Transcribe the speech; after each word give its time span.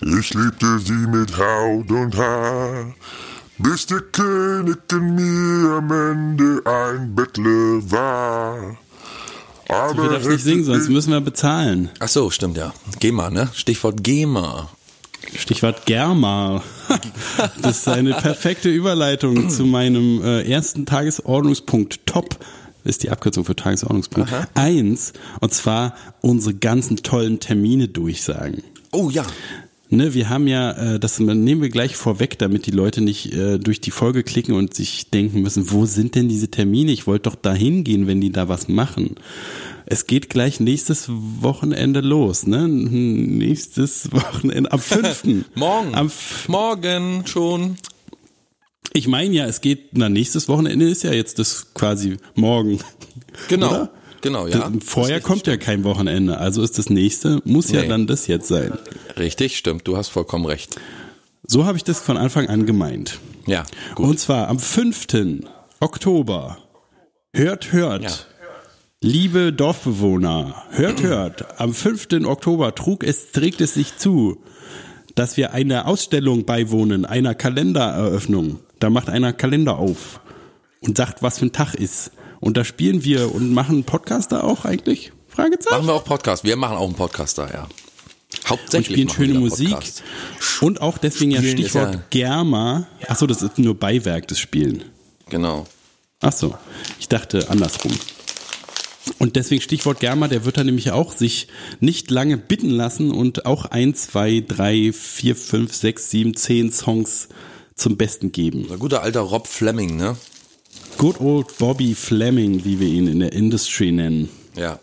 Ich 0.00 0.34
liebte 0.34 0.78
sie 0.78 0.92
mit 0.92 1.36
Haut 1.38 1.90
und 1.90 2.16
Haar, 2.16 2.94
bis 3.58 3.86
der 3.86 4.00
König 4.00 4.76
in 4.92 5.14
mir 5.14 5.78
am 5.78 5.90
Ende 5.90 6.60
ein 6.66 7.14
Bettler 7.14 7.90
war. 7.90 8.76
Wir 9.68 10.10
darfst 10.10 10.28
nicht 10.28 10.44
singen, 10.44 10.64
sonst 10.64 10.88
müssen 10.88 11.12
wir 11.12 11.20
bezahlen. 11.20 11.90
Ach 11.98 12.08
so, 12.08 12.30
stimmt 12.30 12.56
ja. 12.56 12.72
GEMA, 12.98 13.30
ne? 13.30 13.48
Stichwort 13.54 14.02
GEMA. 14.02 14.68
Stichwort 15.36 15.86
Germa. 15.86 16.62
Das 17.62 17.78
ist 17.78 17.88
eine 17.88 18.14
perfekte 18.14 18.68
Überleitung 18.68 19.48
zu 19.50 19.64
meinem 19.64 20.22
äh, 20.22 20.42
ersten 20.42 20.84
Tagesordnungspunkt. 20.84 22.06
Top 22.06 22.38
ist 22.84 23.02
die 23.02 23.10
Abkürzung 23.10 23.44
für 23.44 23.56
Tagesordnungspunkt. 23.56 24.32
Aha. 24.32 24.46
Eins, 24.54 25.12
und 25.40 25.54
zwar 25.54 25.94
unsere 26.20 26.54
ganzen 26.54 26.96
tollen 26.98 27.40
Termine 27.40 27.88
durchsagen. 27.88 28.62
Oh 28.90 29.08
ja. 29.10 29.24
Ne, 29.92 30.14
wir 30.14 30.30
haben 30.30 30.46
ja, 30.46 30.94
äh, 30.94 30.98
das 30.98 31.20
nehmen 31.20 31.60
wir 31.60 31.68
gleich 31.68 31.96
vorweg, 31.96 32.38
damit 32.38 32.64
die 32.64 32.70
Leute 32.70 33.02
nicht 33.02 33.34
äh, 33.34 33.58
durch 33.58 33.78
die 33.78 33.90
Folge 33.90 34.22
klicken 34.22 34.54
und 34.54 34.72
sich 34.72 35.10
denken 35.10 35.42
müssen, 35.42 35.70
wo 35.70 35.84
sind 35.84 36.14
denn 36.14 36.30
diese 36.30 36.50
Termine? 36.50 36.92
Ich 36.92 37.06
wollte 37.06 37.28
doch 37.28 37.34
dahin 37.34 37.84
gehen, 37.84 38.06
wenn 38.06 38.18
die 38.18 38.32
da 38.32 38.48
was 38.48 38.68
machen. 38.68 39.16
Es 39.84 40.06
geht 40.06 40.30
gleich 40.30 40.60
nächstes 40.60 41.08
Wochenende 41.10 42.00
los, 42.00 42.46
ne? 42.46 42.68
Nächstes 42.68 44.10
Wochenende 44.12 44.72
am 44.72 44.78
5. 44.80 45.24
Morgen. 45.56 45.94
Am, 45.94 46.10
Morgen 46.48 47.26
schon. 47.26 47.76
ich 48.94 49.08
meine 49.08 49.34
ja, 49.34 49.44
es 49.44 49.60
geht, 49.60 49.90
na, 49.92 50.08
nächstes 50.08 50.48
Wochenende 50.48 50.88
ist 50.88 51.02
ja 51.02 51.12
jetzt 51.12 51.38
das 51.38 51.74
quasi 51.74 52.16
morgen. 52.34 52.78
Genau. 53.48 53.68
Oder? 53.68 53.90
Genau, 54.22 54.46
ja. 54.46 54.70
Vorher 54.84 55.18
Das 55.18 55.24
kommt 55.26 55.46
ja 55.46 55.56
kein 55.56 55.84
Wochenende, 55.84 56.38
also 56.38 56.62
ist 56.62 56.78
das 56.78 56.88
nächste, 56.90 57.40
muss 57.44 57.70
ja 57.70 57.82
Nee. 57.82 57.88
dann 57.88 58.06
das 58.06 58.26
jetzt 58.26 58.48
sein. 58.48 58.72
Richtig, 59.18 59.56
stimmt. 59.58 59.86
Du 59.86 59.96
hast 59.96 60.08
vollkommen 60.08 60.46
recht. 60.46 60.76
So 61.46 61.66
habe 61.66 61.76
ich 61.76 61.84
das 61.84 62.00
von 62.00 62.16
Anfang 62.16 62.48
an 62.48 62.64
gemeint. 62.66 63.18
Ja, 63.46 63.64
gut. 63.96 64.06
Und 64.06 64.18
zwar 64.20 64.48
am 64.48 64.58
5. 64.58 65.08
Oktober. 65.80 66.58
Hört, 67.34 67.72
hört. 67.72 68.04
Ja. 68.04 68.10
Liebe 69.00 69.52
Dorfbewohner, 69.52 70.62
hört, 70.70 71.02
hört. 71.02 71.60
Am 71.60 71.74
5. 71.74 72.24
Oktober 72.24 72.74
trug 72.76 73.02
es, 73.02 73.32
trägt 73.32 73.60
es 73.60 73.74
sich 73.74 73.96
zu, 73.96 74.38
dass 75.16 75.36
wir 75.36 75.52
einer 75.52 75.88
Ausstellung 75.88 76.44
beiwohnen, 76.44 77.04
einer 77.04 77.34
Kalendereröffnung. 77.34 78.60
Da 78.78 78.90
macht 78.90 79.08
einer 79.08 79.32
Kalender 79.32 79.78
auf 79.78 80.20
und 80.80 80.96
sagt, 80.96 81.22
was 81.22 81.40
für 81.40 81.46
ein 81.46 81.52
Tag 81.52 81.74
ist. 81.74 82.12
Und 82.42 82.56
da 82.56 82.64
spielen 82.64 83.04
wir 83.04 83.32
und 83.32 83.52
machen 83.54 83.76
einen 83.76 83.84
Podcast 83.84 84.32
da 84.32 84.40
auch 84.40 84.64
eigentlich? 84.64 85.12
Fragezeichen. 85.28 85.76
Machen 85.76 85.86
wir 85.86 85.94
auch 85.94 86.04
Podcast. 86.04 86.42
Wir 86.42 86.56
machen 86.56 86.76
auch 86.76 86.86
einen 86.86 86.96
Podcast 86.96 87.38
da, 87.38 87.48
ja. 87.48 87.62
und 87.62 88.50
Hauptsächlich 88.50 88.96
spielen 88.96 89.06
machen 89.06 89.18
wir 89.20 89.26
schöne 89.26 89.34
da 89.34 89.74
Musik. 89.74 89.92
Und 90.60 90.80
auch 90.80 90.98
deswegen 90.98 91.30
ja 91.30 91.38
Spielen 91.38 91.58
ist 91.58 91.70
Stichwort 91.70 91.94
ja- 91.94 92.02
Germa. 92.10 92.88
Achso, 93.06 93.28
das 93.28 93.42
ist 93.42 93.60
nur 93.60 93.76
Beiwerk 93.78 94.26
des 94.26 94.40
Spielen. 94.40 94.82
Genau. 95.28 95.68
Ach 96.20 96.32
so, 96.32 96.56
ich 96.98 97.06
dachte 97.08 97.48
andersrum. 97.48 97.92
Und 99.20 99.36
deswegen 99.36 99.62
Stichwort 99.62 100.00
Germa, 100.00 100.26
der 100.26 100.44
wird 100.44 100.56
dann 100.56 100.66
nämlich 100.66 100.90
auch 100.90 101.12
sich 101.12 101.46
nicht 101.78 102.10
lange 102.10 102.38
bitten 102.38 102.70
lassen 102.70 103.12
und 103.12 103.46
auch 103.46 103.66
ein, 103.66 103.94
zwei, 103.94 104.44
drei, 104.46 104.92
vier, 104.92 105.36
fünf, 105.36 105.72
sechs, 105.76 106.10
sieben, 106.10 106.34
zehn 106.34 106.72
Songs 106.72 107.28
zum 107.76 107.96
Besten 107.96 108.32
geben. 108.32 108.66
Ein 108.68 108.80
guter 108.80 109.02
alter 109.04 109.20
Rob 109.20 109.46
Fleming, 109.46 109.96
ne? 109.96 110.16
Good 110.98 111.20
old 111.20 111.58
Bobby 111.58 111.94
Fleming, 111.94 112.64
wie 112.64 112.78
wir 112.78 112.88
ihn 112.88 113.08
in 113.08 113.20
der 113.20 113.32
Industry 113.32 113.90
nennen. 113.92 114.28
Ja. 114.56 114.78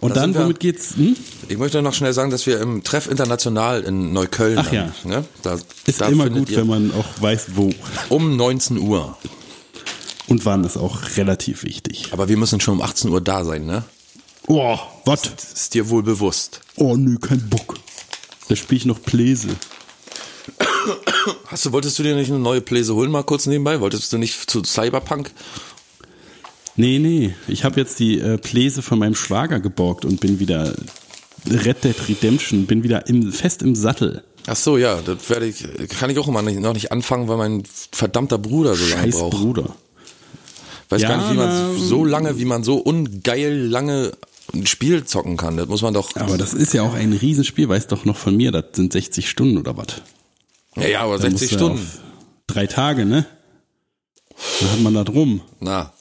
Und 0.00 0.10
Da 0.16 0.20
dann, 0.22 0.34
wir- 0.34 0.42
womit 0.42 0.60
geht's? 0.60 0.96
Hm? 0.96 1.16
Ich 1.48 1.58
möchte 1.58 1.80
noch 1.80 1.94
schnell 1.94 2.12
sagen, 2.12 2.30
dass 2.30 2.46
wir 2.46 2.60
im 2.60 2.82
Treff 2.82 3.06
International 3.08 3.82
in 3.82 4.12
Neukölln 4.12 4.58
Ach 4.58 4.70
ja. 4.72 4.92
Ne? 5.04 5.24
Da, 5.42 5.58
Ist 5.86 6.00
da 6.00 6.08
immer 6.08 6.28
gut, 6.28 6.54
wenn 6.54 6.66
man 6.66 6.92
auch 6.92 7.06
weiß, 7.20 7.46
wo. 7.54 7.70
um 8.08 8.36
19 8.36 8.78
Uhr. 8.78 9.16
Und 10.28 10.44
wann 10.44 10.64
ist 10.64 10.76
auch 10.76 11.16
relativ 11.16 11.62
wichtig. 11.62 12.08
Aber 12.12 12.28
wir 12.28 12.36
müssen 12.36 12.60
schon 12.60 12.74
um 12.74 12.82
18 12.82 13.10
Uhr 13.10 13.20
da 13.20 13.44
sein, 13.44 13.64
ne? 13.64 13.84
Oh, 14.48 14.76
was? 15.04 15.22
Das 15.22 15.52
ist 15.52 15.74
dir 15.74 15.88
wohl 15.88 16.02
bewusst. 16.02 16.60
Oh, 16.76 16.96
nö, 16.96 17.18
kein 17.18 17.48
Bock. 17.48 17.76
Da 18.48 18.56
spiele 18.56 18.78
ich 18.78 18.86
noch 18.86 19.00
Pläse. 19.00 19.48
Hast 21.46 21.66
du, 21.66 21.72
wolltest 21.72 21.98
du 21.98 22.02
dir 22.02 22.14
nicht 22.14 22.30
eine 22.30 22.38
neue 22.38 22.60
Pläse 22.60 22.94
holen, 22.94 23.10
mal 23.10 23.22
kurz 23.22 23.46
nebenbei? 23.46 23.80
Wolltest 23.80 24.12
du 24.12 24.18
nicht 24.18 24.50
zu 24.50 24.62
Cyberpunk? 24.64 25.30
Nee, 26.76 26.98
nee. 26.98 27.34
Ich 27.48 27.64
habe 27.64 27.80
jetzt 27.80 27.98
die 27.98 28.18
äh, 28.20 28.38
Pläse 28.38 28.82
von 28.82 28.98
meinem 28.98 29.14
Schwager 29.14 29.60
geborgt 29.60 30.04
und 30.04 30.20
bin 30.20 30.38
wieder 30.38 30.74
Red 31.48 31.84
Dead 31.84 32.08
Redemption, 32.08 32.66
bin 32.66 32.82
wieder 32.82 33.06
im, 33.06 33.32
fest 33.32 33.62
im 33.62 33.74
Sattel. 33.74 34.22
Ach 34.46 34.56
so, 34.56 34.76
ja, 34.76 35.00
das 35.00 35.28
werde 35.28 35.46
ich, 35.46 35.64
kann 35.98 36.10
ich 36.10 36.18
auch 36.18 36.28
immer 36.28 36.42
nicht, 36.42 36.60
noch 36.60 36.74
nicht 36.74 36.92
anfangen, 36.92 37.28
weil 37.28 37.36
mein 37.36 37.64
verdammter 37.92 38.38
Bruder 38.38 38.74
so 38.74 38.86
lange 38.86 39.02
Scheiß 39.02 39.18
braucht. 39.18 39.36
Bruder. 39.36 39.76
Weiß 40.88 41.02
Ja, 41.02 41.08
gar 41.08 41.18
nicht, 41.18 41.32
wie 41.32 41.36
man 41.36 41.78
so 41.78 42.04
lange, 42.04 42.38
wie 42.38 42.44
man 42.44 42.62
so 42.62 42.76
ungeil 42.76 43.56
lange 43.56 44.12
ein 44.54 44.66
Spiel 44.66 45.04
zocken 45.04 45.36
kann. 45.36 45.56
Das 45.56 45.66
muss 45.66 45.82
man 45.82 45.94
doch. 45.94 46.14
Aber 46.14 46.38
das 46.38 46.54
ist 46.54 46.72
ja 46.74 46.82
auch 46.82 46.94
ein 46.94 47.12
Riesenspiel, 47.12 47.68
weißt 47.68 47.90
doch 47.90 48.04
noch 48.04 48.16
von 48.16 48.36
mir, 48.36 48.52
das 48.52 48.64
sind 48.74 48.92
60 48.92 49.28
Stunden 49.28 49.58
oder 49.58 49.76
was? 49.76 50.02
Ja, 50.76 50.88
ja, 50.88 51.00
aber 51.00 51.16
Da 51.16 51.22
60 51.22 51.32
musst 51.32 51.52
du 51.52 51.56
Stunden. 51.56 51.90
Drei 52.46 52.66
Tage, 52.66 53.04
ne? 53.04 53.26
Dann 54.60 54.70
hat 54.70 54.80
man 54.80 54.94
da 54.94 55.04
drum. 55.04 55.40
Na. 55.60 55.92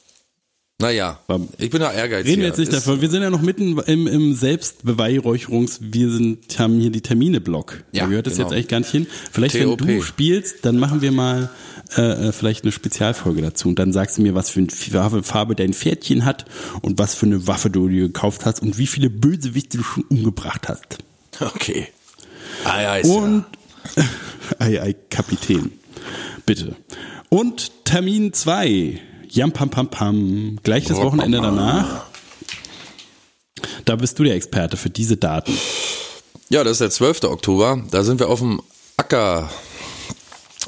Naja, 0.78 1.20
ich 1.58 1.70
bin 1.70 1.80
da 1.80 1.94
ehrgeizig. 1.94 2.32
Reden 2.32 2.42
wir 2.42 2.50
jetzt 2.50 2.60
nicht 2.60 2.74
davon. 2.74 3.00
Wir 3.00 3.10
sind 3.10 3.22
ja 3.22 3.30
noch 3.30 3.42
mitten 3.42 3.78
im, 3.80 4.08
im 4.08 4.34
Selbstbeweihräucherungs, 4.34 5.80
wir 5.82 6.10
sind, 6.12 6.60
haben 6.60 6.82
hier 6.82 6.90
die 6.90 7.00
Termine-Block. 7.00 7.86
Ja, 7.94 8.04
da 8.04 8.10
gehört 8.10 8.28
das 8.28 8.34
genau. 8.34 8.48
jetzt 8.48 8.54
eigentlich 8.54 8.68
gar 8.68 8.80
nicht 8.82 8.92
hin. 8.92 9.08
Vielleicht, 9.32 9.56
wenn 9.56 9.78
du 9.78 10.02
spielst, 10.02 10.66
dann 10.66 10.78
machen 10.78 11.02
wir 11.02 11.14
mal 11.14 11.50
äh, 11.96 12.28
äh, 12.28 12.32
vielleicht 12.34 12.64
eine 12.64 12.74
Spezialfolge 12.74 13.42
dazu 13.42 13.70
und 13.70 13.80
dann 13.80 13.94
sagst 13.94 14.18
du 14.18 14.22
mir, 14.22 14.36
was 14.36 14.50
für 14.50 14.60
eine 14.60 15.24
Farbe, 15.24 15.56
dein 15.56 15.74
Pferdchen 15.74 16.26
hat 16.26 16.44
und 16.82 17.00
was 17.00 17.16
für 17.16 17.26
eine 17.26 17.48
Waffe 17.48 17.70
du 17.70 17.88
dir 17.88 18.08
gekauft 18.08 18.46
hast 18.46 18.62
und 18.62 18.78
wie 18.78 18.88
viele 18.88 19.10
Bösewichte 19.10 19.78
du 19.78 19.84
schon 19.84 20.04
umgebracht 20.04 20.68
hast. 20.68 20.98
Okay. 21.40 21.88
Ah, 22.66 22.82
ja, 22.82 22.96
ist 22.98 23.10
Und 23.10 23.46
ei, 24.60 24.82
ei, 24.82 24.96
Kapitän. 25.10 25.72
Bitte. 26.46 26.76
Und 27.30 27.86
Termin 27.86 28.34
2. 28.34 29.00
Jam 29.30 29.52
pam 29.52 29.70
pam 29.70 29.90
pam. 29.90 30.60
Gleich 30.64 30.86
das 30.86 30.98
Wochenende 30.98 31.42
danach. 31.42 32.06
Da 33.86 33.96
bist 33.96 34.18
du 34.20 34.24
der 34.24 34.36
Experte 34.36 34.78
für 34.78 34.90
diese 34.90 35.18
Daten. 35.18 35.58
ja. 36.50 36.64
das 36.64 36.74
ist 36.74 36.82
der 36.82 36.90
12. 36.90 37.24
Oktober. 37.24 37.84
Da 37.92 38.04
sind 38.04 38.20
wir 38.20 38.30
auf 38.30 38.40
dem 38.40 38.62
Acker 38.98 39.50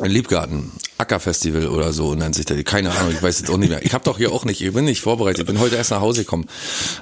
Liebgarten. 0.04 0.72
Ackerfestival 1.00 1.68
oder 1.68 1.94
so 1.94 2.16
nennt 2.16 2.36
sich 2.36 2.46
der. 2.46 2.64
Keine 2.64 2.92
Ahnung, 2.92 3.12
ich 3.12 3.22
weiß 3.22 3.40
jetzt 3.40 3.50
auch 3.50 3.58
nicht 3.58 3.70
mehr. 3.70 3.86
Ich 3.86 3.94
habe 3.94 4.04
doch 4.04 4.18
hier 4.18 4.32
auch 4.32 4.46
nicht, 4.46 4.62
ich 4.62 4.74
bin 4.74 4.86
nicht 4.86 5.02
vorbereitet. 5.02 5.42
Ich 5.42 5.46
bin 5.46 5.60
heute 5.60 5.76
erst 5.76 5.92
nach 5.92 6.02
Hause 6.02 6.22
gekommen. 6.22 6.46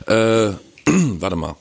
Äh, 0.07 0.51
Warte 0.86 1.36
mal. 1.36 1.56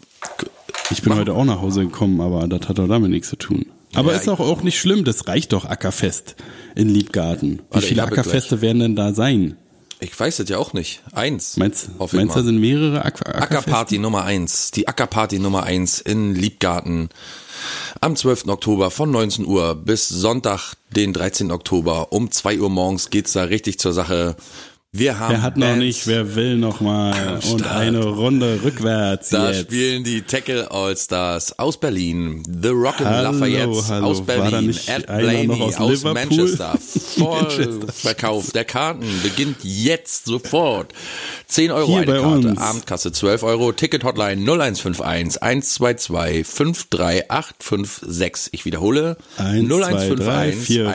Ich 0.90 1.02
bin 1.02 1.14
heute 1.14 1.32
auch 1.32 1.44
nach 1.44 1.60
Hause 1.60 1.84
gekommen, 1.84 2.20
aber 2.20 2.46
das 2.46 2.68
hat 2.68 2.78
doch 2.78 2.88
damit 2.88 3.10
nichts 3.10 3.30
zu 3.30 3.36
tun. 3.36 3.66
Aber 3.94 4.12
Ja, 4.12 4.18
ist 4.18 4.28
doch 4.28 4.40
auch 4.40 4.62
nicht 4.62 4.78
schlimm, 4.78 5.04
das 5.04 5.26
reicht 5.28 5.52
doch 5.52 5.64
Ackerfest 5.64 6.36
in 6.74 6.88
Liebgarten. 6.88 7.62
Wie 7.72 7.78
ich 7.78 7.86
viele 7.86 8.02
Ackerfeste 8.02 8.60
werden 8.60 8.80
denn 8.80 8.96
da 8.96 9.14
sein? 9.14 9.56
Ich 10.00 10.18
weiß 10.18 10.40
es 10.40 10.48
ja 10.48 10.58
auch 10.58 10.72
nicht. 10.72 11.02
Eins. 11.12 11.56
Meinst, 11.56 11.88
meinst 11.98 12.14
du, 12.14 12.40
da 12.40 12.42
sind 12.42 12.58
mehrere 12.58 13.04
Acker 13.04 13.28
Ackerfeste? 13.28 13.56
Ackerparty 13.56 13.98
Nummer 13.98 14.24
eins. 14.24 14.70
Die 14.72 14.86
Ackerparty 14.88 15.38
Nummer 15.38 15.62
eins 15.62 16.00
in 16.00 16.34
Liebgarten. 16.34 17.08
Am 18.00 18.16
12. 18.16 18.48
Oktober 18.48 18.90
von 18.90 19.10
19 19.10 19.46
Uhr 19.46 19.74
bis 19.76 20.08
Sonntag, 20.08 20.74
den 20.94 21.12
13. 21.12 21.50
Oktober 21.50 22.12
um 22.12 22.30
2 22.30 22.58
Uhr 22.60 22.68
morgens 22.68 23.08
geht's 23.10 23.32
da 23.32 23.44
richtig 23.44 23.78
zur 23.78 23.92
Sache. 23.92 24.36
Wir 24.96 25.18
haben 25.18 25.32
Wer 25.32 25.42
hat 25.42 25.56
noch 25.56 25.66
Bands. 25.66 25.80
nicht, 25.84 26.06
wer 26.06 26.36
will 26.36 26.56
noch 26.56 26.80
mal 26.80 27.40
und 27.50 27.66
eine 27.66 28.04
Runde 28.04 28.60
rückwärts 28.62 29.30
Da 29.30 29.50
jetzt. 29.50 29.62
spielen 29.62 30.04
die 30.04 30.22
Tackle 30.22 30.70
All-Stars 30.70 31.58
aus 31.58 31.80
Berlin, 31.80 32.44
The 32.46 32.68
Rockin' 32.68 33.04
Lafayette 33.04 33.70
aus 34.04 34.24
Berlin, 34.24 34.70
Ed 34.86 35.06
Blaney 35.08 35.48
noch 35.48 35.80
aus 35.80 36.04
aus? 36.04 36.14
Manchester. 36.14 36.78
Vollverkauf 37.18 38.52
der 38.52 38.64
Karten 38.64 39.04
beginnt 39.24 39.56
jetzt 39.64 40.26
sofort. 40.26 40.92
10 41.48 41.72
Euro 41.72 41.88
Hier 41.88 42.02
eine 42.02 42.06
bei 42.12 42.20
Karte, 42.20 42.46
uns. 42.48 42.60
Abendkasse 42.60 43.10
12 43.10 43.42
Euro, 43.42 43.72
Ticket-Hotline 43.72 44.40
0151 44.42 45.42
122 45.42 46.46
53856. 46.46 48.52
Ich 48.54 48.64
wiederhole, 48.64 49.16
1, 49.38 49.68
2, 49.68 50.14
3, 50.14 50.52
4, 50.52 50.88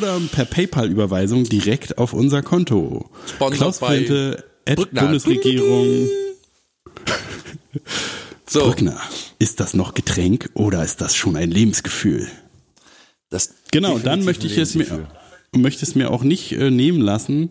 5, 0.00 0.30
6, 0.30 0.30
7, 0.30 0.30
8, 0.30 0.30
9, 0.30 0.30
10, 0.30 0.30
11, 0.30 0.30
12. 0.30 0.30
53856. 0.30 0.30
Oder 0.30 0.30
per 0.32 0.44
PayPal-Überweisung 0.44 1.44
direkt 1.44 1.98
auf 1.98 2.12
unser 2.12 2.42
Konto. 2.42 3.10
Klaus 3.50 3.78
Brente. 3.78 4.44
Bundesregierung. 4.66 6.08
So, 8.48 8.60
Brückner, 8.60 9.00
ist 9.40 9.58
das 9.58 9.74
noch 9.74 9.94
Getränk 9.94 10.50
oder 10.54 10.84
ist 10.84 11.00
das 11.00 11.16
schon 11.16 11.34
ein 11.34 11.50
Lebensgefühl? 11.50 12.28
das 13.28 13.54
Genau, 13.72 13.98
dann 13.98 14.24
möchte 14.24 14.46
ich 14.46 14.56
es 14.56 14.74
mir, 14.74 15.08
möchte 15.52 15.84
es 15.84 15.94
mir 15.94 16.10
auch 16.10 16.22
nicht 16.22 16.52
äh, 16.52 16.70
nehmen 16.70 17.00
lassen 17.00 17.50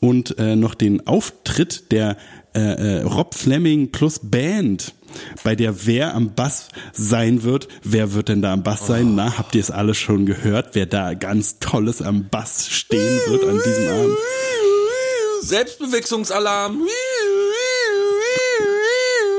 und 0.00 0.38
äh, 0.38 0.54
noch 0.54 0.74
den 0.74 1.06
Auftritt 1.06 1.90
der 1.92 2.16
äh, 2.54 2.98
äh, 2.98 3.02
Rob 3.02 3.34
Fleming 3.34 3.90
plus 3.90 4.18
Band, 4.18 4.94
bei 5.42 5.56
der 5.56 5.86
wer 5.86 6.14
am 6.14 6.34
Bass 6.34 6.68
sein 6.92 7.42
wird. 7.42 7.68
Wer 7.82 8.14
wird 8.14 8.28
denn 8.28 8.42
da 8.42 8.52
am 8.52 8.62
Bass 8.62 8.86
sein? 8.86 9.14
Na, 9.14 9.38
habt 9.38 9.54
ihr 9.54 9.60
es 9.60 9.70
alle 9.70 9.94
schon 9.94 10.24
gehört, 10.26 10.70
wer 10.74 10.86
da 10.86 11.14
ganz 11.14 11.58
Tolles 11.58 12.00
am 12.00 12.28
Bass 12.28 12.68
stehen 12.68 13.18
wird 13.28 13.44
an 13.44 13.60
diesem 13.64 13.88
Abend? 13.88 14.16
Selbstbewechslungsalarm. 15.42 16.82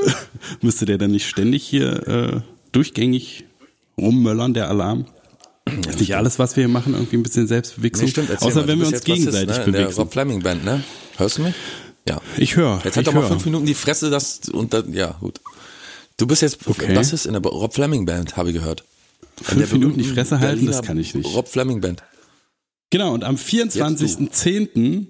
Müsste 0.60 0.84
der 0.84 0.98
dann 0.98 1.10
nicht 1.10 1.26
ständig 1.26 1.64
hier 1.64 2.06
äh, 2.06 2.40
durchgängig 2.72 3.44
rummöllern, 3.98 4.54
der 4.54 4.68
Alarm? 4.68 5.06
Ist 5.88 5.98
nicht 5.98 6.14
alles, 6.14 6.38
was 6.38 6.54
wir 6.54 6.64
hier 6.64 6.72
machen, 6.72 6.94
irgendwie 6.94 7.16
ein 7.16 7.22
bisschen 7.22 7.48
Selbstbewichsung? 7.48 8.04
Nee, 8.04 8.10
stimmt, 8.10 8.42
Außer 8.42 8.60
mal, 8.60 8.68
wenn 8.68 8.78
wir 8.78 8.86
uns 8.86 9.02
gegenseitig 9.02 9.56
ne? 9.56 9.64
in 9.64 9.72
der 9.72 9.80
bewichsen. 9.80 10.02
Rob 10.02 10.12
Fleming 10.12 10.42
Band, 10.42 10.64
ne? 10.64 10.84
Hörst 11.16 11.38
du 11.38 11.42
mich? 11.42 11.54
Ja. 12.08 12.20
Ich 12.36 12.56
höre. 12.56 12.80
Jetzt 12.84 12.96
halt 12.96 13.06
ich 13.08 13.12
doch 13.12 13.20
mal 13.20 13.26
fünf 13.26 13.44
Minuten 13.44 13.66
die 13.66 13.74
Fresse, 13.74 14.10
das 14.10 14.48
und 14.48 14.72
dann, 14.74 14.92
ja, 14.92 15.16
gut. 15.20 15.40
Du 16.16 16.26
bist 16.26 16.42
jetzt 16.42 16.66
Okay. 16.66 16.94
Bassist 16.94 17.26
in 17.26 17.32
der 17.34 17.42
Rob 17.42 17.74
Fleming 17.74 18.06
Band, 18.06 18.36
habe 18.36 18.50
ich 18.50 18.54
gehört. 18.54 18.84
In 19.40 19.44
Fünf 19.44 19.72
Minuten 19.72 19.98
die 19.98 20.04
Fresse 20.04 20.38
halten, 20.40 20.46
Berliner 20.56 20.70
das 20.72 20.82
kann 20.82 20.98
ich 20.98 21.14
nicht. 21.14 21.26
Rob 21.34 21.48
Fleming 21.48 21.80
Band. 21.80 22.02
Genau, 22.90 23.12
und 23.12 23.24
am 23.24 23.36
24.10. 23.36 25.06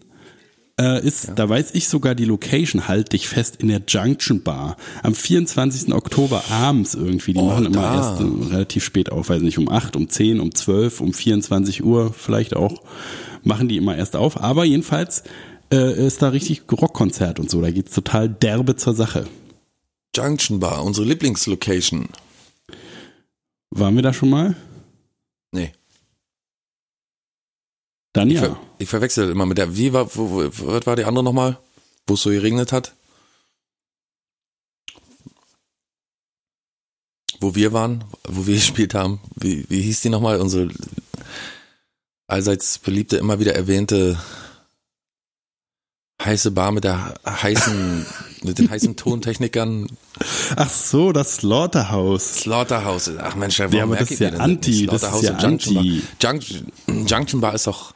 Äh, 0.79 1.07
ist, 1.07 1.33
da 1.37 1.49
weiß 1.49 1.71
ich 1.73 1.89
sogar 1.89 2.15
die 2.15 2.27
Location, 2.27 2.87
halt 2.87 3.15
dich 3.15 3.29
fest, 3.29 3.57
in 3.63 3.69
der 3.69 3.81
Junction 3.89 4.43
Bar. 4.43 4.77
Am 5.03 5.15
24. 5.15 5.95
Oktober 5.95 6.45
abends 6.51 6.95
irgendwie. 6.95 7.33
Die 7.33 7.39
Oh, 7.39 7.47
machen 7.47 7.65
immer 7.65 7.81
da. 7.81 7.95
erst 7.95 8.21
äh, 8.21 8.53
relativ 8.55 8.85
spät 8.85 9.11
auf, 9.11 9.31
weiß 9.31 9.41
nicht, 9.41 9.57
um 9.57 9.71
8, 9.71 9.97
um 9.97 10.11
10, 10.11 10.39
um 10.39 10.55
12, 10.55 11.01
um 11.01 11.15
24 11.15 11.83
Uhr 11.83 12.13
vielleicht 12.13 12.55
auch, 12.57 12.83
machen 13.43 13.69
die 13.69 13.79
immer 13.79 13.97
erst 13.97 14.17
auf. 14.17 14.39
Aber 14.43 14.67
jedenfalls 14.67 15.23
äh, 15.73 16.07
ist 16.07 16.23
da 16.23 16.29
richtig 16.29 16.63
Rockkonzert 16.71 17.41
und 17.41 17.51
so. 17.51 17.61
Da 17.61 17.71
geht's 17.71 17.95
total 17.95 18.29
derbe 18.29 18.77
zur 18.77 18.95
Sache. 18.95 19.27
Junction 20.15 20.61
Bar, 20.61 20.85
unsere 20.85 21.07
Lieblingslocation. 21.07 22.09
Waren 23.71 23.95
wir 23.97 24.03
da 24.03 24.13
schon 24.13 24.31
mal? 24.31 24.57
Nee. 25.53 25.73
Dann 28.13 28.31
Ich, 28.31 28.37
ja. 28.37 28.43
ver 28.43 28.61
ich 28.79 28.89
verwechsel 28.89 29.31
immer 29.31 29.47
mit 29.47 29.59
der, 29.59 29.77
wie 29.77 29.93
war, 29.93 30.15
wo, 30.17 30.31
wo, 30.31 30.67
was 30.69 30.87
war 30.87 30.97
die 30.97 31.05
andere 31.05 31.25
nochmal? 31.25 31.59
Wo 32.07 32.15
es 32.15 32.23
so 32.23 32.31
geregnet 32.31 32.73
hat? 32.73 32.95
Wo 37.41 37.55
wir 37.55 37.73
waren, 37.73 38.05
wo 38.27 38.47
wir 38.47 38.55
gespielt 38.63 38.95
haben. 38.95 39.21
Wie, 39.35 39.69
wie 39.69 39.83
hieß 39.83 40.01
die 40.01 40.09
nochmal? 40.09 40.41
Unsere 40.41 40.71
allseits 42.27 42.79
beliebte, 42.79 43.19
immer 43.19 43.39
wieder 43.39 43.55
erwähnte 43.55 44.19
heiße 46.25 46.51
Bar 46.53 46.73
mit 46.73 46.85
der 46.85 47.15
heißen, 47.27 48.07
mit 48.43 48.59
den 48.59 48.71
heißen 48.71 48.97
Tontechnikern. 48.97 49.87
Ach 50.57 50.71
so, 50.71 51.13
das 51.13 51.37
Slaughterhouse. 51.37 52.37
Slaughterhouse. 52.41 53.11
Ach 53.19 53.37
Mensch, 53.37 53.59
warum 53.59 53.73
Ja, 53.75 53.83
aber 53.85 53.97
das 53.97 54.11
ist 54.11 54.21
ich 54.21 54.21
ja 54.21 54.39
Anti, 54.39 54.87
das 54.87 55.03
ist 55.03 55.23
ja 55.23 55.33
und 55.35 55.43
Junction 55.43 55.77
Anti. 55.79 56.03
Bar. 56.21 56.33
Junction, 56.33 56.73
Junction 57.07 57.41
Bar 57.41 57.55
ist 57.55 57.67
doch 57.67 57.93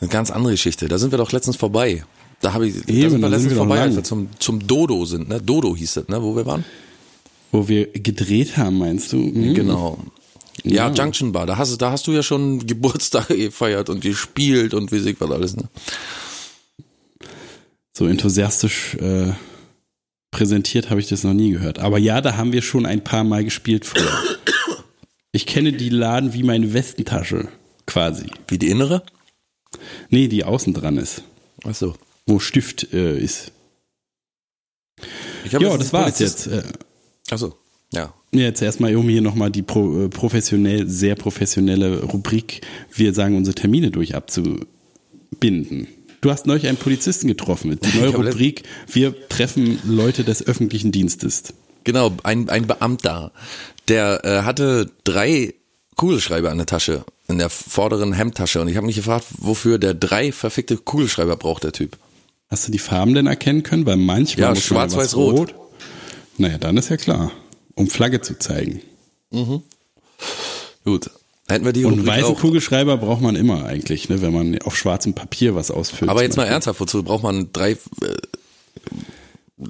eine 0.00 0.08
ganz 0.08 0.30
andere 0.30 0.52
Geschichte. 0.52 0.88
Da 0.88 0.98
sind 0.98 1.10
wir 1.12 1.18
doch 1.18 1.32
letztens 1.32 1.56
vorbei. 1.56 2.04
Da 2.40 2.52
habe 2.54 2.68
ich, 2.68 2.74
da 2.86 2.92
Eben, 2.92 3.10
sind 3.10 3.20
wir 3.20 3.28
da 3.28 3.28
sind 3.28 3.30
letztens 3.30 3.50
wir 3.52 3.56
vorbei, 3.56 3.80
als 3.82 3.96
wir 3.96 4.04
zum, 4.04 4.28
zum 4.38 4.66
Dodo 4.66 5.04
sind, 5.04 5.28
ne? 5.28 5.40
Dodo 5.42 5.76
hieß 5.76 5.96
es, 5.98 6.08
ne? 6.08 6.22
Wo 6.22 6.34
wir 6.36 6.46
waren? 6.46 6.64
Wo 7.52 7.68
wir 7.68 7.86
gedreht 7.92 8.56
haben, 8.56 8.78
meinst 8.78 9.12
du? 9.12 9.16
Mhm. 9.18 9.54
Genau. 9.54 9.98
Ja, 10.62 10.88
Ja. 10.88 10.92
Junction 10.94 11.32
Bar. 11.32 11.46
Da 11.46 11.58
hast, 11.58 11.72
du- 11.72 11.76
da 11.76 11.90
hast 11.90 12.06
du 12.06 12.12
ja 12.12 12.22
schon 12.22 12.64
Geburtstag 12.66 13.28
gefeiert 13.28 13.90
und 13.90 14.00
gespielt 14.00 14.72
und 14.72 14.92
wie 14.92 15.00
sich 15.00 15.20
was 15.20 15.30
alles, 15.30 15.56
ne? 15.56 15.64
So 17.96 18.06
enthusiastisch 18.06 18.94
äh, 18.96 19.32
präsentiert 20.30 20.90
habe 20.90 21.00
ich 21.00 21.08
das 21.08 21.24
noch 21.24 21.34
nie 21.34 21.50
gehört. 21.50 21.78
Aber 21.80 21.98
ja, 21.98 22.20
da 22.20 22.36
haben 22.36 22.52
wir 22.52 22.62
schon 22.62 22.86
ein 22.86 23.02
paar 23.04 23.24
Mal 23.24 23.44
gespielt 23.44 23.84
früher. 23.84 24.12
Ich 25.32 25.46
kenne 25.46 25.72
die 25.72 25.90
Laden 25.90 26.32
wie 26.32 26.42
meine 26.42 26.72
Westentasche, 26.72 27.48
quasi. 27.86 28.26
Wie 28.48 28.58
die 28.58 28.68
innere? 28.70 29.02
Nee, 30.08 30.28
die 30.28 30.44
außen 30.44 30.74
dran 30.74 30.96
ist, 30.96 31.22
Ach 31.64 31.74
so. 31.74 31.94
wo 32.26 32.38
Stift 32.40 32.92
äh, 32.92 33.18
ist. 33.18 33.52
Ich 35.44 35.52
Ja, 35.52 35.58
das 35.76 35.92
war's 35.92 36.16
Polizist- 36.18 36.46
jetzt. 36.46 36.64
Äh, 36.66 36.72
Ach 37.30 37.38
so. 37.38 37.54
Ja. 37.92 38.12
Jetzt 38.32 38.62
erstmal, 38.62 38.94
um 38.96 39.08
hier 39.08 39.22
nochmal 39.22 39.50
die 39.50 39.62
pro, 39.62 40.04
äh, 40.04 40.08
professionell, 40.08 40.88
sehr 40.88 41.16
professionelle 41.16 42.02
Rubrik, 42.02 42.60
wir 42.92 43.12
sagen 43.14 43.36
unsere 43.36 43.54
Termine 43.54 43.90
durch 43.90 44.14
abzubinden. 44.14 45.88
Du 46.20 46.30
hast 46.30 46.46
neulich 46.46 46.66
einen 46.66 46.76
Polizisten 46.76 47.28
getroffen. 47.28 47.78
Die 47.80 47.98
neue 48.00 48.10
Rubrik, 48.10 48.64
wir 48.92 49.28
treffen 49.28 49.78
Leute 49.84 50.24
des 50.24 50.46
öffentlichen 50.46 50.92
Dienstes. 50.92 51.54
Genau, 51.84 52.12
ein, 52.24 52.48
ein 52.50 52.66
Beamter, 52.66 53.32
der 53.88 54.24
äh, 54.24 54.42
hatte 54.42 54.90
drei 55.04 55.54
Kugelschreiber 55.96 56.50
in 56.50 56.58
der 56.58 56.66
Tasche, 56.66 57.04
in 57.28 57.38
der 57.38 57.48
vorderen 57.48 58.12
Hemdtasche. 58.12 58.60
Und 58.60 58.68
ich 58.68 58.76
habe 58.76 58.86
mich 58.86 58.96
gefragt, 58.96 59.24
wofür 59.38 59.78
der 59.78 59.94
drei 59.94 60.32
verfickte 60.32 60.76
Kugelschreiber 60.76 61.36
braucht, 61.36 61.64
der 61.64 61.72
Typ. 61.72 61.96
Hast 62.48 62.66
du 62.68 62.72
die 62.72 62.78
Farben 62.78 63.14
denn 63.14 63.26
erkennen 63.26 63.62
können? 63.62 63.86
Weil 63.86 63.96
manchmal 63.96 64.42
Ja, 64.42 64.50
muss 64.50 64.64
schwarz, 64.64 64.96
weiß, 64.96 65.16
rot. 65.16 65.54
Naja, 66.36 66.58
dann 66.58 66.76
ist 66.76 66.90
ja 66.90 66.96
klar. 66.96 67.32
Um 67.74 67.88
Flagge 67.88 68.20
zu 68.20 68.38
zeigen. 68.38 68.82
Gut, 70.84 71.10
hätten 71.50 71.64
wir 71.64 71.72
die 71.72 71.84
Und 71.84 72.00
Rubrik 72.00 72.06
weißen 72.06 72.34
auch. 72.34 72.40
Kugelschreiber 72.40 72.96
braucht 72.96 73.20
man 73.20 73.36
immer 73.36 73.64
eigentlich, 73.64 74.08
ne, 74.08 74.22
wenn 74.22 74.32
man 74.32 74.58
auf 74.62 74.76
schwarzem 74.76 75.14
Papier 75.14 75.54
was 75.54 75.70
ausfüllt. 75.70 76.10
Aber 76.10 76.22
jetzt 76.22 76.36
mal 76.36 76.46
ernsthaft, 76.46 76.80
wozu 76.80 77.02
braucht 77.02 77.22
man 77.22 77.52
drei? 77.52 77.72
Äh, 77.72 77.76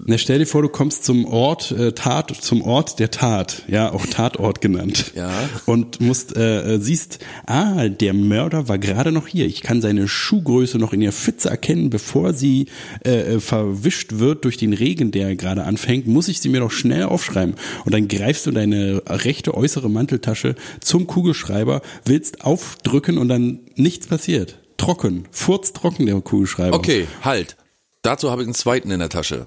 Na, 0.07 0.19
stell 0.19 0.39
dir 0.39 0.47
vor, 0.47 0.63
du 0.63 0.69
kommst 0.69 1.05
zum 1.05 1.25
Ort 1.25 1.73
äh, 1.73 1.93
Tat, 1.93 2.31
zum 2.31 2.63
Ort 2.63 3.01
der 3.01 3.11
Tat, 3.11 3.65
ja, 3.67 3.93
auch 3.93 4.07
Tatort 4.07 4.61
genannt. 4.61 5.13
Ja. 5.17 5.33
Und 5.67 6.01
musst 6.01 6.37
äh, 6.37 6.77
äh, 6.77 6.79
siehst, 6.79 7.19
ah, 7.47 7.89
der 7.89 8.15
Mörder 8.15 8.69
war 8.69 8.79
gerade 8.79 9.11
noch 9.11 9.27
hier. 9.27 9.47
Ich 9.47 9.63
kann 9.63 9.83
seine 9.83 10.07
Schuhgröße 10.07 10.79
noch 10.79 10.93
in 10.93 11.01
der 11.01 11.11
Pfütze 11.11 11.51
erkennen, 11.51 11.91
bevor 11.91 12.35
sie 12.35 12.67
äh, 13.05 13.35
äh, 13.35 13.41
verwischt 13.41 14.19
wird 14.21 14.45
durch 14.45 14.57
den 14.57 14.75
Regen, 14.75 15.11
der 15.11 15.35
gerade 15.35 15.65
anfängt. 15.65 16.07
Muss 16.07 16.29
ich 16.29 16.41
sie 16.41 16.51
mir 16.51 16.61
doch 16.61 16.71
schnell 16.71 17.05
aufschreiben. 17.05 17.57
Und 17.85 17.93
dann 17.93 18.07
greifst 18.07 18.47
du 18.47 18.53
deine 18.53 19.03
rechte 19.09 19.55
äußere 19.55 19.91
Manteltasche 19.91 20.55
zum 20.81 21.09
Kugelschreiber, 21.09 21.83
willst 22.05 22.45
aufdrücken 22.45 23.19
und 23.19 23.29
dann 23.29 23.61
nichts 23.75 24.07
passiert. 24.07 24.61
Trocken, 24.77 25.25
furztrocken 25.33 26.07
der 26.07 26.21
Kugelschreiber. 26.21 26.77
okay, 26.77 27.09
halt. 27.23 27.57
Dazu 28.03 28.31
habe 28.31 28.43
ich 28.43 28.47
einen 28.47 28.55
zweiten 28.55 28.93
in 28.93 29.01
der 29.01 29.11
Tasche. 29.11 29.47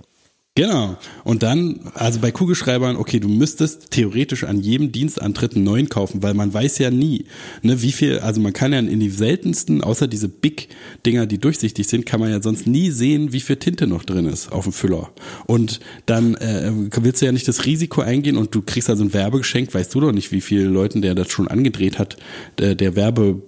Genau. 0.56 0.98
Und 1.24 1.42
dann, 1.42 1.80
also 1.96 2.20
bei 2.20 2.32
Kugelschreibern, 2.32 2.96
okay, 2.96 3.20
du 3.20 3.28
müsstest 3.28 3.90
theoretisch 3.90 4.44
an 4.44 4.60
jedem 4.60 4.92
Dienstantritt 4.92 5.56
einen 5.56 5.64
neuen 5.64 5.90
kaufen, 5.90 6.22
weil 6.22 6.36
man 6.36 6.54
weiß 6.54 6.78
ja 6.78 6.92
nie, 6.92 7.26
ne, 7.64 7.82
wie 7.82 7.92
viel, 7.92 8.20
also 8.20 8.40
man 8.40 8.54
kann 8.54 8.72
ja 8.72 8.78
in 8.78 9.00
die 9.00 9.10
seltensten, 9.10 9.82
außer 9.82 10.08
diese 10.08 10.30
Big-Dinger, 10.30 11.26
die 11.26 11.40
durchsichtig 11.40 11.88
sind, 11.88 12.06
kann 12.06 12.20
man 12.20 12.30
ja 12.30 12.40
sonst 12.40 12.68
nie 12.68 12.92
sehen, 12.92 13.34
wie 13.34 13.40
viel 13.40 13.56
Tinte 13.56 13.88
noch 13.88 14.04
drin 14.04 14.28
ist 14.28 14.52
auf 14.52 14.66
dem 14.66 14.74
Füller. 14.74 15.12
Und 15.48 15.80
dann 16.06 16.36
äh, 16.36 16.72
willst 17.02 17.24
du 17.24 17.26
ja 17.26 17.32
nicht 17.32 17.48
das 17.48 17.66
Risiko 17.66 18.02
eingehen 18.02 18.38
und 18.38 18.54
du 18.54 18.62
kriegst 18.62 18.92
also 18.92 19.04
ein 19.04 19.14
Werbegeschenk, 19.14 19.74
weißt 19.74 19.96
du 19.96 20.02
doch 20.02 20.12
nicht, 20.12 20.32
wie 20.32 20.42
viele 20.42 20.66
Leuten 20.66 21.02
der 21.02 21.16
das 21.16 21.32
schon 21.32 21.48
angedreht 21.48 21.98
hat, 21.98 22.18
der, 22.60 22.76
der 22.76 22.96
Werbe 22.96 23.42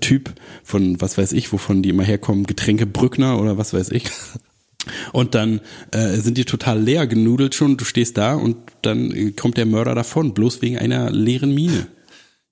Typ 0.00 0.32
von 0.64 0.98
was 1.02 1.18
weiß 1.18 1.32
ich, 1.32 1.52
wovon 1.52 1.82
die 1.82 1.90
immer 1.90 2.04
herkommen, 2.04 2.46
Getränke 2.46 2.86
Brückner 2.86 3.38
oder 3.38 3.58
was 3.58 3.74
weiß 3.74 3.90
ich. 3.90 4.04
Und 5.12 5.34
dann 5.34 5.60
äh, 5.92 6.16
sind 6.16 6.38
die 6.38 6.44
total 6.44 6.80
leer 6.80 7.06
genudelt 7.06 7.54
schon, 7.54 7.76
du 7.76 7.84
stehst 7.84 8.18
da 8.18 8.34
und 8.34 8.56
dann 8.82 9.36
kommt 9.36 9.56
der 9.56 9.66
Mörder 9.66 9.94
davon, 9.94 10.34
bloß 10.34 10.62
wegen 10.62 10.78
einer 10.78 11.10
leeren 11.10 11.54
Mine. 11.54 11.86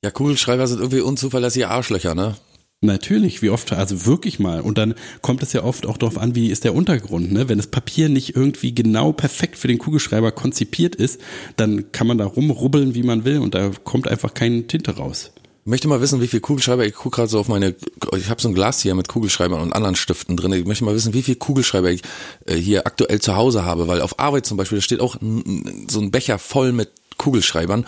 Ja, 0.02 0.10
Kugelschreiber 0.10 0.66
sind 0.66 0.78
irgendwie 0.78 1.00
unzuverlässige 1.00 1.68
Arschlöcher, 1.68 2.14
ne? 2.14 2.36
Natürlich, 2.82 3.42
wie 3.42 3.50
oft, 3.50 3.72
also 3.74 4.06
wirklich 4.06 4.38
mal. 4.38 4.62
Und 4.62 4.78
dann 4.78 4.94
kommt 5.20 5.42
es 5.42 5.52
ja 5.52 5.64
oft 5.64 5.84
auch 5.84 5.98
darauf 5.98 6.16
an, 6.16 6.34
wie 6.34 6.48
ist 6.50 6.64
der 6.64 6.74
Untergrund. 6.74 7.30
Ne? 7.30 7.46
Wenn 7.46 7.58
das 7.58 7.66
Papier 7.66 8.08
nicht 8.08 8.34
irgendwie 8.34 8.74
genau 8.74 9.12
perfekt 9.12 9.58
für 9.58 9.68
den 9.68 9.76
Kugelschreiber 9.76 10.32
konzipiert 10.32 10.94
ist, 10.94 11.20
dann 11.56 11.92
kann 11.92 12.06
man 12.06 12.16
da 12.16 12.24
rumrubbeln, 12.24 12.94
wie 12.94 13.02
man 13.02 13.26
will 13.26 13.38
und 13.38 13.54
da 13.54 13.70
kommt 13.84 14.08
einfach 14.08 14.32
keine 14.32 14.66
Tinte 14.66 14.96
raus. 14.96 15.32
Ich 15.62 15.66
möchte 15.66 15.88
mal 15.88 16.00
wissen, 16.00 16.22
wie 16.22 16.26
viel 16.26 16.40
Kugelschreiber, 16.40 16.86
ich 16.86 16.94
gucke 16.94 17.16
gerade 17.16 17.28
so 17.28 17.38
auf 17.38 17.48
meine, 17.48 17.74
ich 18.16 18.30
habe 18.30 18.40
so 18.40 18.48
ein 18.48 18.54
Glas 18.54 18.80
hier 18.80 18.94
mit 18.94 19.08
Kugelschreibern 19.08 19.60
und 19.60 19.74
anderen 19.74 19.94
Stiften 19.94 20.36
drin. 20.36 20.52
Ich 20.54 20.64
möchte 20.64 20.84
mal 20.84 20.94
wissen, 20.94 21.12
wie 21.12 21.22
viel 21.22 21.36
Kugelschreiber 21.36 21.90
ich 21.90 22.02
äh, 22.46 22.56
hier 22.56 22.86
aktuell 22.86 23.20
zu 23.20 23.36
Hause 23.36 23.64
habe, 23.64 23.86
weil 23.86 24.00
auf 24.00 24.18
Arbeit 24.18 24.46
zum 24.46 24.56
Beispiel, 24.56 24.78
da 24.78 24.82
steht 24.82 25.00
auch 25.00 25.16
so 25.20 26.00
ein 26.00 26.10
Becher 26.10 26.38
voll 26.38 26.72
mit 26.72 26.90
Kugelschreibern 27.18 27.86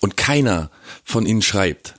und 0.00 0.16
keiner 0.16 0.70
von 1.04 1.26
ihnen 1.26 1.42
schreibt. 1.42 1.94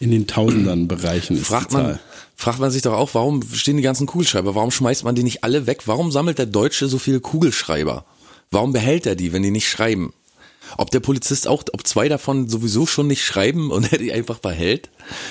In 0.00 0.10
den 0.10 0.26
Tausendern 0.26 0.88
Bereichen 0.88 1.36
ist 1.36 1.46
fragt 1.46 1.72
man, 1.72 1.98
fragt 2.34 2.58
man 2.58 2.70
sich 2.70 2.82
doch 2.82 2.94
auch, 2.94 3.10
warum 3.12 3.42
stehen 3.42 3.76
die 3.76 3.82
ganzen 3.82 4.06
Kugelschreiber? 4.06 4.54
Warum 4.54 4.70
schmeißt 4.70 5.04
man 5.04 5.14
die 5.14 5.22
nicht 5.22 5.44
alle 5.44 5.66
weg? 5.66 5.82
Warum 5.86 6.10
sammelt 6.10 6.38
der 6.38 6.46
Deutsche 6.46 6.88
so 6.88 6.98
viele 6.98 7.20
Kugelschreiber? 7.20 8.04
Warum 8.50 8.72
behält 8.72 9.06
er 9.06 9.16
die, 9.16 9.32
wenn 9.32 9.42
die 9.42 9.50
nicht 9.50 9.68
schreiben? 9.68 10.12
Ob 10.76 10.90
der 10.90 11.00
Polizist 11.00 11.48
auch, 11.48 11.64
ob 11.72 11.86
zwei 11.86 12.08
davon 12.08 12.48
sowieso 12.48 12.86
schon 12.86 13.06
nicht 13.06 13.24
schreiben 13.24 13.70
und 13.70 13.92
er 13.92 13.98
die 13.98 14.12
einfach 14.12 14.38
behält? 14.38 14.90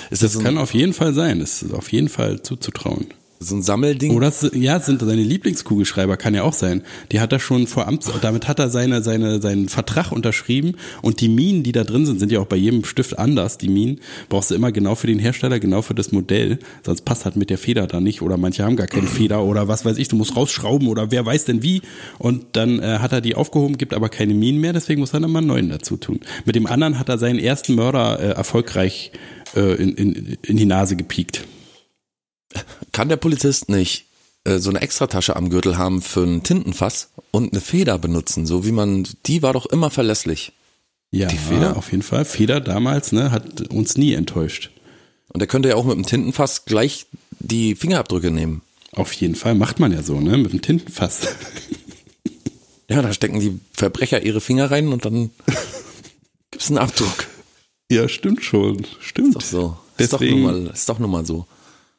Ist 0.09 0.23
das, 0.23 0.33
Das 0.33 0.43
kann 0.43 0.57
auf 0.57 0.73
jeden 0.73 0.93
Fall 0.93 1.13
sein. 1.13 1.39
Das 1.39 1.63
ist 1.63 1.73
auf 1.73 1.91
jeden 1.91 2.09
Fall 2.09 2.41
zuzutrauen. 2.41 3.07
So 3.39 3.55
ein 3.55 3.61
Sammelding? 3.61 4.15
Oder 4.15 4.31
ja, 4.53 4.79
sind 4.79 5.01
seine 5.01 5.21
Lieblingskugelschreiber, 5.21 6.17
kann 6.17 6.33
ja 6.33 6.43
auch 6.43 6.53
sein. 6.53 6.83
Die 7.11 7.19
hat 7.19 7.33
er 7.33 7.39
schon 7.39 7.67
vor 7.67 7.87
Amts, 7.87 8.09
damit 8.21 8.47
hat 8.47 8.59
er 8.59 8.69
seine, 8.69 9.03
seine, 9.03 9.41
seinen 9.41 9.69
Vertrag 9.69 10.11
unterschrieben 10.11 10.75
und 11.01 11.21
die 11.21 11.27
Minen, 11.27 11.63
die 11.63 11.71
da 11.71 11.83
drin 11.83 12.05
sind, 12.05 12.19
sind 12.19 12.31
ja 12.31 12.39
auch 12.39 12.45
bei 12.45 12.55
jedem 12.55 12.85
Stift 12.85 13.17
anders. 13.19 13.57
Die 13.57 13.69
Minen 13.69 13.99
brauchst 14.29 14.51
du 14.51 14.55
immer 14.55 14.71
genau 14.71 14.95
für 14.95 15.07
den 15.07 15.19
Hersteller, 15.19 15.59
genau 15.59 15.81
für 15.81 15.95
das 15.95 16.11
Modell, 16.11 16.59
sonst 16.85 17.01
passt 17.01 17.25
halt 17.25 17.35
mit 17.35 17.49
der 17.49 17.57
Feder 17.57 17.87
da 17.87 17.99
nicht 17.99 18.21
oder 18.21 18.37
manche 18.37 18.63
haben 18.63 18.75
gar 18.75 18.87
keine 18.87 19.07
Feder 19.07 19.43
oder 19.43 19.67
was 19.67 19.85
weiß 19.85 19.97
ich, 19.97 20.07
du 20.07 20.15
musst 20.15 20.35
rausschrauben 20.35 20.87
oder 20.87 21.11
wer 21.11 21.25
weiß 21.25 21.45
denn 21.45 21.61
wie 21.61 21.81
und 22.17 22.45
dann 22.53 22.79
äh, 22.79 22.99
hat 22.99 23.11
er 23.11 23.21
die 23.21 23.35
aufgehoben, 23.35 23.77
gibt 23.77 23.93
aber 23.93 24.09
keine 24.09 24.33
Minen 24.33 24.61
mehr, 24.61 24.73
deswegen 24.73 25.01
muss 25.01 25.13
er 25.13 25.19
dann 25.19 25.31
mal 25.31 25.39
einen 25.39 25.47
neuen 25.47 25.69
dazu 25.69 25.97
tun. 25.97 26.19
Mit 26.45 26.55
dem 26.55 26.67
anderen 26.67 26.99
hat 26.99 27.09
er 27.09 27.17
seinen 27.17 27.39
ersten 27.39 27.75
Mörder 27.75 28.19
äh, 28.19 28.27
erfolgreich 28.29 29.11
äh, 29.55 29.75
in, 29.75 29.95
in, 29.95 30.37
in 30.41 30.57
die 30.57 30.65
Nase 30.65 30.95
gepiekt. 30.95 31.45
Kann 32.91 33.09
der 33.09 33.17
Polizist 33.17 33.69
nicht 33.69 34.05
äh, 34.45 34.57
so 34.59 34.69
eine 34.69 34.81
Extratasche 34.81 35.35
am 35.35 35.49
Gürtel 35.49 35.77
haben 35.77 36.01
für 36.01 36.23
ein 36.23 36.43
Tintenfass 36.43 37.09
und 37.31 37.51
eine 37.53 37.61
Feder 37.61 37.97
benutzen, 37.97 38.45
so 38.45 38.65
wie 38.65 38.71
man, 38.71 39.07
die 39.25 39.41
war 39.41 39.53
doch 39.53 39.65
immer 39.65 39.89
verlässlich. 39.89 40.53
Ja, 41.11 41.27
Die 41.27 41.37
Feder? 41.37 41.77
auf 41.77 41.91
jeden 41.91 42.03
Fall. 42.03 42.25
Feder 42.25 42.59
damals, 42.61 43.11
ne, 43.11 43.31
hat 43.31 43.69
uns 43.71 43.95
nie 43.97 44.13
enttäuscht. 44.13 44.71
Und 45.29 45.41
er 45.41 45.47
könnte 45.47 45.69
ja 45.69 45.75
auch 45.75 45.85
mit 45.85 45.95
dem 45.95 46.05
Tintenfass 46.05 46.65
gleich 46.65 47.05
die 47.39 47.75
Fingerabdrücke 47.75 48.31
nehmen. 48.31 48.61
Auf 48.91 49.11
jeden 49.13 49.35
Fall 49.35 49.55
macht 49.55 49.79
man 49.79 49.91
ja 49.91 50.01
so, 50.03 50.19
ne, 50.19 50.37
mit 50.37 50.51
dem 50.53 50.61
Tintenfass. 50.61 51.27
Ja, 52.87 53.01
da 53.01 53.11
stecken 53.13 53.39
die 53.39 53.59
Verbrecher 53.73 54.21
ihre 54.23 54.39
Finger 54.41 54.69
rein 54.69 54.89
und 54.89 55.05
dann 55.05 55.31
gibt's 56.51 56.67
einen 56.69 56.77
Abdruck. 56.77 57.25
ja, 57.91 58.07
stimmt 58.07 58.43
schon. 58.43 58.85
Stimmt. 58.99 59.29
Ist 59.29 59.35
doch 59.35 59.41
so. 59.41 59.77
Ist 59.97 60.13
doch 60.13 60.19
Deswegen- 60.19 60.41
nun 60.43 60.63
mal, 60.65 60.71
ist 60.71 60.87
doch 60.87 60.99
nun 60.99 61.09
mal 61.09 61.25
so. 61.25 61.47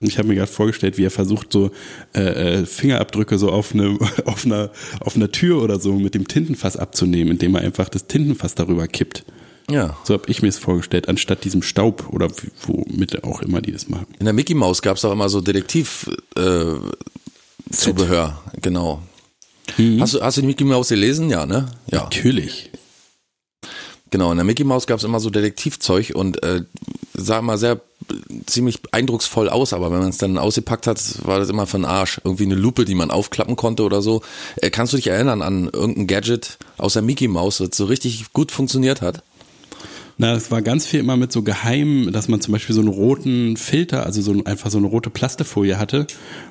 Ich 0.01 0.19
habe 0.19 0.29
mir 0.29 0.35
gerade 0.35 0.51
vorgestellt, 0.51 0.99
wie 0.99 1.05
er 1.05 1.11
versucht, 1.11 1.53
so 1.53 1.71
äh, 2.15 2.21
äh, 2.61 2.67
Fingerabdrücke 2.67 3.39
so 3.39 3.51
auf, 3.51 3.73
eine, 3.73 3.99
auf, 4.27 4.45
einer, 4.45 4.71
auf 5.01 5.17
einer 5.17 5.33
Tür 5.33 5.63
oder 5.63 5.81
so 5.81 5.95
mit 5.95 6.15
dem 6.15 6.29
Tintenfass 6.29 6.77
abzunehmen, 6.77 7.33
indem 7.33 7.55
er 7.55 7.63
einfach 7.63 7.89
das 7.89 8.07
Tintenfass 8.07 8.55
darüber 8.55 8.87
kippt. 8.89 9.25
Ja. 9.71 9.97
So 10.05 10.15
habe 10.15 10.25
ich 10.29 10.43
mir 10.43 10.49
es 10.49 10.59
vorgestellt, 10.59 11.09
anstatt 11.09 11.45
diesem 11.45 11.63
Staub 11.63 12.09
oder 12.13 12.29
womit 12.67 13.25
auch 13.25 13.43
immer 13.43 13.61
die 13.61 13.73
das 13.73 13.89
machen. 13.89 14.07
In 14.19 14.27
der 14.27 14.35
Mickey 14.35 14.55
Maus 14.55 14.83
gab's 14.83 15.05
auch 15.05 15.13
immer 15.13 15.29
so 15.29 15.41
Detektiv 15.41 16.09
äh, 16.37 16.75
Zubehör, 17.71 18.41
genau. 18.61 19.03
Hast 19.99 20.15
du 20.15 20.21
hast 20.21 20.37
du 20.37 20.43
die 20.43 20.47
Mickey 20.47 20.63
Maus 20.63 20.91
gelesen? 20.91 21.29
Ja, 21.31 21.47
ne? 21.47 21.67
Ja. 21.91 22.05
Natürlich. 22.05 22.71
Genau, 24.11 24.31
in 24.31 24.37
der 24.37 24.45
Mickey 24.45 24.63
Maus 24.65 24.87
gab's 24.87 25.03
immer 25.05 25.19
so 25.19 25.31
Detektivzeug 25.31 26.13
und 26.15 26.43
äh, 26.45 26.63
sah 27.15 27.41
immer 27.41 27.59
sehr 27.59 27.81
ziemlich 28.47 28.79
eindrucksvoll 28.93 29.49
aus, 29.49 29.73
aber 29.73 29.91
wenn 29.91 29.99
man 29.99 30.11
es 30.11 30.19
dann 30.19 30.39
ausgepackt 30.39 30.87
hat, 30.87 31.01
war 31.27 31.41
das 31.41 31.51
immer 31.51 31.67
für 31.67 31.79
den 31.79 31.85
Arsch. 31.85 32.21
Irgendwie 32.23 32.45
eine 32.45 32.55
Lupe, 32.55 32.85
die 32.85 32.95
man 32.95 33.11
aufklappen 33.11 33.57
konnte 33.57 33.83
oder 33.83 34.03
so. 34.03 34.23
Äh, 34.57 34.71
kannst 34.71 34.93
du 34.93 34.97
dich 34.97 35.09
erinnern 35.09 35.43
an 35.43 35.69
irgendein 35.73 36.07
Gadget 36.07 36.59
aus 36.79 36.93
der 36.93 37.03
Mickey 37.03 37.27
Maus, 37.27 37.59
das 37.59 37.71
so 37.75 37.87
richtig 37.87 38.33
gut 38.33 38.53
funktioniert 38.53 39.03
hat? 39.03 39.23
Na, 40.19 40.33
es 40.35 40.51
war 40.51 40.63
ganz 40.63 40.87
viel 40.87 41.01
immer 41.01 41.17
mit 41.17 41.31
so 41.33 41.43
geheim, 41.43 42.11
dass 42.13 42.29
man 42.29 42.41
zum 42.41 42.53
Beispiel 42.53 42.75
so 42.75 42.81
einen 42.81 42.89
roten 42.89 43.57
Filter, 43.57 44.07
also 44.07 44.23
so 44.23 44.31
ein- 44.33 44.47
einfach 44.47 44.71
so 44.71 44.79
eine 44.79 44.87
rote 44.87 45.11
Plastefolie 45.11 45.79
hatte 45.79 46.07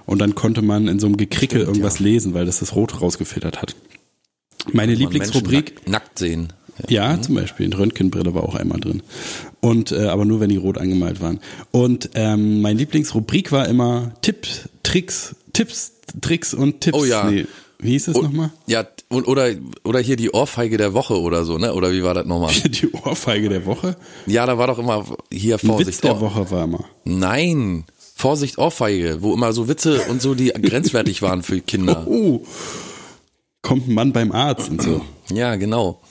und 0.05 0.19
dann 0.19 0.35
konnte 0.35 0.61
man 0.61 0.87
in 0.87 0.99
so 0.99 1.07
einem 1.07 1.17
Gekrickel 1.17 1.61
Stimmt, 1.61 1.77
irgendwas 1.77 1.99
ja. 1.99 2.05
lesen, 2.05 2.33
weil 2.33 2.45
das 2.45 2.59
das 2.59 2.75
Rot 2.75 3.01
rausgefiltert 3.01 3.61
hat. 3.61 3.75
Meine 4.71 4.93
Lieblingsrubrik, 4.93 5.87
nackt 5.87 6.19
sehen. 6.19 6.53
Ja, 6.89 7.21
zum 7.21 7.35
Beispiel, 7.35 7.65
eine 7.67 7.77
Röntgenbrille 7.77 8.33
war 8.33 8.43
auch 8.43 8.55
einmal 8.55 8.79
drin. 8.79 9.01
Und 9.61 9.91
äh, 9.91 10.07
aber 10.07 10.25
nur 10.25 10.39
wenn 10.39 10.49
die 10.49 10.57
rot 10.57 10.77
angemalt 10.77 11.21
waren. 11.21 11.39
Und 11.71 12.09
ähm, 12.15 12.61
meine 12.61 12.79
Lieblingsrubrik 12.79 13.51
war 13.51 13.67
immer 13.67 14.11
Tipps, 14.21 14.69
Tricks, 14.83 15.35
Tipps, 15.53 15.93
Tricks 16.21 16.53
und 16.53 16.81
Tipps. 16.81 16.97
Oh 16.97 17.05
ja. 17.05 17.29
Nee, 17.29 17.45
wie 17.79 17.91
hieß 17.91 18.09
Und- 18.09 18.23
nochmal? 18.23 18.51
Ja, 18.67 18.85
und, 19.09 19.27
oder, 19.27 19.49
oder 19.83 19.99
hier 19.99 20.15
die 20.15 20.31
Ohrfeige 20.31 20.77
der 20.77 20.93
Woche 20.93 21.19
oder 21.19 21.45
so, 21.45 21.57
ne? 21.57 21.73
Oder 21.73 21.91
wie 21.91 22.03
war 22.03 22.13
das 22.13 22.25
nochmal? 22.25 22.53
Die 22.65 22.91
Ohrfeige 22.91 23.49
der 23.49 23.65
Woche. 23.65 23.95
Ja, 24.25 24.45
da 24.45 24.57
war 24.57 24.67
doch 24.67 24.79
immer 24.79 25.05
hier 25.31 25.59
Vorsicht. 25.59 25.87
Witz 25.89 26.01
der 26.01 26.19
Woche 26.19 26.49
war 26.49 26.63
immer. 26.63 26.85
Nein, 27.03 27.83
Vorsicht 28.15 28.57
Ohrfeige, 28.57 29.17
wo 29.21 29.33
immer 29.33 29.53
so 29.53 29.67
Witze 29.67 30.01
und 30.09 30.21
so, 30.21 30.33
die 30.35 30.47
grenzwertig 30.49 31.21
waren 31.21 31.43
für 31.43 31.59
Kinder. 31.61 32.05
Oh, 32.09 32.41
kommt 33.61 33.87
ein 33.87 33.93
Mann 33.93 34.11
beim 34.13 34.31
Arzt 34.31 34.69
und 34.69 34.81
so. 34.81 35.01
Ja, 35.33 35.55
genau. 35.55 36.01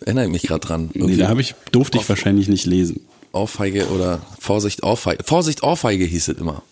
Erinnere 0.00 0.24
ich 0.26 0.30
mich 0.30 0.42
gerade 0.42 0.60
dran. 0.66 0.90
Nee, 0.92 1.00
Irgendwie 1.00 1.16
da 1.18 1.28
habe 1.28 1.40
ich, 1.40 1.54
durfte 1.72 1.98
ich 1.98 2.08
wahrscheinlich 2.08 2.48
nicht 2.48 2.66
lesen. 2.66 3.00
Ohrfeige 3.32 3.88
oder 3.90 4.20
Vorsicht 4.38 4.82
Ohrfeige. 4.82 5.22
Vorsicht 5.24 5.62
Ohrfeige 5.62 6.04
hieß 6.04 6.28
es 6.28 6.38
immer, 6.38 6.62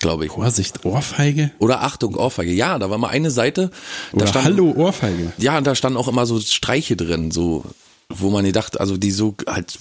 glaube 0.00 0.26
ich. 0.26 0.32
Vorsicht, 0.32 0.84
Ohrfeige? 0.84 1.50
Oder 1.60 1.82
Achtung 1.82 2.14
Ohrfeige. 2.16 2.52
Ja, 2.52 2.78
da 2.78 2.90
war 2.90 2.98
mal 2.98 3.08
eine 3.08 3.30
Seite, 3.30 3.70
da 4.12 4.16
Oder 4.16 4.26
stand, 4.26 4.44
Hallo 4.44 4.72
Ohrfeige? 4.76 5.32
ja, 5.38 5.56
und 5.56 5.66
da 5.66 5.74
standen 5.74 5.96
auch 5.96 6.08
immer 6.08 6.26
so 6.26 6.38
Streiche 6.40 6.96
drin, 6.96 7.30
so, 7.30 7.64
wo 8.10 8.28
man 8.30 8.44
gedacht, 8.44 8.78
also 8.80 8.96
die 8.96 9.12
so 9.12 9.34
halt, 9.46 9.78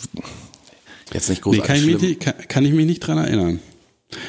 jetzt 1.11 1.29
nicht 1.29 1.45
Nee, 1.45 1.57
großartig 1.57 1.65
kann 1.65 1.75
ich, 1.89 2.01
mich, 2.01 2.19
kann, 2.19 2.33
kann 2.47 2.65
ich 2.65 2.71
mich 2.73 2.85
nicht 2.85 2.99
dran 2.99 3.17
erinnern. 3.17 3.59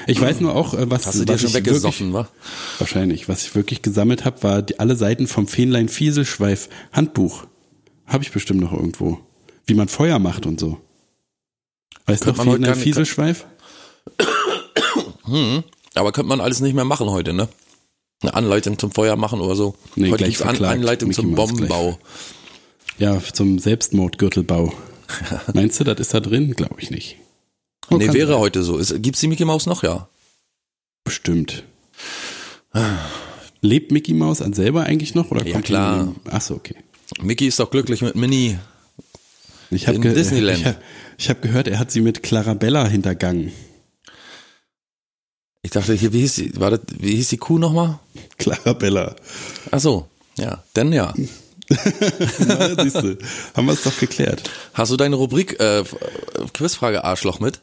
Ich 0.06 0.20
weiß 0.20 0.40
nur 0.40 0.56
auch, 0.56 0.74
äh, 0.74 0.90
was, 0.90 1.06
Hast 1.06 1.20
du 1.20 1.24
dir 1.26 1.34
was 1.34 1.42
schon 1.42 1.54
weggesoffen, 1.54 2.12
wa? 2.12 2.20
wirklich, 2.20 2.80
Wahrscheinlich. 2.80 3.28
Was 3.28 3.42
ich 3.44 3.54
wirklich 3.54 3.82
gesammelt 3.82 4.24
habe, 4.24 4.42
war 4.42 4.62
die, 4.62 4.80
alle 4.80 4.96
Seiten 4.96 5.26
vom 5.26 5.46
Fähnlein 5.46 5.88
Fieselschweif 5.90 6.70
Handbuch. 6.92 7.44
Habe 8.06 8.22
ich 8.24 8.32
bestimmt 8.32 8.60
noch 8.60 8.72
irgendwo. 8.72 9.18
Wie 9.66 9.74
man 9.74 9.88
Feuer 9.88 10.18
macht 10.18 10.46
und 10.46 10.60
so. 10.60 10.78
Weißt 12.06 12.24
du 12.24 12.28
noch 12.30 12.36
Fähnlein 12.36 12.62
gar 12.62 12.74
nicht- 12.74 12.82
Fieselschweif? 12.82 13.46
Aber 15.94 16.12
könnte 16.12 16.28
man 16.28 16.40
alles 16.40 16.60
nicht 16.60 16.74
mehr 16.74 16.84
machen 16.84 17.08
heute, 17.10 17.32
ne? 17.32 17.48
Eine 18.22 18.34
Anleitung 18.34 18.78
zum 18.78 18.90
Feuer 18.92 19.16
machen 19.16 19.40
oder 19.40 19.54
so. 19.54 19.74
Nee, 19.96 20.10
heute 20.10 20.24
gibt's 20.24 20.42
An 20.42 20.62
Anleitung 20.62 21.08
Mickey 21.08 21.20
zum 21.22 21.34
Bombenbau. 21.34 21.98
Ja, 22.98 23.20
zum 23.32 23.58
Selbstmordgürtelbau. 23.58 24.72
Meinst 25.54 25.80
du, 25.80 25.84
das 25.84 25.98
ist 26.00 26.14
da 26.14 26.20
drin? 26.20 26.52
Glaube 26.54 26.76
ich 26.80 26.90
nicht. 26.90 27.16
Oh, 27.90 27.96
nee, 27.96 28.12
wäre 28.12 28.32
sein. 28.32 28.38
heute 28.40 28.62
so. 28.62 28.78
Ist, 28.78 29.02
gibt's 29.02 29.20
die 29.20 29.28
Mickey 29.28 29.44
Maus 29.44 29.66
noch? 29.66 29.82
Ja. 29.82 30.08
Bestimmt. 31.04 31.64
Lebt 33.60 33.92
Mickey 33.92 34.14
Mouse 34.14 34.42
an 34.42 34.52
selber 34.52 34.84
eigentlich 34.84 35.14
noch? 35.14 35.30
Oder 35.30 35.44
Ja, 35.46 35.52
kommt 35.52 35.64
die 35.68 35.72
klar. 35.72 36.04
nur- 36.04 36.14
Ach 36.30 36.40
so, 36.40 36.54
okay. 36.54 36.76
Mickey 37.20 37.46
ist 37.46 37.58
doch 37.60 37.70
glücklich 37.70 38.02
mit 38.02 38.14
Minnie. 38.16 38.58
Ich 39.70 39.86
habe 39.88 39.96
In 39.96 40.02
Disneyland. 40.14 40.58
Ich, 41.16 41.28
hab- 41.30 41.36
habe 41.38 41.46
gehört, 41.48 41.68
er 41.68 41.78
hat 41.78 41.90
sie 41.92 42.00
mit 42.00 42.22
Clarabella 42.22 42.86
hintergangen. 42.88 43.52
Ich 45.62 45.70
dachte, 45.70 45.94
hier, 45.94 46.12
wie 46.12 46.20
hieß 46.20 46.34
die, 46.34 46.60
war 46.60 46.70
das, 46.72 46.80
wie 46.98 47.14
hieß 47.14 47.28
die 47.28 47.36
Kuh 47.38 47.58
nochmal? 47.58 47.98
Clarabella. 48.36 49.14
Ach 49.70 49.80
so. 49.80 50.08
Ja, 50.36 50.62
denn 50.76 50.92
ja. 50.92 51.14
Na, 52.40 52.82
siehst 52.82 52.96
du, 52.96 53.16
haben 53.54 53.66
wir 53.66 53.72
es 53.72 53.82
doch 53.84 53.96
geklärt. 53.98 54.50
Hast 54.74 54.92
du 54.92 54.96
deine 54.96 55.16
Rubrik 55.16 55.58
äh, 55.60 55.84
Quizfrage 56.52 57.04
Arschloch 57.04 57.40
mit? 57.40 57.60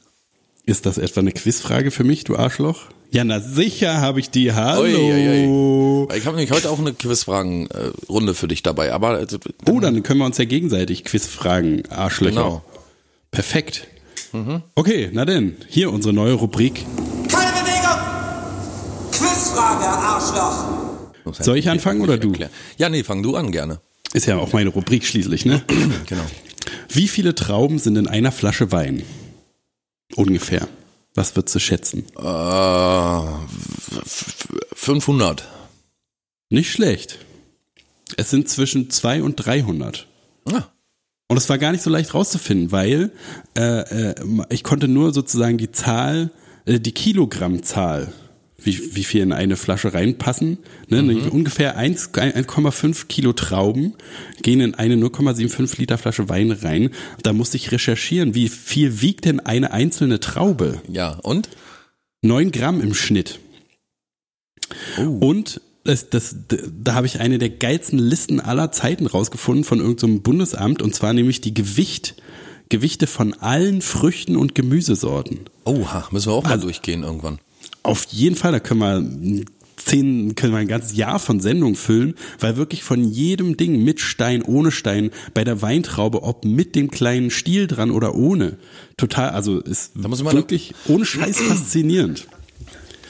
Ist 0.66 0.86
das 0.86 0.98
etwa 0.98 1.20
eine 1.20 1.32
Quizfrage 1.34 1.92
für 1.92 2.04
mich, 2.04 2.24
du 2.24 2.38
Arschloch? 2.38 2.86
Ja, 3.14 3.26
na 3.26 3.42
sicher 3.42 4.00
habe 4.00 4.22
ich 4.22 4.30
die. 4.30 4.54
Hallo. 4.54 4.84
Ui, 4.84 4.96
ui, 4.96 6.08
ui. 6.08 6.18
Ich 6.18 6.26
habe 6.26 6.38
nämlich 6.38 6.52
heute 6.52 6.70
auch 6.70 6.80
eine 6.80 6.94
Quizfragen-Runde 6.94 8.34
für 8.34 8.48
dich 8.48 8.64
dabei. 8.64 8.94
Aber 8.94 9.20
äh, 9.22 9.28
Oh, 9.70 9.82
dann 9.82 10.02
können 10.02 10.20
wir 10.20 10.26
uns 10.26 10.38
ja 10.38 10.46
gegenseitig 10.46 11.04
Quizfragen, 11.04 11.84
Arschlöcher. 11.90 12.36
Genau. 12.36 12.64
Perfekt. 13.32 13.88
Okay, 14.76 15.10
na 15.12 15.26
denn, 15.26 15.58
hier 15.68 15.92
unsere 15.92 16.14
neue 16.14 16.34
Rubrik. 16.34 16.86
Keine 17.28 17.52
Bewegung! 17.52 18.00
Quizfrage, 19.12 19.86
Arschloch! 19.86 21.36
Soll 21.44 21.58
ich 21.58 21.70
anfangen 21.70 22.00
oder 22.00 22.18
du? 22.18 22.30
erklären. 22.30 22.52
Ja, 22.78 22.88
nee, 22.88 23.04
fang 23.04 23.24
du 23.24 23.36
an 23.36 23.52
gerne. 23.52 23.82
Ist 24.14 24.26
ja 24.28 24.38
auch 24.38 24.54
meine 24.54 24.70
Rubrik 24.70 25.06
schließlich, 25.06 25.46
ne? 25.46 25.62
Genau. 26.08 26.24
Wie 26.88 27.10
viele 27.10 27.36
Trauben 27.36 27.78
sind 27.78 27.98
in 27.98 28.08
einer 28.08 28.32
Flasche 28.32 28.72
Wein? 28.72 29.04
Ungefähr. 30.16 30.68
Was 31.14 31.36
würdest 31.36 31.56
du 31.56 31.60
schätzen? 31.60 32.06
Äh, 32.18 32.22
f- 32.22 33.98
f- 34.06 34.48
500. 34.74 35.48
Nicht 36.50 36.72
schlecht. 36.72 37.20
Es 38.18 38.30
sind 38.30 38.50
zwischen 38.50 38.90
2 38.90 39.24
und 39.24 39.36
300. 39.38 40.08
Ah, 40.46 40.64
Und 41.30 41.38
es 41.38 41.50
war 41.50 41.58
gar 41.58 41.72
nicht 41.72 41.84
so 41.84 41.90
leicht 41.90 42.14
rauszufinden, 42.14 42.72
weil 42.72 43.12
äh, 43.58 44.12
äh, 44.12 44.16
ich 44.50 44.64
konnte 44.64 44.88
nur 44.88 45.14
sozusagen 45.14 45.58
die 45.58 45.72
Zahl, 45.72 46.32
äh, 46.66 46.80
die 46.80 46.92
Kilogrammzahl, 46.94 48.14
wie, 48.64 48.96
wie 48.96 49.04
viel 49.04 49.22
in 49.22 49.34
eine 49.34 49.56
Flasche 49.56 49.94
reinpassen. 49.94 50.58
Ne? 50.88 51.30
Ungefähr 51.30 51.78
1 51.78 52.12
1,5 52.14 53.08
Kilo 53.08 53.34
Trauben 53.34 53.94
gehen 54.42 54.62
in 54.62 54.76
eine 54.76 54.96
0,75 54.96 55.80
Liter 55.80 55.98
Flasche 55.98 56.30
Wein 56.30 56.52
rein. 56.52 56.92
Da 57.24 57.34
musste 57.34 57.58
ich 57.58 57.72
recherchieren, 57.72 58.36
wie 58.36 58.50
viel 58.50 59.02
wiegt 59.02 59.26
denn 59.26 59.40
eine 59.40 59.72
einzelne 59.72 60.20
Traube? 60.20 60.82
ja. 60.88 61.14
Und? 61.24 61.50
9 62.24 62.52
Gramm 62.52 62.82
im 62.82 62.94
Schnitt. 62.94 63.40
Und 64.98 65.60
das, 65.84 66.10
das, 66.10 66.36
da 66.48 66.94
habe 66.94 67.08
ich 67.08 67.20
eine 67.20 67.40
der 67.40 67.50
geilsten 67.50 67.98
Listen 67.98 68.40
aller 68.40 68.72
Zeiten 68.72 69.08
rausgefunden 69.08 69.64
von 69.64 69.80
irgendeinem 69.80 70.18
so 70.18 70.22
Bundesamt 70.22 70.82
und 70.82 70.94
zwar 70.94 71.14
nämlich 71.14 71.42
die 71.42 71.54
Gewicht, 71.54 72.16
Gewichte 72.70 73.08
von 73.08 73.34
allen 73.34 73.82
Früchten 73.82 74.38
und 74.38 74.54
Gemüsesorten. 74.54 75.40
Oha, 75.66 76.08
müssen 76.12 76.30
wir 76.30 76.34
auch 76.36 76.44
mal 76.44 76.52
Also- 76.52 76.68
durchgehen 76.68 77.04
irgendwann. 77.04 77.40
Auf 77.84 78.06
jeden 78.12 78.36
Fall, 78.36 78.52
da 78.52 78.60
können 78.60 78.80
wir 78.80 79.46
zehn, 79.78 80.36
können 80.36 80.54
wir 80.54 80.60
ein 80.60 80.68
ganzes 80.68 80.96
Jahr 80.96 81.20
von 81.20 81.40
Sendung 81.40 81.76
füllen, 81.76 82.16
weil 82.40 82.58
wirklich 82.58 82.84
von 82.84 83.04
jedem 83.04 83.58
Ding 83.58 83.84
mit 83.84 84.00
Stein, 84.00 84.42
ohne 84.44 84.72
Stein, 84.72 85.12
bei 85.34 85.44
der 85.44 85.62
Weintraube, 85.62 86.24
ob 86.24 86.46
mit 86.46 86.76
dem 86.76 86.92
kleinen 86.92 87.32
Stiel 87.32 87.68
dran 87.68 87.92
oder 87.92 88.16
ohne, 88.16 88.58
total, 88.98 89.30
also 89.32 89.60
ist 89.60 89.96
muss 89.96 90.20
ich 90.20 90.26
mal- 90.26 90.34
wirklich 90.34 90.74
ohne 90.88 91.06
Scheiß 91.06 91.38
faszinierend. 91.48 92.28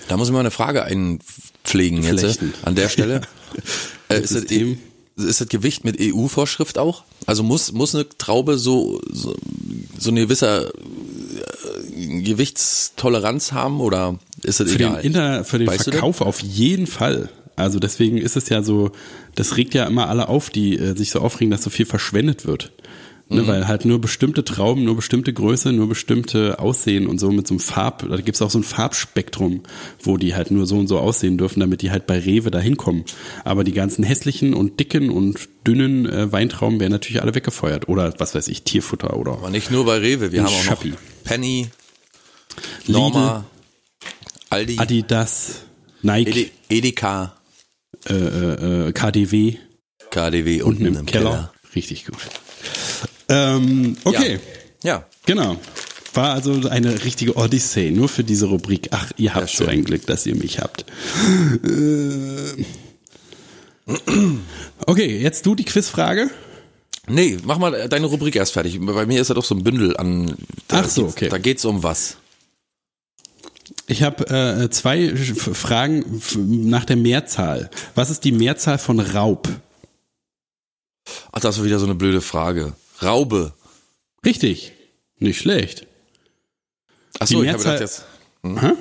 Da 0.08 0.18
muss 0.18 0.28
ich 0.28 0.34
mal 0.34 0.40
eine 0.42 0.52
Frage 0.52 0.84
einpflegen 0.84 2.04
jetzt 2.04 2.42
äh, 2.42 2.46
an 2.64 2.76
der 2.76 2.90
Stelle. 2.90 3.22
äh, 4.10 4.22
ist, 4.22 4.36
das. 4.36 4.46
Ist 5.24 5.42
das 5.42 5.48
Gewicht 5.48 5.84
mit 5.84 5.98
EU-Vorschrift 6.00 6.78
auch? 6.78 7.04
Also 7.26 7.44
muss, 7.44 7.72
muss 7.72 7.96
eine 7.96 8.08
Traube 8.10 8.58
so, 8.58 9.02
so, 9.12 9.36
so 9.98 10.10
eine 10.10 10.22
gewisse 10.22 10.74
äh, 11.96 12.22
Gewichtstoleranz 12.22 13.52
haben 13.52 13.82
oder 13.82 14.20
ist 14.44 14.60
das 14.60 14.72
Für 14.72 14.76
egal? 14.76 14.96
den, 14.98 15.06
Inter, 15.06 15.44
für 15.44 15.60
den 15.60 15.68
Weißt 15.68 15.84
Verkauf 15.84 16.22
auf 16.22 16.42
jeden 16.42 16.88
Fall. 16.88 17.30
Also 17.56 17.80
deswegen 17.80 18.18
ist 18.18 18.38
es 18.38 18.50
ja 18.50 18.64
so, 18.64 18.92
das 19.36 19.58
regt 19.58 19.74
ja 19.74 19.86
immer 19.86 20.10
alle 20.10 20.30
auf, 20.30 20.50
die 20.50 20.78
äh, 20.78 20.96
sich 20.96 21.12
so 21.12 21.20
aufregen, 21.20 21.52
dass 21.52 21.64
so 21.64 21.70
viel 21.70 21.86
verschwendet 21.86 22.46
wird. 22.46 22.72
Mhm. 23.32 23.38
Ne, 23.38 23.48
weil 23.48 23.68
halt 23.68 23.86
nur 23.86 24.00
bestimmte 24.02 24.44
Trauben, 24.44 24.84
nur 24.84 24.96
bestimmte 24.98 25.32
Größe, 25.32 25.72
nur 25.72 25.88
bestimmte 25.88 26.60
Aussehen 26.60 27.08
und 27.08 27.18
so 27.20 27.32
mit 27.32 27.48
so 27.48 27.54
einem 27.54 27.60
Farb, 27.60 28.06
da 28.10 28.18
gibt's 28.18 28.42
auch 28.42 28.50
so 28.50 28.60
ein 28.60 28.64
Farbspektrum, 28.64 29.62
wo 30.02 30.18
die 30.18 30.36
halt 30.36 30.52
nur 30.52 30.66
so 30.68 30.78
und 30.78 30.88
so 30.88 31.00
aussehen 31.00 31.38
dürfen, 31.38 31.60
damit 31.62 31.82
die 31.82 31.92
halt 31.92 32.08
bei 32.08 32.20
Rewe 32.20 32.52
da 32.52 32.60
hinkommen. 32.60 33.06
Aber 33.46 33.64
die 33.64 33.72
ganzen 33.72 34.04
hässlichen 34.04 34.54
und 34.54 34.80
dicken 34.80 35.10
und 35.10 35.48
dünnen 35.66 36.06
äh, 36.08 36.32
Weintrauben 36.32 36.80
werden 36.80 36.92
natürlich 36.92 37.22
alle 37.22 37.34
weggefeuert. 37.34 37.88
Oder 37.88 38.14
was 38.18 38.36
weiß 38.36 38.48
ich, 38.50 38.64
Tierfutter 38.64 39.16
oder 39.16 39.32
Aber 39.34 39.50
nicht 39.50 39.72
nur 39.72 39.86
bei 39.86 39.98
Rewe, 39.98 40.32
wir 40.32 40.44
haben 40.44 40.54
auch 40.54 40.62
Schappi. 40.64 40.90
noch 40.90 40.98
Penny, 41.24 41.70
Norma, 42.88 43.46
Aldi, 44.50 44.78
Adidas, 44.78 45.62
Nike, 46.02 46.30
Ede- 46.30 46.50
Edeka, 46.70 47.36
äh, 48.10 48.14
äh, 48.14 48.88
äh, 48.90 48.92
KDW. 48.92 49.56
KDW 50.10 50.62
unten, 50.64 50.88
unten 50.88 51.00
im, 51.00 51.06
Keller. 51.06 51.54
Richtig 51.76 52.06
gut. 52.06 52.18
Ähm, 53.32 53.98
okay, 54.04 54.40
Ja. 54.84 55.06
genau. 55.26 55.58
War 56.14 56.34
also 56.34 56.68
eine 56.70 57.06
richtige 57.06 57.38
Odyssee, 57.38 57.90
nur 57.92 58.10
für 58.10 58.24
diese 58.26 58.48
Rubrik. 58.48 58.90
Ach, 58.92 59.12
ihr 59.16 59.34
habt 59.34 59.50
so 59.50 59.64
schön. 59.64 59.70
ein 59.70 59.84
Glück, 59.86 60.06
dass 60.08 60.26
ihr 60.26 60.36
mich 60.36 60.60
habt. 60.60 60.86
Äh. 61.64 62.66
Okay, 64.86 65.18
jetzt 65.20 65.46
du 65.46 65.56
die 65.56 65.64
Quizfrage. 65.66 66.30
Nee, 67.08 67.38
mach 67.44 67.58
mal 67.58 67.88
deine 67.90 68.06
Rubrik 68.08 68.36
erst 68.36 68.54
fertig. 68.54 68.78
Bei 68.82 69.06
mir 69.06 69.22
ist 69.22 69.30
ja 69.30 69.36
doch 69.36 69.44
so 69.46 69.56
ein 69.56 69.64
Bündel 69.64 69.98
an. 69.98 70.36
Ach 70.70 70.88
so, 70.88 71.06
okay. 71.06 71.30
Da 71.30 71.38
geht's 71.38 71.66
um 71.66 71.82
was. 71.84 72.18
Ich 73.88 74.04
habe 74.04 74.28
äh, 74.30 74.70
zwei 74.70 75.16
Fragen 75.16 76.22
nach 76.70 76.86
der 76.86 76.98
Mehrzahl. 76.98 77.70
Was 77.96 78.10
ist 78.10 78.24
die 78.24 78.32
Mehrzahl 78.32 78.78
von 78.78 79.00
Raub? 79.00 79.48
Ach, 81.32 81.40
das 81.40 81.58
war 81.58 81.66
wieder 81.66 81.80
so 81.80 81.86
eine 81.86 81.96
blöde 81.96 82.22
Frage. 82.22 82.74
Raube. 83.02 83.54
Richtig. 84.26 84.74
Nicht 85.18 85.40
schlecht. 85.40 85.88
Ach 87.20 87.28
so, 87.28 87.42
Die 87.42 87.48
ich 87.48 87.54
habe 87.54 87.64
gedacht 87.64 87.80
jetzt. 87.80 88.06
Hä? 88.44 88.74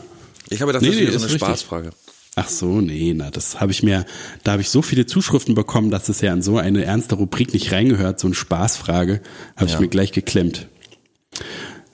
Ich 0.50 0.60
habe 0.62 0.72
gedacht, 0.72 0.82
Nee, 0.82 0.88
das 0.88 0.96
ist 0.96 1.00
nee, 1.00 1.06
wieder 1.08 1.10
so 1.12 1.16
ist 1.16 1.22
eine 1.22 1.32
richtig. 1.34 1.38
Spaßfrage. 1.48 1.90
Ach 2.36 2.48
so, 2.48 2.80
nee, 2.80 3.12
na, 3.14 3.30
das 3.30 3.60
habe 3.60 3.72
ich 3.72 3.82
mir, 3.82 4.06
da 4.44 4.52
habe 4.52 4.62
ich 4.62 4.70
so 4.70 4.82
viele 4.82 5.04
Zuschriften 5.04 5.54
bekommen, 5.54 5.90
dass 5.90 6.08
es 6.08 6.20
ja 6.20 6.32
in 6.32 6.42
so 6.42 6.58
eine 6.58 6.84
ernste 6.84 7.16
Rubrik 7.16 7.52
nicht 7.52 7.72
reingehört, 7.72 8.20
so 8.20 8.28
eine 8.28 8.34
Spaßfrage, 8.36 9.20
habe 9.56 9.66
ich 9.66 9.72
Ja. 9.72 9.80
mir 9.80 9.88
gleich 9.88 10.12
geklemmt. 10.12 10.68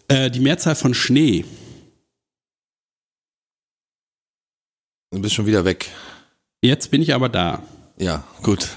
Äh, 0.08 0.30
die 0.30 0.40
Mehrzahl 0.40 0.74
von 0.76 0.92
Schnee. 0.94 1.44
Du 5.10 5.20
bist 5.20 5.34
schon 5.34 5.46
wieder 5.46 5.64
weg. 5.64 5.90
Jetzt 6.62 6.90
bin 6.90 7.00
ich 7.02 7.14
aber 7.14 7.28
da. 7.28 7.62
Ja, 7.98 8.24
gut. 8.42 8.68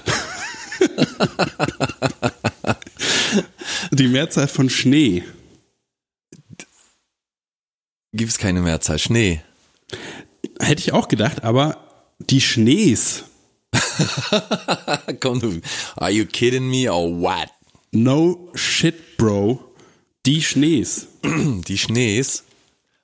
Die 3.90 4.08
Mehrzahl 4.08 4.48
von 4.48 4.70
Schnee. 4.70 5.24
Gibt 8.12 8.30
es 8.30 8.38
keine 8.38 8.60
Mehrzahl. 8.60 8.98
Schnee. 8.98 9.40
Hätte 10.60 10.80
ich 10.80 10.92
auch 10.92 11.08
gedacht, 11.08 11.44
aber 11.44 11.78
die 12.18 12.40
Schnees. 12.40 13.24
Komm 15.20 15.40
du. 15.40 15.60
Are 15.96 16.10
you 16.10 16.26
kidding 16.26 16.68
me 16.68 16.90
or 16.92 17.08
what? 17.20 17.48
No 17.92 18.50
shit, 18.54 19.16
Bro. 19.16 19.64
Die 20.26 20.42
Schnees. 20.42 21.06
Die 21.24 21.78
Schnees. 21.78 22.44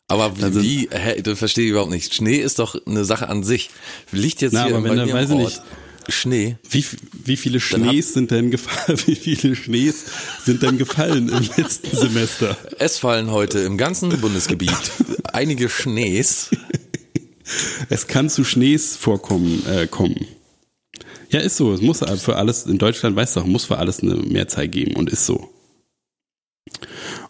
Aber 0.09 0.33
Also- 0.41 0.63
wie 0.63 0.89
hä, 0.91 1.21
das 1.23 1.39
verstehe 1.39 1.65
ich 1.65 1.71
überhaupt 1.71 1.91
nicht. 1.91 2.15
Schnee 2.15 2.37
ist 2.37 2.59
doch 2.59 2.77
eine 2.87 3.05
Sache 3.05 3.29
an 3.29 3.43
sich. 3.43 3.71
Liegt 4.13 4.41
jetzt 4.43 4.53
Na, 4.53 4.67
hier 4.67 4.77
aber 4.77 4.85
wenn 4.85 4.97
bei 4.97 5.07
mir 5.07 5.15
weiß 5.15 5.31
Ort 5.31 5.63
Schnee. 6.09 6.57
Wie, 6.71 6.85
wie 7.25 7.37
viele 7.37 7.61
Schnees 7.61 8.13
sind 8.13 8.31
denn 8.31 8.51
gefallen? 8.51 8.99
Wie 9.07 9.17
viele 9.17 9.57
Schnees 9.57 10.05
sind 10.45 10.63
denn 10.63 10.79
gefallen 10.79 11.29
im 11.29 11.49
letzten 11.57 11.97
Semester? 11.97 12.57
Es 12.79 12.99
fallen 12.99 13.31
heute 13.31 13.61
im 13.61 13.77
ganzen 13.77 14.09
Bundesgebiet 14.21 14.93
einige 15.33 15.69
Schnees. 15.69 16.51
Es 17.91 18.07
kann 18.07 18.29
zu 18.29 18.45
Schnees 18.45 18.97
vorkommen, 18.97 19.65
äh, 19.67 19.87
kommen. 19.87 20.27
Ja, 21.31 21.41
ist 21.41 21.57
so. 21.57 21.73
Es 21.73 21.81
muss 21.81 22.01
für 22.21 22.37
alles, 22.37 22.67
in 22.67 22.79
Deutschland 22.79 23.17
weißt 23.17 23.37
du 23.37 23.41
muss 23.41 23.65
für 23.65 23.79
alles 23.79 24.01
eine 24.01 24.15
Mehrzahl 24.15 24.69
geben 24.69 24.97
und 24.97 25.11
ist 25.11 25.27
so. 25.27 25.51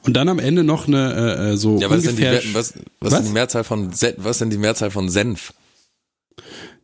Und 0.02 0.14
dann 0.14 0.28
am 0.28 0.38
Ende 0.38 0.64
noch 0.64 0.86
eine, 0.86 1.14
äh, 1.14 1.52
äh, 1.52 1.56
so 1.56 1.78
Ja, 1.78 1.90
was 1.90 1.98
ist 1.98 2.08
denn 2.08 2.16
die, 2.16 2.24
ungefähr, 2.24 2.54
was, 2.54 2.74
was, 3.00 3.12
Was? 3.12 3.14
Denn 3.14 3.26
die 3.26 3.32
Mehrzahl 3.32 3.64
von 3.64 3.90
was 3.90 4.02
ist 4.02 4.40
denn 4.40 4.50
die 4.50 4.58
Mehrzahl 4.58 4.90
von 4.90 5.08
Senf? 5.08 5.52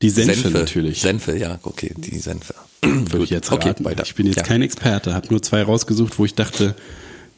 Die 0.03 0.11
Senfe, 0.11 0.51
natürlich. 0.51 1.01
Senfe, 1.01 1.37
ja, 1.37 1.59
okay, 1.63 1.93
die 1.97 2.19
Senfe. 2.19 2.55
würde 2.83 3.25
ich 3.25 3.31
jetzt 3.31 3.53
Okay, 3.53 3.69
raten. 3.69 3.85
weiter. 3.85 4.03
Ich 4.05 4.15
bin 4.15 4.27
jetzt 4.27 4.37
Ja. 4.39 4.43
kein 4.43 4.63
Experte, 4.63 5.15
habe 5.15 5.29
nur 5.31 5.43
zwei 5.43 5.63
rausgesucht, 5.63 6.19
wo 6.19 6.25
ich 6.25 6.35
dachte, 6.35 6.75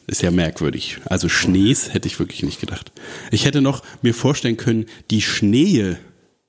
ist 0.07 0.21
ja 0.21 0.31
merkwürdig. 0.31 0.97
Also 1.05 1.29
Schnees 1.29 1.93
hätte 1.93 2.07
ich 2.07 2.17
wirklich 2.19 2.43
nicht 2.43 2.59
gedacht. 2.59 2.91
Ich 3.31 3.45
hätte 3.45 3.61
noch 3.61 3.83
mir 4.01 4.13
vorstellen 4.13 4.57
können, 4.57 4.85
die 5.11 5.21
Schneehe. 5.21 5.97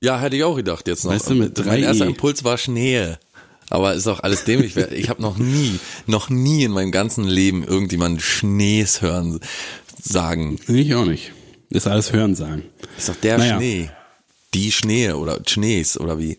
Ja, 0.01 0.19
hätte 0.19 0.35
ich 0.35 0.43
auch 0.43 0.55
gedacht 0.55 0.87
jetzt 0.87 1.05
noch. 1.05 1.11
Weißt 1.11 1.29
du, 1.29 1.35
mit 1.35 1.57
drei 1.57 1.65
mein 1.65 1.83
erster 1.83 2.05
E. 2.05 2.09
Impuls 2.09 2.43
war 2.43 2.57
Schnee. 2.57 3.15
Aber 3.69 3.93
ist 3.95 4.07
auch 4.07 4.21
alles 4.21 4.43
dämlich. 4.45 4.77
Ich 4.77 5.09
habe 5.09 5.21
noch 5.21 5.37
nie, 5.37 5.79
noch 6.05 6.29
nie 6.29 6.63
in 6.63 6.71
meinem 6.71 6.91
ganzen 6.91 7.25
Leben 7.25 7.63
irgendjemanden 7.65 8.19
Schnees 8.21 9.01
hören 9.01 9.39
sagen. 10.01 10.57
Ich 10.67 10.93
auch 10.95 11.05
nicht. 11.05 11.33
Ist 11.69 11.85
alles 11.87 12.13
Hörensagen. 12.13 12.63
Ist 12.97 13.09
doch 13.09 13.15
der 13.15 13.37
Naja. 13.39 13.57
Schnee. 13.57 13.89
Die 14.53 14.71
Schnee 14.71 15.11
oder 15.11 15.39
Schnees 15.45 15.99
oder 15.99 16.19
wie? 16.19 16.37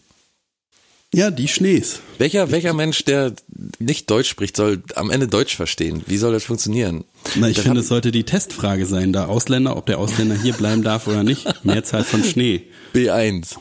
Ja, 1.15 1.31
die 1.31 1.49
Schnees. 1.49 2.01
Welcher, 2.19 2.51
welcher 2.51 2.75
Mensch, 2.75 3.03
der 3.05 3.33
nicht 3.79 4.11
Deutsch 4.11 4.29
spricht, 4.29 4.57
soll 4.57 4.83
am 4.95 5.11
Ende 5.11 5.27
Deutsch 5.27 5.57
verstehen? 5.57 6.03
Wie 6.07 6.19
soll 6.19 6.33
das 6.33 6.45
funktionieren? 6.45 7.05
Na, 7.35 7.49
ich 7.49 7.57
Das 7.57 7.65
finde, 7.65 7.81
es 7.81 7.89
sollte 7.89 8.13
die 8.13 8.25
Testfrage 8.25 8.85
sein, 8.85 9.15
da 9.15 9.25
Ausländer, 9.27 9.77
ob 9.77 9.87
der 9.87 9.99
Ausländer 9.99 10.35
hier 10.37 10.53
bleiben 10.53 10.83
darf 10.83 11.07
oder 11.07 11.23
nicht. 11.23 11.47
Mehrzahl 11.65 12.05
von 12.05 12.23
Schnee. 12.25 12.65
B1. 12.95 13.57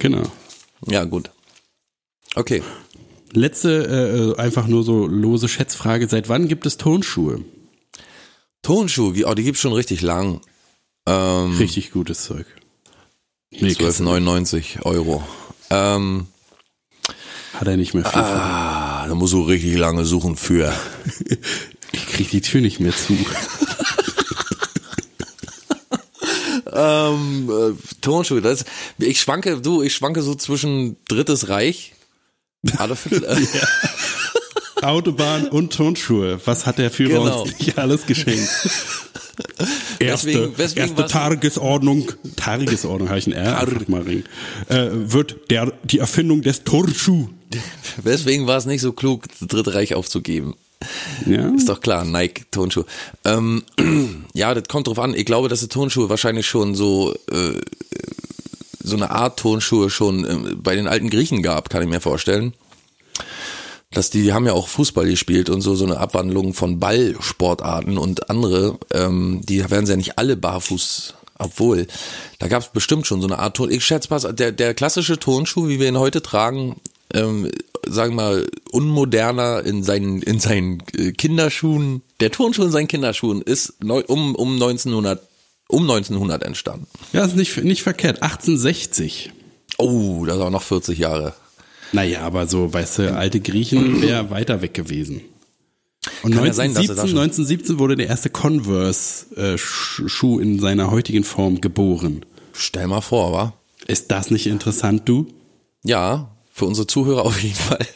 Genau. 0.00 0.24
Ja, 0.88 1.04
gut. 1.04 1.30
Okay. 2.34 2.62
Letzte, 3.32 4.34
äh, 4.36 4.40
einfach 4.40 4.66
nur 4.66 4.82
so 4.82 5.06
lose 5.06 5.48
Schätzfrage. 5.48 6.08
Seit 6.08 6.28
wann 6.28 6.48
gibt 6.48 6.66
es 6.66 6.78
Turnschuhe? 6.78 7.44
Tonschuhe, 8.62 9.24
oh, 9.26 9.34
die 9.34 9.44
gibt's 9.44 9.60
schon 9.60 9.72
richtig 9.72 10.00
lang. 10.02 10.40
Ähm, 11.06 11.56
Richtig 11.58 11.92
gutes 11.92 12.24
Zeug. 12.24 12.46
Nee, 13.50 13.72
12,99 13.72 14.82
Euro. 14.82 15.26
Ähm, 15.70 16.26
hat 17.54 17.68
er 17.68 17.76
nicht 17.76 17.94
mehr 17.94 18.04
viel. 18.04 18.20
ah, 18.20 19.06
da 19.08 19.14
musst 19.14 19.32
du 19.32 19.42
richtig 19.42 19.76
lange 19.76 20.04
suchen 20.04 20.36
für. 20.36 20.72
Ich 21.92 22.08
krieg 22.08 22.30
die 22.30 22.40
Tür 22.42 22.60
nicht 22.60 22.80
mehr 22.80 22.94
zu. 22.94 23.16
Ähm, 26.76 27.48
äh, 27.50 27.74
Turnschuhe, 28.02 28.42
das, 28.42 28.66
ich 28.98 29.18
schwanke, 29.20 29.62
du, 29.62 29.80
ich 29.82 29.94
schwanke 29.94 30.20
so 30.20 30.34
zwischen 30.34 30.96
Drittes 31.08 31.48
Reich. 31.48 31.94
Adolf 32.76 33.04
Hitler. 33.04 33.38
Autobahn 34.82 35.48
und 35.48 35.72
Turnschuhe. 35.72 36.38
Was 36.44 36.66
hat 36.66 36.78
der 36.78 36.90
Führer 36.90 37.24
Genau. 37.24 37.42
uns 37.42 37.58
nicht 37.58 37.78
alles 37.78 38.06
geschenkt? 38.06 38.48
Erste, 39.98 40.28
Deswegen- 40.28 40.54
deswegen 40.56 40.86
erste 40.88 41.06
Tagesordnung, 41.06 42.10
Tagesordnung 42.36 43.08
habe 43.10 43.18
ich 43.18 43.26
ein 43.26 43.32
R 43.32 43.44
Tar- 43.66 43.68
mal 43.88 44.00
rein, 44.02 44.24
äh, 44.68 44.88
wird 44.92 45.50
der, 45.50 45.72
die 45.84 45.98
Erfindung 45.98 46.40
des 46.40 46.64
Turnschuh. 46.64 47.28
Deswegen 48.04 48.46
war 48.46 48.56
es 48.56 48.64
nicht 48.64 48.80
so 48.80 48.92
klug, 48.92 49.24
das 49.38 49.46
Dritte 49.48 49.74
Reich 49.74 49.94
aufzugeben. 49.94 50.54
Ja, 51.26 51.48
Ist 51.54 51.68
doch 51.68 51.80
klar, 51.80 52.04
Nike 52.06 52.46
Turnschuhe. 52.50 52.86
Ähm, 53.24 53.62
ja, 54.32 54.54
das 54.54 54.68
kommt 54.68 54.86
drauf 54.86 54.98
an. 54.98 55.14
Ich 55.14 55.26
glaube, 55.26 55.48
dass 55.48 55.60
die 55.60 55.68
Turnschuhe 55.68 56.08
wahrscheinlich 56.08 56.46
schon 56.46 56.74
so 56.74 57.14
äh, 57.30 57.60
so 58.82 58.96
eine 58.96 59.10
Art 59.10 59.38
Turnschuhe 59.38 59.90
schon 59.90 60.24
ähm, 60.28 60.60
bei 60.62 60.76
den 60.76 60.86
alten 60.86 61.10
Griechen 61.10 61.42
gab, 61.42 61.68
kann 61.70 61.82
ich 61.82 61.88
mir 61.88 62.00
vorstellen. 62.00 62.54
Dass 63.92 64.10
die, 64.10 64.22
die 64.22 64.32
haben 64.32 64.46
ja 64.46 64.52
auch 64.52 64.68
Fußball 64.68 65.06
gespielt 65.06 65.48
und 65.48 65.60
so 65.60 65.74
so 65.74 65.84
eine 65.84 65.98
Abwandlung 65.98 66.54
von 66.54 66.80
Ballsportarten 66.80 67.98
und 67.98 68.30
andere, 68.30 68.78
ähm, 68.92 69.42
die 69.44 69.68
werden 69.70 69.86
sie 69.86 69.92
ja 69.92 69.96
nicht 69.96 70.18
alle 70.18 70.36
barfuß, 70.36 71.14
obwohl 71.38 71.86
da 72.38 72.48
gab 72.48 72.62
es 72.62 72.68
bestimmt 72.68 73.06
schon 73.06 73.20
so 73.20 73.28
eine 73.28 73.38
Art 73.38 73.56
Turn. 73.56 73.70
Ich 73.70 73.84
schätze 73.84 74.08
mal, 74.10 74.32
der 74.32 74.52
der 74.52 74.74
klassische 74.74 75.18
Turnschuh, 75.18 75.68
wie 75.68 75.78
wir 75.78 75.88
ihn 75.88 75.98
heute 75.98 76.20
tragen, 76.20 76.76
ähm, 77.14 77.50
sagen 77.88 78.16
wir 78.16 78.22
mal, 78.22 78.46
unmoderner 78.72 79.64
in 79.64 79.82
seinen, 79.82 80.22
in 80.22 80.40
seinen 80.40 80.82
äh, 80.96 81.12
Kinderschuhen, 81.12 82.02
der 82.20 82.30
Turnschuh 82.30 82.64
in 82.64 82.70
seinen 82.70 82.88
Kinderschuhen 82.88 83.42
ist 83.42 83.82
neu, 83.82 84.02
um, 84.06 84.34
um 84.34 84.54
1900, 84.54 85.22
um 85.68 85.82
1900 85.82 86.42
entstanden. 86.42 86.86
ja 87.12 87.24
ist 87.24 87.36
nicht, 87.36 87.56
nicht 87.64 87.82
verkehrt. 87.82 88.22
1860. 88.22 89.32
Oh, 89.78 90.24
das 90.26 90.36
ist 90.36 90.42
auch 90.42 90.50
noch 90.50 90.62
40 90.62 90.98
Jahre. 90.98 91.34
Naja, 91.92 92.20
aber 92.22 92.46
so, 92.46 92.72
weißt 92.72 92.98
du, 92.98 93.14
alte 93.14 93.40
Griechen 93.40 94.00
wäre 94.02 94.30
weiter 94.36 94.62
weg 94.62 94.74
gewesen. 94.74 95.20
Und 96.22 96.34
Kann 96.34 96.44
ja 96.46 96.52
sein, 96.52 96.74
dass 96.74 96.88
er 96.88 96.90
1917, 96.90 96.96
da 96.96 97.02
schon- 97.08 97.18
1917 97.18 97.78
wurde 97.78 97.96
der 97.96 98.06
erste 98.08 98.30
Converse-Schuh 98.30 100.38
in 100.40 100.60
seiner 100.60 100.90
heutigen 100.90 101.24
Form 101.24 101.60
geboren. 101.60 102.24
Stell 102.52 102.86
mal 102.86 103.00
vor, 103.00 103.32
wa? 103.32 103.52
Ist 103.86 104.10
das 104.10 104.30
nicht 104.30 104.46
interessant, 104.46 105.02
du? 105.08 105.26
Ja, 105.82 106.30
für 106.52 106.64
unsere 106.66 106.86
Zuhörer 106.86 107.24
auf 107.24 107.40
jeden 107.42 107.54
Fall. 107.56 107.86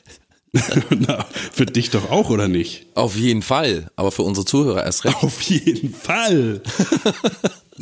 Na, 0.90 1.24
für 1.52 1.66
dich 1.66 1.90
doch 1.90 2.10
auch, 2.10 2.30
oder 2.30 2.48
nicht? 2.48 2.86
Auf 2.94 3.16
jeden 3.16 3.42
Fall, 3.42 3.90
aber 3.96 4.10
für 4.10 4.22
unsere 4.22 4.44
Zuhörer 4.44 4.84
erst 4.84 5.04
recht. 5.04 5.22
Auf 5.22 5.40
jeden 5.42 5.94
Fall. 5.94 6.60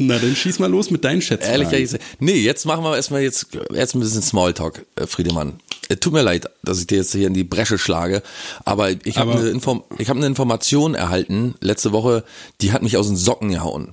Na, 0.00 0.16
dann 0.16 0.36
schieß 0.36 0.60
mal 0.60 0.70
los 0.70 0.92
mit 0.92 1.04
deinen 1.04 1.20
Schätzen. 1.20 1.50
Ehrlich 1.50 1.70
gesagt, 1.70 2.04
nee, 2.20 2.36
jetzt 2.36 2.64
machen 2.66 2.84
wir 2.84 2.94
erstmal 2.94 3.20
jetzt, 3.22 3.48
jetzt 3.74 3.96
ein 3.96 4.00
bisschen 4.00 4.22
Smalltalk, 4.22 4.86
äh, 4.94 5.08
Friedemann. 5.08 5.58
Äh, 5.88 5.96
Tut 5.96 6.12
mir 6.12 6.22
leid, 6.22 6.48
dass 6.62 6.78
ich 6.78 6.86
dir 6.86 6.98
jetzt 6.98 7.12
hier 7.12 7.26
in 7.26 7.34
die 7.34 7.42
Bresche 7.42 7.78
schlage, 7.78 8.22
aber 8.64 8.90
ich 9.04 9.18
habe 9.18 9.32
eine, 9.32 9.48
Inform 9.48 9.82
ich 9.98 10.08
hab 10.08 10.16
eine 10.16 10.26
Information 10.26 10.94
erhalten 10.94 11.56
letzte 11.60 11.90
Woche, 11.90 12.22
die 12.60 12.70
hat 12.72 12.82
mich 12.82 12.96
aus 12.96 13.08
den 13.08 13.16
Socken 13.16 13.48
gehauen. 13.50 13.92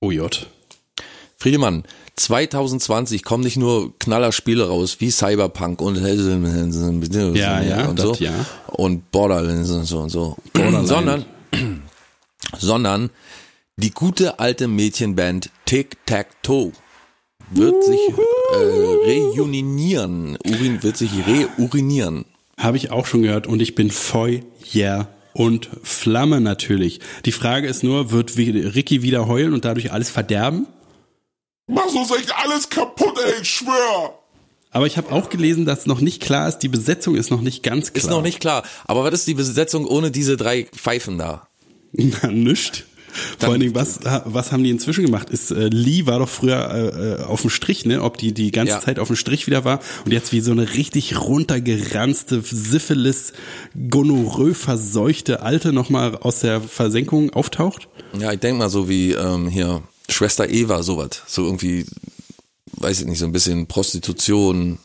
Oh 0.00 0.10
J. 0.10 0.46
Friedemann, 1.36 1.84
2020 2.16 3.22
kommen 3.22 3.44
nicht 3.44 3.58
nur 3.58 3.92
Knallerspiele 3.98 4.66
raus 4.66 4.96
wie 5.00 5.10
Cyberpunk 5.10 5.82
und 5.82 5.96
Ja, 7.34 7.60
ja, 7.60 7.86
und 7.86 8.00
so 8.00 8.12
das 8.12 8.20
ja. 8.20 8.32
und 8.68 9.10
Borderlands 9.10 9.70
und 9.70 9.84
so 9.84 9.98
und 9.98 10.08
so, 10.08 10.38
sondern 10.84 11.26
sondern 12.58 13.10
die 13.76 13.90
gute 13.90 14.38
alte 14.38 14.68
Mädchenband 14.68 15.50
Tic 15.64 16.04
Tac 16.06 16.42
Toe 16.42 16.72
wird 17.50 17.84
sich 17.84 18.00
äh, 18.08 18.56
reunionieren, 18.56 20.38
urin, 20.46 20.82
wird 20.82 20.96
sich 20.96 21.10
reurinieren. 21.26 22.24
Habe 22.58 22.76
ich 22.76 22.90
auch 22.90 23.06
schon 23.06 23.22
gehört 23.22 23.46
und 23.46 23.60
ich 23.60 23.74
bin 23.74 23.90
Feuer 23.90 25.08
und 25.32 25.68
Flamme 25.82 26.40
natürlich. 26.40 27.00
Die 27.24 27.32
Frage 27.32 27.66
ist 27.66 27.82
nur, 27.82 28.12
wird 28.12 28.36
Ricky 28.36 29.02
wieder 29.02 29.26
heulen 29.26 29.52
und 29.52 29.64
dadurch 29.64 29.92
alles 29.92 30.08
verderben? 30.08 30.66
Mach 31.66 31.86
uns 31.86 32.10
echt 32.12 32.32
alles 32.36 32.70
kaputt, 32.70 33.18
ey, 33.24 33.42
ich 33.42 33.50
schwör. 33.50 34.18
Aber 34.70 34.86
ich 34.86 34.96
habe 34.96 35.12
auch 35.12 35.30
gelesen, 35.30 35.64
dass 35.64 35.86
noch 35.86 36.00
nicht 36.00 36.22
klar 36.22 36.48
ist, 36.48 36.58
die 36.58 36.68
Besetzung 36.68 37.14
ist 37.16 37.30
noch 37.30 37.40
nicht 37.40 37.62
ganz 37.62 37.92
klar. 37.92 38.04
Ist 38.04 38.10
noch 38.10 38.22
nicht 38.22 38.40
klar. 38.40 38.64
Aber 38.86 39.04
was 39.04 39.14
ist 39.14 39.26
die 39.26 39.34
Besetzung 39.34 39.86
ohne 39.86 40.10
diese 40.10 40.36
drei 40.36 40.64
Pfeifen 40.64 41.18
da? 41.18 41.48
Na, 41.92 42.28
nischt. 42.28 42.84
Vor 43.38 43.50
allen 43.50 43.60
Dingen, 43.60 43.74
was, 43.74 44.00
was 44.24 44.52
haben 44.52 44.64
die 44.64 44.70
inzwischen 44.70 45.04
gemacht? 45.04 45.30
Ist, 45.30 45.50
äh, 45.50 45.68
Lee 45.68 46.06
war 46.06 46.18
doch 46.18 46.28
früher 46.28 46.70
äh, 46.70 47.22
äh, 47.22 47.24
auf 47.24 47.40
dem 47.42 47.50
Strich, 47.50 47.84
ne? 47.84 48.02
Ob 48.02 48.16
die 48.18 48.32
die 48.32 48.50
ganze 48.50 48.74
Ja. 48.74 48.80
Zeit 48.80 48.98
auf 48.98 49.08
dem 49.08 49.16
Strich 49.16 49.46
wieder 49.46 49.64
war 49.64 49.80
und 50.04 50.12
jetzt 50.12 50.32
wie 50.32 50.40
so 50.40 50.52
eine 50.52 50.74
richtig 50.74 51.18
runtergeranzte 51.20 52.42
Syphilis, 52.42 53.32
Gonorrhoe 53.90 54.54
verseuchte 54.54 55.42
Alte 55.42 55.72
nochmal 55.72 56.16
aus 56.16 56.40
der 56.40 56.60
Versenkung 56.60 57.30
auftaucht? 57.30 57.88
Ja, 58.18 58.32
ich 58.32 58.40
denk 58.40 58.58
mal 58.58 58.70
so 58.70 58.88
wie 58.88 59.12
ähm, 59.12 59.48
hier 59.48 59.82
Schwester 60.08 60.48
Eva, 60.48 60.82
sowas. 60.82 61.22
So 61.26 61.44
irgendwie, 61.44 61.86
weiß 62.76 63.00
ich 63.00 63.06
nicht, 63.06 63.18
so 63.18 63.24
ein 63.26 63.32
bisschen 63.32 63.66
Prostitution, 63.66 64.78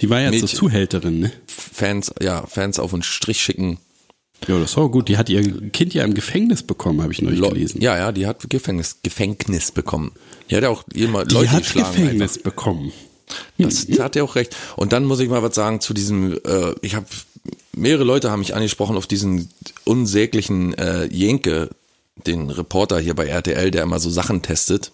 Die 0.00 0.08
war 0.10 0.20
ja 0.20 0.30
zur 0.30 0.40
Mädchen. 0.40 0.58
Zuhälterin, 0.58 1.20
ne? 1.20 1.32
Fans, 1.46 2.12
ja, 2.20 2.46
Fans 2.46 2.78
auf 2.78 2.90
den 2.92 3.02
Strich 3.02 3.40
schicken. 3.42 3.78
Ja, 4.48 4.58
das 4.58 4.76
war 4.76 4.88
gut. 4.88 5.08
Die 5.08 5.16
hat 5.16 5.28
ihr 5.28 5.42
Kind 5.70 5.94
ja 5.94 6.04
im 6.04 6.14
Gefängnis 6.14 6.62
bekommen, 6.62 7.00
habe 7.02 7.12
ich 7.12 7.22
neulich 7.22 7.40
Le- 7.40 7.48
gelesen. 7.50 7.80
Ja, 7.80 7.96
ja, 7.96 8.12
die 8.12 8.26
hat 8.26 8.48
Gefängnis, 8.50 8.96
Gefängnis 9.02 9.70
bekommen. 9.70 10.12
Die 10.50 10.56
hat 10.56 10.62
ja 10.64 10.68
auch 10.70 10.84
jemand 10.92 11.30
die 11.30 11.34
Leute 11.36 11.50
hat 11.52 11.62
geschlagen. 11.62 11.94
Gefängnis 11.96 12.38
bekommen. 12.38 12.92
Das 13.56 13.86
da 13.86 14.04
hat 14.04 14.16
er 14.16 14.24
auch 14.24 14.34
recht. 14.34 14.54
Und 14.76 14.92
dann 14.92 15.04
muss 15.04 15.20
ich 15.20 15.28
mal 15.28 15.42
was 15.42 15.54
sagen 15.54 15.80
zu 15.80 15.94
diesem, 15.94 16.32
äh, 16.44 16.74
ich 16.82 16.94
habe 16.96 17.06
mehrere 17.72 18.04
Leute 18.04 18.30
haben 18.30 18.40
mich 18.40 18.54
angesprochen 18.54 18.96
auf 18.96 19.06
diesen 19.06 19.48
unsäglichen 19.84 20.74
äh, 20.76 21.04
Jenke, 21.06 21.70
den 22.26 22.50
Reporter 22.50 22.98
hier 22.98 23.14
bei 23.14 23.26
RTL, 23.26 23.70
der 23.70 23.84
immer 23.84 24.00
so 24.00 24.10
Sachen 24.10 24.42
testet. 24.42 24.92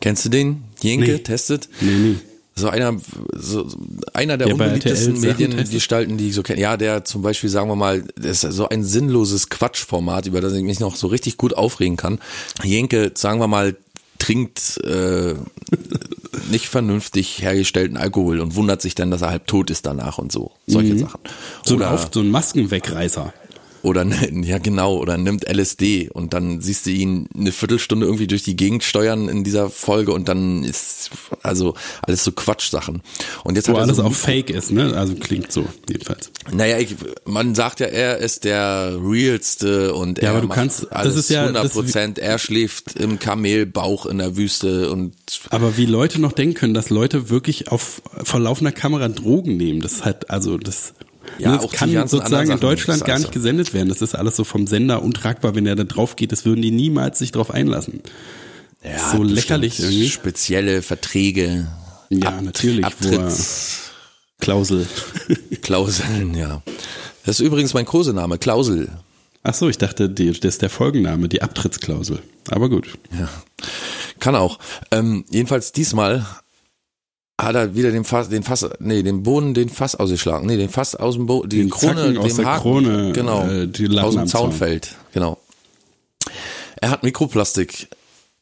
Kennst 0.00 0.24
du 0.24 0.28
den? 0.30 0.64
Jenke 0.80 1.12
Nee. 1.12 1.18
testet? 1.18 1.68
Nee, 1.80 1.90
nee. 1.92 2.16
So 2.56 2.68
einer, 2.68 2.96
so 3.32 3.66
einer 4.12 4.36
der 4.38 4.46
bei 4.46 4.52
unbeliebtesten 4.52 5.16
Sachen? 5.16 5.28
Mediengestalten, 5.28 6.16
die 6.18 6.28
ich 6.28 6.34
so 6.34 6.42
kenne. 6.42 6.60
Ja, 6.60 6.76
der 6.76 7.04
zum 7.04 7.22
Beispiel, 7.22 7.50
sagen 7.50 7.68
wir 7.68 7.74
mal, 7.76 8.04
das 8.14 8.44
ist 8.44 8.54
so 8.54 8.68
ein 8.68 8.84
sinnloses 8.84 9.48
Quatschformat, 9.48 10.26
über 10.26 10.40
das 10.40 10.52
ich 10.52 10.62
mich 10.62 10.78
noch 10.78 10.94
so 10.94 11.08
richtig 11.08 11.36
gut 11.36 11.54
aufregen 11.54 11.96
kann. 11.96 12.20
Jenke, 12.62 13.10
sagen 13.14 13.40
wir 13.40 13.48
mal, 13.48 13.76
trinkt 14.18 14.78
äh, 14.84 15.34
nicht 16.50 16.68
vernünftig 16.68 17.42
hergestellten 17.42 17.96
Alkohol 17.96 18.40
und 18.40 18.54
wundert 18.54 18.80
sich 18.80 18.94
dann, 18.94 19.10
dass 19.10 19.22
er 19.22 19.30
halb 19.30 19.46
tot 19.46 19.70
ist 19.70 19.84
danach 19.86 20.18
und 20.18 20.30
so. 20.30 20.52
Solche 20.66 20.96
Sachen. 20.98 21.20
Mhm. 21.24 21.28
So, 21.64 21.74
Oder- 21.74 21.90
auf, 21.90 22.08
so 22.12 22.20
ein 22.20 22.30
Maskenwegreißer. 22.30 23.34
Oder 23.84 24.04
ja 24.42 24.58
genau, 24.58 24.96
oder 24.96 25.16
nimmt 25.18 25.44
LSD 25.48 26.10
und 26.12 26.34
dann 26.34 26.60
siehst 26.60 26.86
du 26.86 26.90
ihn 26.90 27.28
eine 27.36 27.52
Viertelstunde 27.52 28.06
irgendwie 28.06 28.26
durch 28.26 28.42
die 28.42 28.56
Gegend 28.56 28.82
steuern 28.82 29.28
in 29.28 29.44
dieser 29.44 29.70
Folge 29.70 30.12
und 30.12 30.28
dann 30.28 30.64
ist 30.64 31.10
also 31.42 31.74
alles 32.02 32.24
so 32.24 32.32
Quatschsachen. 32.32 33.02
Und 33.44 33.56
jetzt 33.56 33.68
Wo 33.68 33.72
hat 33.72 33.78
er 33.80 33.82
alles 33.84 33.96
so 33.98 34.04
auch 34.04 34.12
fake 34.14 34.50
ist, 34.50 34.70
ne? 34.72 34.94
Also 34.96 35.14
klingt 35.14 35.52
so, 35.52 35.66
jedenfalls. 35.88 36.30
Naja, 36.52 36.78
ich, 36.78 36.96
man 37.26 37.54
sagt 37.54 37.80
ja, 37.80 37.86
er 37.86 38.18
ist 38.18 38.44
der 38.44 38.96
realste 39.00 39.94
und 39.94 40.18
Ja, 40.18 40.24
er 40.24 40.30
aber 40.30 40.40
du 40.42 40.48
macht 40.48 40.56
kannst- 40.58 40.82
das 40.84 40.92
alles 40.92 41.16
ist 41.16 41.30
ja- 41.30 41.42
100 41.44 41.64
das- 41.64 41.72
Prozent. 41.72 42.18
Er 42.18 42.38
schläft 42.38 42.96
im 42.96 43.18
Kamelbauch 43.18 44.06
in 44.06 44.18
der 44.18 44.36
Wüste 44.36 44.90
und 44.90 45.14
Aber 45.50 45.76
wie 45.76 45.86
Leute 45.86 46.20
noch 46.20 46.32
denken 46.32 46.54
können, 46.54 46.74
dass 46.74 46.90
Leute 46.90 47.30
wirklich 47.30 47.68
auf 47.68 48.02
vor 48.22 48.40
laufender 48.40 48.72
Kamera 48.72 49.08
Drogen 49.08 49.56
nehmen, 49.56 49.80
das 49.80 50.04
halt, 50.04 50.30
also 50.30 50.56
das, 50.58 50.94
Ja, 51.38 51.56
das 51.56 51.70
kann 51.72 51.90
sozusagen 52.08 52.50
in 52.50 52.60
Deutschland 52.60 53.04
gar 53.04 53.18
nicht 53.18 53.32
gesendet 53.32 53.74
werden. 53.74 53.88
Das 53.88 54.02
ist 54.02 54.14
alles 54.14 54.36
so 54.36 54.44
vom 54.44 54.66
Sender 54.66 55.02
untragbar, 55.02 55.54
wenn 55.54 55.66
er 55.66 55.76
da 55.76 55.84
drauf 55.84 56.16
geht. 56.16 56.32
Das 56.32 56.44
würden 56.44 56.62
die 56.62 56.70
niemals 56.70 57.18
sich 57.18 57.32
drauf 57.32 57.50
einlassen. 57.50 58.00
ja, 58.84 59.10
so 59.12 59.22
lächerlich 59.22 59.80
irgendwie. 59.80 60.08
Spezielle 60.08 60.82
Verträge. 60.82 61.66
Ja, 62.10 62.40
natürlich, 62.40 62.84
wo 63.00 63.08
er- 63.10 63.18
Abtritts, 63.20 63.78
Klausel. 64.40 64.86
Klauseln, 65.62 66.34
ja. 66.34 66.62
Das 67.24 67.40
ist 67.40 67.46
übrigens 67.46 67.72
mein 67.74 67.86
Kosename, 67.86 68.38
Klausel. 68.38 68.88
Ach 69.42 69.54
so, 69.54 69.68
ich 69.68 69.78
dachte, 69.78 70.08
die, 70.08 70.26
das 70.32 70.54
ist 70.54 70.62
der 70.62 70.70
Folgenname, 70.70 71.28
die 71.28 71.42
Abtrittsklausel. 71.42 72.18
Aber 72.50 72.68
gut. 72.68 72.98
Ja. 73.18 73.28
Kann 74.20 74.34
auch. 74.36 74.58
Ähm, 74.90 75.24
jedenfalls 75.30 75.72
diesmal 75.72 76.26
hat 77.40 77.54
er 77.54 77.74
wieder 77.74 77.90
den 77.90 78.04
Fass, 78.04 78.28
den 78.28 78.42
Fass, 78.42 78.68
nee, 78.78 79.02
den 79.02 79.22
Boden, 79.22 79.54
den 79.54 79.68
Fass 79.68 79.94
ausgeschlagen. 79.94 80.46
Nee, 80.46 80.56
den 80.56 80.68
Fass 80.68 80.94
aus 80.94 81.14
dem 81.14 81.26
Boden, 81.26 81.48
die 81.48 81.58
Den 81.58 81.70
Krone, 81.70 81.94
Zacken 81.94 82.18
aus 82.18 82.26
dem 82.28 82.36
der 82.36 82.46
Haken, 82.46 82.62
Krone, 82.62 83.12
genau, 83.12 83.46
äh, 83.48 83.66
die 83.66 83.86
Latten 83.86 84.08
aus 84.08 84.14
dem 84.14 84.26
Zaun. 84.26 84.50
Zaunfeld, 84.50 84.94
genau. 85.12 85.38
Er 86.80 86.90
hat 86.90 87.02
Mikroplastik 87.02 87.88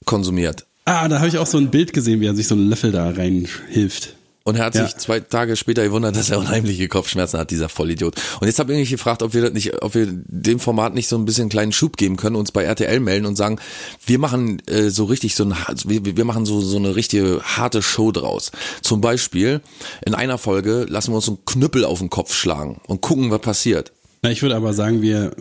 konsumiert. 0.04 0.66
Ah, 0.84 1.08
da 1.08 1.18
habe 1.18 1.28
ich 1.28 1.38
auch 1.38 1.46
so 1.46 1.58
ein 1.58 1.70
Bild 1.70 1.92
gesehen, 1.92 2.20
wie 2.20 2.26
er 2.26 2.34
sich 2.34 2.48
so 2.48 2.54
einen 2.54 2.68
Löffel 2.68 2.92
da 2.92 3.08
reinhilft. 3.08 4.16
Und 4.44 4.56
er 4.56 4.64
hat 4.64 4.74
Ja. 4.74 4.84
sich 4.86 4.96
zwei 4.96 5.20
Tage 5.20 5.56
später 5.56 5.84
gewundert, 5.84 6.16
dass 6.16 6.30
er 6.30 6.38
unheimliche 6.38 6.88
Kopfschmerzen 6.88 7.38
hat, 7.38 7.50
dieser 7.50 7.68
Vollidiot. 7.68 8.14
Und 8.40 8.46
jetzt 8.46 8.58
habe 8.58 8.72
ich 8.72 8.78
mich 8.80 8.90
gefragt, 8.90 9.22
ob 9.22 9.34
wir 9.34 9.42
das 9.42 9.52
nicht, 9.52 9.82
ob 9.82 9.94
wir 9.94 10.06
dem 10.10 10.58
Format 10.60 10.94
nicht 10.94 11.08
so 11.08 11.16
ein 11.16 11.24
bisschen 11.24 11.42
einen 11.42 11.50
kleinen 11.50 11.72
Schub 11.72 11.96
geben 11.96 12.16
können, 12.16 12.36
uns 12.36 12.52
bei 12.52 12.64
RTL 12.64 13.00
melden 13.00 13.26
und 13.26 13.36
sagen, 13.36 13.58
wir 14.04 14.18
machen 14.18 14.60
äh, 14.68 14.90
so 14.90 15.04
richtig 15.04 15.34
so 15.34 15.44
ein, 15.44 15.54
wir, 15.84 16.16
wir 16.16 16.24
machen 16.24 16.44
so 16.46 16.60
so 16.60 16.76
eine 16.76 16.96
richtige 16.96 17.40
harte 17.42 17.82
Show 17.82 18.12
draus. 18.12 18.50
Zum 18.82 19.00
Beispiel 19.00 19.60
in 20.04 20.14
einer 20.14 20.38
Folge 20.38 20.86
lassen 20.88 21.12
wir 21.12 21.16
uns 21.16 21.28
einen 21.28 21.44
Knüppel 21.44 21.84
auf 21.84 21.98
den 22.00 22.10
Kopf 22.10 22.34
schlagen 22.34 22.80
und 22.86 23.00
gucken, 23.00 23.30
was 23.30 23.40
passiert. 23.40 23.92
Na, 24.22 24.30
ich 24.30 24.42
würde 24.42 24.56
aber 24.56 24.72
sagen, 24.74 25.02
wir 25.02 25.34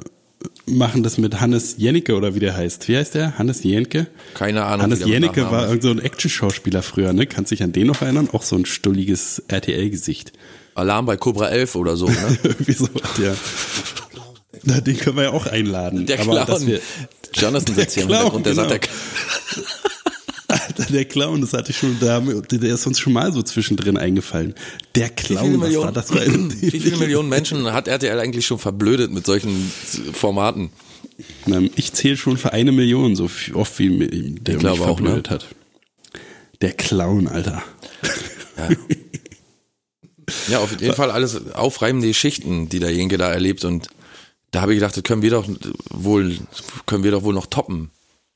machen 0.66 1.04
das 1.04 1.18
mit 1.18 1.40
Hannes 1.40 1.76
Jennecke 1.78 2.16
oder 2.16 2.36
wie 2.36 2.40
der 2.40 2.56
heißt. 2.56 2.88
Wie 2.88 2.98
heißt 2.98 3.16
der? 3.16 3.38
Hannes 3.38 3.64
Jennecke? 3.64 4.08
Keine 4.34 4.64
Ahnung. 4.64 4.84
Hannes 4.84 5.00
der 5.00 5.08
Jennecke 5.08 5.50
war 5.52 5.80
so 5.82 5.90
ein 5.90 6.00
Action-Schauspieler 6.00 6.82
früher, 6.82 7.14
ne? 7.14 7.26
Kannst 7.26 7.52
dich 7.52 7.64
an 7.64 7.72
den 7.72 7.88
noch 7.88 8.02
erinnern? 8.02 8.30
Auch 8.32 8.44
so 8.44 8.56
ein 8.56 8.66
stulliges 8.66 9.44
RTL-Gesicht. 9.48 10.34
Alarm 10.76 11.06
bei 11.06 11.18
Cobra 11.18 11.50
11 11.50 11.76
oder 11.76 11.96
so. 11.98 12.08
Ne? 12.08 12.38
Irgendwie 12.44 12.74
so, 12.74 12.88
ja. 13.22 13.36
Na, 14.64 14.80
den 14.80 14.98
können 14.98 15.18
wir 15.18 15.24
ja 15.24 15.32
auch 15.32 15.48
einladen. 15.48 16.06
Der 16.06 16.20
aber 16.20 16.36
dass 16.36 16.46
Clown. 16.46 16.68
wir, 16.68 16.80
Jonathan 17.34 17.76
sitzt 17.76 17.94
hier 17.96 18.04
im 18.04 18.10
Clown, 18.10 18.32
Hintergrund, 18.32 18.46
der 18.46 18.54
sagt, 18.54 18.70
genau. 18.70 18.80
der, 19.56 19.64
Alter, 19.64 19.81
der 20.92 21.06
Clown, 21.06 21.42
das 21.42 21.54
hatte 21.54 21.72
ich 21.72 21.78
schon 21.78 21.98
da, 22.00 22.20
der 22.20 22.74
ist 22.74 22.86
uns 22.88 23.00
schon 23.00 23.14
mal 23.14 23.32
so 23.34 23.42
zwischendrin 23.42 23.98
eingefallen. 23.98 24.56
Der 24.96 25.10
Wie 25.10 25.24
viele, 25.26 25.40
Clown, 25.40 25.54
was 25.54 25.60
war 25.62 25.68
Millionen, 25.68 25.94
das 25.94 26.12
ein 26.12 26.62
wie 26.62 26.80
viele 26.80 26.98
Millionen 26.98 27.30
Menschen 27.30 27.72
hat 27.74 27.88
RTL 27.88 28.20
eigentlich 28.20 28.46
schon 28.46 28.60
verblödet 28.60 29.12
mit 29.12 29.26
solchen 29.26 29.72
Formaten? 30.14 30.70
Na, 31.46 31.62
Ich 31.76 31.94
zähle 31.94 32.18
schon 32.18 32.38
für 32.38 32.54
eine 32.54 32.72
Million, 32.72 33.16
so 33.16 33.30
oft 33.54 33.80
wie 33.80 34.36
der 34.40 34.56
mich 34.56 34.60
glaube 34.60 34.82
auch, 34.82 34.98
verblödet 34.98 35.30
hat. 35.30 35.48
Der 36.62 36.74
Clown, 36.74 37.28
Alter. 37.28 37.64
Ja, 40.48 40.60
auf 40.60 40.80
jeden 40.80 40.94
Fall 40.96 41.12
alles 41.12 41.54
aufreibende 41.54 42.08
Geschichten, 42.08 42.70
die 42.70 42.80
der 42.80 42.94
Jenke 42.94 43.18
da 43.18 43.32
erlebt 43.32 43.66
und 43.66 43.90
da 44.52 44.62
habe 44.62 44.74
ich 44.74 44.80
gedacht, 44.80 44.96
das 44.98 45.04
können 45.04 45.22
wir 45.22 45.32
doch 45.32 45.48
wohl, 45.90 46.38
können 46.86 47.04
wir 47.04 47.12
doch 47.12 47.24
wohl 47.24 47.34
noch 47.34 47.46
toppen. 47.48 47.90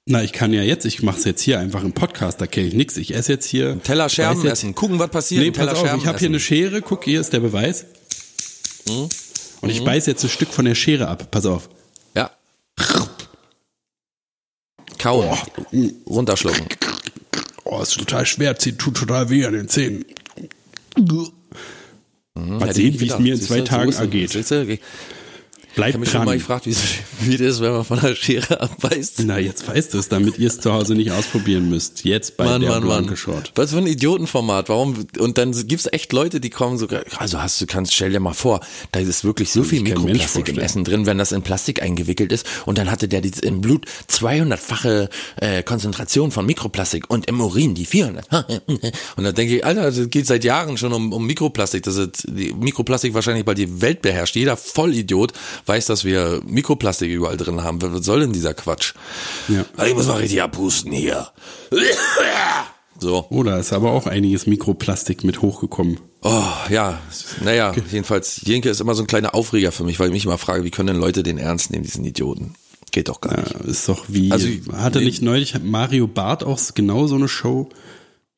Na, 0.07 0.21
ich 0.23 0.33
kann 0.33 0.53
ja 0.53 0.61
jetzt, 0.61 0.85
ich 0.85 1.01
mache 1.01 1.17
es 1.17 1.25
jetzt 1.25 1.41
hier 1.41 1.59
einfach 1.59 1.83
im 1.83 1.91
Podcast, 1.93 2.39
da 2.39 2.45
kenne 2.45 2.67
ich 2.67 2.75
nichts. 2.75 2.95
Ich 2.97 3.15
esse 3.15 3.31
jetzt 3.33 3.45
hier. 3.47 3.81
Teller 3.81 4.07
Scherben 4.07 4.43
jetzt- 4.43 4.51
essen, 4.59 4.75
gucken, 4.75 4.99
was 4.99 5.09
passiert. 5.09 5.43
Nee, 5.43 5.49
Teller 5.49 5.71
pass 5.71 5.79
auf, 5.79 5.85
Scherben 5.87 6.01
ich 6.01 6.07
habe 6.07 6.19
hier 6.19 6.27
eine 6.27 6.39
Schere, 6.39 6.81
guck, 6.83 7.03
hier 7.05 7.19
ist 7.19 7.33
der 7.33 7.39
Beweis. 7.39 7.85
Mhm. 8.87 9.09
Und 9.61 9.69
ich 9.71 9.83
beiß 9.83 10.05
jetzt 10.05 10.23
ein 10.23 10.29
Stück 10.29 10.49
von 10.49 10.65
der 10.65 10.75
Schere 10.75 11.07
ab, 11.07 11.31
pass 11.31 11.47
auf. 11.47 11.69
Ja. 12.15 12.29
Kauen. 14.99 15.35
Runterschlucken. 16.05 16.67
Oh, 17.63 17.81
ist 17.81 17.97
total 17.97 18.27
schwer, 18.27 18.55
tut 18.55 18.77
total 18.77 19.31
weh 19.31 19.43
an 19.45 19.53
den 19.53 19.67
Zähnen. 19.67 20.05
Mal 22.35 22.67
Hätte 22.69 22.79
ich 22.81 22.99
sehen, 22.99 22.99
wie 22.99 23.07
es 23.09 23.17
mir 23.17 23.33
in 23.33 23.41
zwei 23.41 23.61
Tagen 23.61 23.91
ergeht. 23.91 24.35
Du, 25.75 25.81
Ich 25.81 25.87
habe 25.87 25.97
mich 25.99 26.09
schon 26.09 26.23
mal 26.23 26.37
gefragt, 26.37 26.65
wie 26.67 27.37
das 27.37 27.41
ist, 27.41 27.61
wenn 27.61 27.73
man 27.73 27.83
von 27.83 27.99
der 27.99 28.15
Schere 28.15 28.61
abbeißt. 28.61 29.23
Na, 29.25 29.39
jetzt 29.39 29.67
weißt 29.67 29.93
du 29.93 29.97
es, 29.97 30.07
damit 30.07 30.39
ihr 30.39 30.47
es 30.47 30.61
zu 30.61 30.71
Hause 30.71 30.95
nicht 30.95 31.11
ausprobieren 31.11 31.69
müsst. 31.69 32.05
Jetzt 32.05 32.37
bei 32.37 32.45
Mann, 32.45 32.61
der 32.61 32.69
Mann, 32.69 32.83
Blanke 32.83 33.07
Mann. 33.09 33.17
Short. 33.17 33.51
Was 33.55 33.71
für 33.71 33.79
ein 33.79 33.87
Idiotenformat. 33.87 34.69
Warum? 34.69 35.05
Und 35.19 35.37
dann 35.37 35.51
gibt's 35.67 35.87
echt 35.91 36.13
Leute, 36.13 36.39
die 36.39 36.49
kommen 36.49 36.77
so, 36.77 36.87
also 37.17 37.41
hast 37.41 37.59
du, 37.59 37.65
kannst, 37.65 37.93
stell 37.93 38.11
dir 38.11 38.21
mal 38.21 38.33
vor, 38.33 38.61
da 38.93 39.01
ist 39.01 39.25
wirklich 39.25 39.51
so 39.51 39.63
viel 39.63 39.81
Mikroplastik 39.81 40.47
im. 40.47 40.59
Essen 40.59 40.85
drin, 40.85 41.05
wenn 41.05 41.17
das 41.17 41.33
in 41.33 41.41
Plastik 41.41 41.81
eingewickelt 41.81 42.31
ist. 42.31 42.47
Und 42.65 42.77
dann 42.77 42.89
hatte 42.89 43.09
der 43.09 43.19
die, 43.19 43.31
im 43.45 43.59
Blut 43.59 43.85
200-fache 44.09 45.09
äh, 45.41 45.61
Konzentration 45.63 46.31
von 46.31 46.45
Mikroplastik 46.45 47.09
und 47.09 47.27
im 47.27 47.41
Urin 47.41 47.75
die 47.75 47.85
400. 47.85 48.25
Und 49.17 49.23
dann 49.23 49.35
denke 49.35 49.57
ich, 49.57 49.65
Alter, 49.65 49.91
das 49.91 50.09
geht 50.09 50.27
seit 50.27 50.43
Jahren 50.43 50.77
schon 50.77 50.93
um, 50.93 51.11
um 51.11 51.25
Mikroplastik. 51.25 51.83
Das 51.83 51.97
ist 51.97 52.25
die 52.27 52.53
Mikroplastik 52.53 53.13
wahrscheinlich 53.13 53.45
bald 53.45 53.57
die 53.57 53.81
Welt 53.81 54.01
beherrscht. 54.01 54.35
Jeder 54.35 54.57
Vollidiot 54.57 55.33
weiß, 55.65 55.85
dass 55.87 56.03
wir 56.05 56.41
Mikroplastik 56.45 57.09
überall 57.11 57.37
drin 57.37 57.63
haben. 57.63 57.81
Was 57.81 58.05
soll 58.05 58.21
denn 58.21 58.33
dieser 58.33 58.53
Quatsch? 58.53 58.93
Ja. 59.47 59.65
Also 59.77 59.89
ich 59.91 59.95
muss 59.97 60.07
mal 60.07 60.17
richtig 60.17 60.41
abhusten 60.41 60.91
hier. 60.91 61.27
So. 62.97 63.25
Oh, 63.29 63.43
da 63.43 63.57
ist 63.57 63.73
aber 63.73 63.91
auch 63.91 64.07
einiges 64.07 64.47
Mikroplastik 64.47 65.23
mit 65.25 65.41
hochgekommen. 65.41 65.99
Oh, 66.21 66.43
ja, 66.69 66.99
naja, 67.43 67.73
jedenfalls, 67.91 68.41
Jenke 68.45 68.69
ist 68.69 68.79
immer 68.79 68.95
so 68.95 69.03
ein 69.03 69.07
kleiner 69.07 69.35
Aufreger 69.35 69.71
für 69.73 69.83
mich, 69.83 69.99
weil 69.99 70.07
ich 70.07 70.13
mich 70.13 70.25
immer 70.25 70.37
frage, 70.37 70.63
wie 70.63 70.71
können 70.71 70.87
denn 70.87 70.95
Leute 71.01 71.21
den 71.21 71.37
ernst 71.37 71.71
nehmen, 71.71 71.83
diesen 71.83 72.05
Idioten? 72.05 72.55
Geht 72.91 73.09
doch 73.09 73.19
gar 73.19 73.33
Ja, 73.33 73.41
nicht. 73.41 73.55
ist 73.65 73.89
doch 73.89 74.05
wie, 74.07 74.31
Also, 74.31 74.47
hatte 74.77 74.99
nee. 74.99 75.05
nicht 75.05 75.21
neulich 75.21 75.55
Mario 75.61 76.07
Barth 76.07 76.43
auch 76.45 76.57
genau 76.73 77.07
so 77.07 77.15
eine 77.15 77.27
Show, 77.27 77.67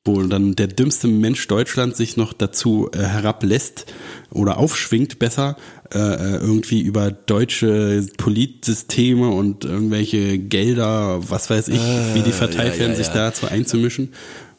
wo 0.04 0.24
dann 0.24 0.56
der 0.56 0.68
dümmste 0.68 1.08
Mensch 1.08 1.48
Deutschlands 1.48 1.98
sich 1.98 2.18
noch 2.18 2.34
dazu 2.34 2.90
äh, 2.94 2.98
herablässt 2.98 3.86
oder 4.32 4.58
aufschwingt 4.58 5.20
besser, 5.20 5.56
äh, 5.94 5.98
äh, 6.00 6.38
irgendwie 6.38 6.82
über 6.82 7.12
deutsche 7.12 8.06
Politsysteme 8.18 9.30
und 9.30 9.66
irgendwelche 9.66 10.38
Gelder, 10.38 11.20
was 11.30 11.50
weiß 11.50 11.68
ich, 11.70 11.82
wie 12.14 12.22
die 12.22 12.32
verteilt 12.32 12.72
Ah, 12.72 12.76
ja, 12.76 12.80
werden, 12.80 12.92
ja, 12.92 12.98
sich 12.98 13.08
ja. 13.08 13.14
dazu 13.14 13.48
einzumischen. 13.48 14.14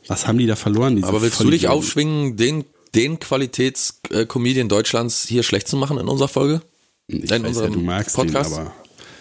Was 0.06 0.26
haben 0.26 0.38
die 0.38 0.46
da 0.46 0.56
verloren? 0.56 1.02
Aber 1.04 1.22
willst 1.22 1.38
du 1.40 1.44
dich 1.44 1.62
Vollidioten? 1.66 1.78
aufschwingen, 1.78 2.36
den, 2.36 2.64
den 2.94 3.18
Qualitätscomedian 3.20 4.68
Deutschlands 4.68 5.26
hier 5.26 5.42
schlecht 5.42 5.68
zu 5.68 5.76
machen 5.76 5.98
in 5.98 6.08
unserer 6.08 6.28
Folge? 6.28 6.62
Ich 7.08 7.22
in 7.22 7.30
weiß 7.30 7.40
ja, 7.40 7.46
unserem 7.46 7.72
du 7.74 7.80
magst 7.80 8.16
Podcast? 8.16 8.56
den, 8.56 8.58
aber 8.60 8.72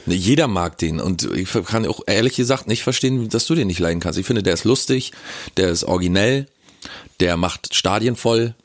Jeder 0.05 0.47
mag 0.47 0.77
den 0.77 0.99
und 0.99 1.23
ich 1.35 1.49
kann 1.65 1.85
auch 1.85 2.01
ehrlich 2.07 2.35
gesagt 2.35 2.67
nicht 2.67 2.83
verstehen, 2.83 3.29
dass 3.29 3.45
du 3.47 3.55
den 3.55 3.67
nicht 3.67 3.79
leiden 3.79 3.99
kannst. 3.99 4.17
Ich 4.19 4.25
finde, 4.25 4.43
der 4.43 4.53
ist 4.53 4.63
lustig, 4.63 5.11
der 5.57 5.69
ist 5.69 5.83
originell, 5.83 6.47
der 7.19 7.37
macht 7.37 7.73
Stadien 7.73 8.15
voll. 8.15 8.55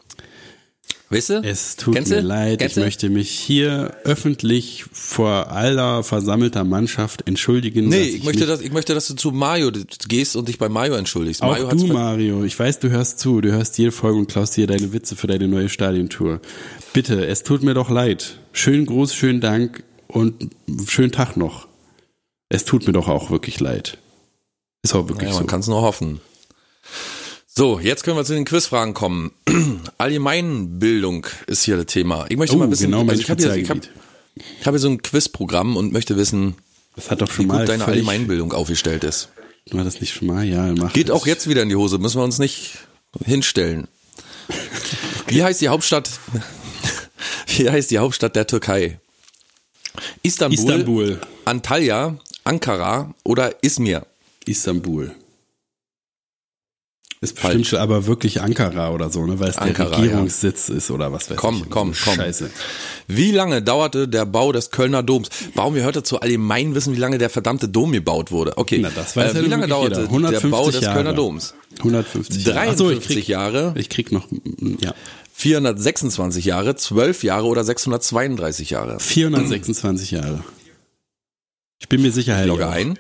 Weißt 1.13 1.29
du? 1.31 1.43
Es 1.45 1.77
tut 1.77 1.95
Kennst 1.95 2.11
mir 2.11 2.23
du? 2.23 2.27
leid, 2.27 2.59
Kennst 2.61 2.77
ich 2.77 2.81
du? 2.81 2.85
möchte 2.87 3.11
mich 3.11 3.31
hier 3.31 3.95
öffentlich 4.05 4.85
vor 4.93 5.51
aller 5.53 6.03
versammelter 6.03 6.65
Mannschaft 6.65 7.27
entschuldigen. 7.29 7.89
Nee, 7.89 7.99
dass 7.99 8.09
ich 8.15 8.25
möchte, 8.25 8.47
dass, 8.47 8.61
ich 8.63 8.73
möchte, 8.73 8.95
dass 8.95 9.09
du 9.09 9.15
zu 9.15 9.31
Mario 9.31 9.71
gehst 10.09 10.37
und 10.37 10.49
dich 10.49 10.59
bei 10.59 10.71
Mario 10.71 10.95
entschuldigst. 10.95 11.43
auch 11.43 11.49
Mario 11.51 11.69
du, 11.69 11.87
Mario, 11.93 12.45
ich 12.45 12.59
weiß, 12.59 12.79
du 12.79 12.89
hörst 12.89 13.19
zu, 13.19 13.43
du 13.43 13.53
hörst 13.53 13.77
jede 13.77 13.93
Folge 13.93 14.19
und 14.19 14.27
klaust 14.29 14.57
dir 14.57 14.67
deine 14.67 14.93
Witze 14.95 15.15
für 15.15 15.27
deine 15.27 15.49
neue 15.49 15.69
Stadiontour. 15.69 16.41
Bitte, 16.95 17.27
es 17.27 17.43
tut 17.43 17.63
mir 17.63 17.75
doch 17.75 17.91
leid. 17.91 18.39
Schönen 18.53 18.87
Gruß, 18.87 19.15
schönen 19.15 19.43
Dank 19.43 19.85
und 20.09 20.51
schönen 20.89 21.13
Tag 21.13 21.37
noch. 21.37 21.69
Es 22.49 22.65
tut 22.65 22.87
mir 22.87 22.93
doch 22.95 23.09
auch 23.09 23.31
wirklich 23.31 23.61
leid. 23.61 23.99
Ist 24.83 24.95
auch 24.95 25.09
wirklich 25.09 25.29
Ja, 25.29 25.35
man 25.35 25.43
so. 25.45 25.47
kann 25.47 25.61
es 25.61 25.67
nur 25.69 25.83
hoffen. 25.83 26.21
So, 27.55 27.79
jetzt 27.79 28.03
können 28.05 28.17
wir 28.17 28.25
zu 28.25 28.33
den 28.33 28.47
Quizfragen 28.47 28.95
kommen. 28.95 29.31
Allgemeinbildung 29.99 31.27
ist 31.47 31.65
hier 31.65 31.77
das 31.77 31.87
Thema. 31.87 32.25
Ich 32.31 32.39
möchte 32.39 32.57
Oh, 32.57 32.59
mal 32.59 32.71
wissen, 32.71 32.85
genau 32.85 33.01
also 33.07 33.21
ich 33.21 33.29
habe 33.29 33.43
hier, 33.43 33.55
ich 33.57 33.69
hab, 33.69 33.77
ich 34.35 34.67
hab 34.67 34.73
hier 34.73 34.79
so 34.79 34.89
ein 34.89 35.03
Quizprogramm 35.03 35.77
und 35.77 35.93
möchte 35.93 36.17
wissen, 36.17 36.55
wie 36.97 37.45
gut 37.45 37.69
deine 37.69 37.85
Allgemeinbildung 37.85 38.53
aufgestellt 38.55 39.05
ist. 39.05 39.29
War 39.71 39.85
das 39.85 40.01
nicht 40.01 40.15
schon 40.15 40.29
mal? 40.29 40.45
Ja, 40.45 40.73
mach 40.73 40.95
Geht 40.95 41.11
das. 41.11 41.17
auch 41.17 41.27
jetzt 41.27 41.47
wieder 41.47 41.63
in 41.63 41.69
die 41.69 41.77
Hose, 41.77 41.99
müssen 41.99 42.19
wir 42.19 42.25
uns 42.25 42.39
nicht 42.39 42.79
hinstellen. 43.23 43.87
Wie 45.27 45.45
heißt 45.45 45.61
die 45.61 45.69
Hauptstadt? 45.69 46.09
Wie 47.57 47.69
heißt 47.69 47.91
die 47.91 47.99
Hauptstadt 47.99 48.35
der 48.35 48.47
Türkei? 48.47 48.99
Istanbul, 50.23 50.59
Istanbul. 50.59 51.21
Antalya, 51.45 52.17
Ankara 52.45 53.15
oder 53.25 53.63
Izmir? 53.63 54.07
Istanbul. 54.47 55.15
Ist 57.23 57.39
Falsch. 57.39 57.57
bestimmt 57.59 57.81
aber 57.81 58.07
wirklich 58.07 58.43
Ankara 58.43 58.91
oder 58.91 59.09
so, 59.09 59.25
ne? 59.25 59.39
Weil 59.39 59.49
es 59.51 59.57
Ankara, 59.57 59.91
der 59.91 59.99
Regierungssitz 59.99 60.69
ist 60.69 60.91
oder 60.91 61.13
was 61.13 61.31
weiß 61.31 61.37
Komm, 61.37 61.63
ich. 61.63 61.71
komm, 61.71 61.95
So 61.95 62.05
komm. 62.05 62.15
Scheiße. 62.17 62.51
Wie 63.07 63.31
lange 63.31 63.63
dauerte 63.63 64.09
der 64.09 64.27
Bau 64.27 64.51
des 64.51 64.73
Kölner 64.73 65.05
Doms? 65.05 65.29
Warum 65.55 65.77
wir 65.77 65.85
heute 65.85 66.03
zu 66.03 66.19
Allgemeinwissen, 66.21 66.95
wie 66.97 66.99
lange 67.01 67.19
der 67.19 67.31
verdammte 67.31 67.69
Dom 67.69 67.93
gebaut 67.93 68.33
wurde? 68.33 68.59
Okay, 68.59 68.81
Na, 68.83 68.91
das 68.95 69.17
weiß 69.17 69.35
äh, 69.35 69.39
ja 69.39 69.45
wie 69.45 69.49
lange 69.49 69.69
dauerte 69.69 70.01
jeder. 70.01 70.11
150 70.11 70.43
der 70.43 70.49
Bau 70.51 70.71
des 70.71 70.81
Jahre. 70.81 70.97
Kölner 70.97 71.13
Doms? 71.15 71.55
150 71.79 72.45
Jahre. 72.45 72.59
Ach 72.59 72.65
53 72.75 72.99
ich 72.99 73.15
krieg, 73.15 73.29
Jahre, 73.29 73.75
Ich 73.77 73.89
krieg 73.89 74.11
noch, 74.13 74.29
mm, 74.31 74.75
ja. 74.81 74.93
426 75.35 76.45
Jahre, 76.45 76.75
12 76.75 77.23
Jahre 77.23 77.47
oder 77.47 77.63
632 77.63 78.71
Jahre? 78.71 78.99
426 78.99 80.11
Jahre. 80.11 80.43
Ich 81.81 81.89
bin 81.89 82.03
mir 82.03 82.11
sicher, 82.13 82.35
Herr 82.35 82.47
Logge 82.47 82.63
Jauch. 82.63 82.73
ein. 82.73 82.99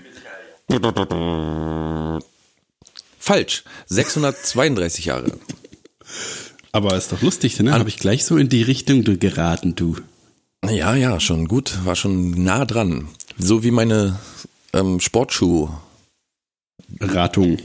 Falsch. 3.22 3.62
632 3.86 5.04
Jahre. 5.04 5.30
Aber 6.72 6.96
ist 6.96 7.12
doch 7.12 7.22
lustig, 7.22 7.60
ne? 7.60 7.70
Habe 7.70 7.88
ich 7.88 7.98
gleich 7.98 8.24
so 8.24 8.36
in 8.36 8.48
die 8.48 8.62
Richtung 8.62 9.04
geraten, 9.04 9.76
du. 9.76 9.94
Ja, 10.68 10.96
ja, 10.96 11.20
schon 11.20 11.46
gut. 11.46 11.78
War 11.84 11.94
schon 11.94 12.42
nah 12.42 12.64
dran. 12.64 13.06
So 13.38 13.62
wie 13.62 13.70
meine 13.70 14.18
ähm, 14.72 14.98
Sportschuh-Tipp. 14.98 15.76
Ratung. 17.00 17.58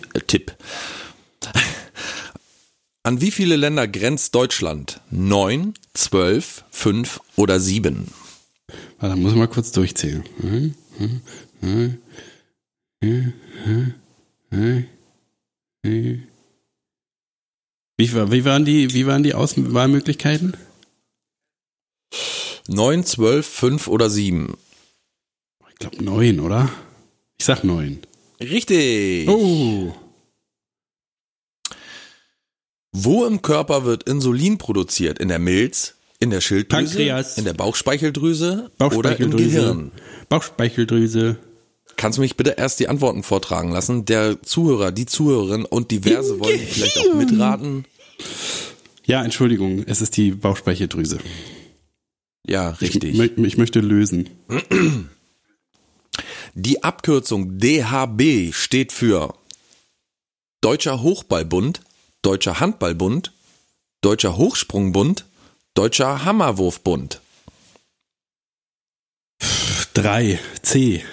An 3.01 3.19
wie 3.19 3.31
viele 3.31 3.55
Länder 3.55 3.87
grenzt 3.87 4.35
Deutschland? 4.35 5.01
Neun, 5.09 5.73
zwölf, 5.95 6.65
fünf 6.69 7.19
oder 7.35 7.59
sieben? 7.59 8.13
Warte, 8.99 9.15
muss 9.15 9.31
ich 9.31 9.37
mal 9.39 9.47
kurz 9.47 9.71
durchzählen. 9.71 10.23
Hm, 10.39 10.75
hm, 10.99 11.21
hm, 13.01 14.85
Wie, 17.97 18.13
war- 18.13 18.31
wie 18.31 18.45
waren 18.45 18.65
die, 18.65 18.93
wie 18.93 19.05
waren 19.07 19.23
die 19.23 19.33
Auswahlmöglichkeiten? 19.33 20.55
Neun, 22.67 23.03
zwölf, 23.05 23.45
fünf 23.47 23.87
oder 23.87 24.09
sieben? 24.09 24.57
Ich 25.69 25.75
glaube 25.75 26.03
neun, 26.03 26.39
oder? 26.39 26.69
Ich 27.39 27.45
sag 27.45 27.63
neun. 27.63 27.99
Richtig. 28.39 29.27
Oh. 29.29 29.95
Wo 32.91 33.25
im 33.25 33.41
Körper 33.41 33.85
wird 33.85 34.03
Insulin 34.03 34.57
produziert? 34.57 35.19
In 35.19 35.27
der 35.29 35.39
Milz, 35.39 35.95
in 36.19 36.29
der 36.29 36.41
Schilddrüse, 36.41 36.95
Pankreas. 36.97 37.37
in 37.37 37.45
der 37.45 37.53
Bauchspeicheldrüse, 37.53 38.51
oder 38.53 38.65
im 38.69 38.77
Bauchspeicheldrüse. 38.77 39.43
Gehirn? 39.49 39.91
Bauchspeicheldrüse. 40.29 41.37
Kannst 41.97 42.17
du 42.17 42.21
mich 42.21 42.37
bitte 42.37 42.51
erst 42.51 42.79
die 42.79 42.87
Antworten 42.87 43.23
vortragen 43.23 43.71
lassen? 43.71 44.05
Der 44.05 44.41
Zuhörer, 44.43 44.91
die 44.91 45.07
Zuhörerin 45.07 45.65
und 45.65 45.91
diverse 45.91 46.39
wollen 46.39 46.59
vielleicht 46.59 46.97
auch 46.99 47.13
mitraten. 47.15 47.85
Ja, 49.05 49.23
Entschuldigung, 49.23 49.83
es 49.87 50.01
ist 50.01 50.15
die 50.15 50.31
Bauchspeicheldrüse. 50.31 51.17
Ja, 52.45 52.69
richtig. 52.69 53.19
Ich, 53.19 53.37
ich 53.37 53.57
möchte 53.57 53.79
lösen. 53.79 54.29
Die 56.53 56.83
Abkürzung 56.83 57.57
DHB 57.57 58.53
steht 58.53 58.91
für 58.91 59.33
Deutscher 60.61 61.01
Hochballbund, 61.01 61.81
Deutscher 62.21 62.59
Handballbund, 62.59 63.33
Deutscher 64.01 64.37
Hochsprungbund, 64.37 65.25
Deutscher 65.73 66.25
Hammerwurfbund. 66.25 67.21
Drei. 69.93 70.39
C. 70.61 71.03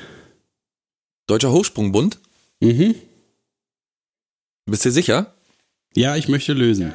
Deutscher 1.27 1.53
Hochsprungbund? 1.53 2.19
Mhm. 2.61 2.95
Bist 4.67 4.85
du 4.85 4.91
sicher? 4.91 5.35
Ja, 5.95 6.17
ich 6.17 6.29
möchte 6.29 6.53
lösen. 6.53 6.95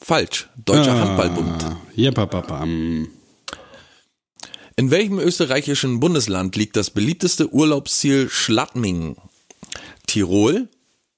Falsch. 0.00 0.48
Deutscher 0.56 0.92
Ah, 0.92 1.00
Handballbund. 1.00 1.76
Ja, 1.94 2.10
papapam. 2.10 3.08
In 4.76 4.90
welchem 4.90 5.18
österreichischen 5.18 6.00
Bundesland 6.00 6.56
liegt 6.56 6.76
das 6.76 6.90
beliebteste 6.90 7.52
Urlaubsziel 7.52 8.28
Schladming? 8.30 9.16
Tirol, 10.06 10.68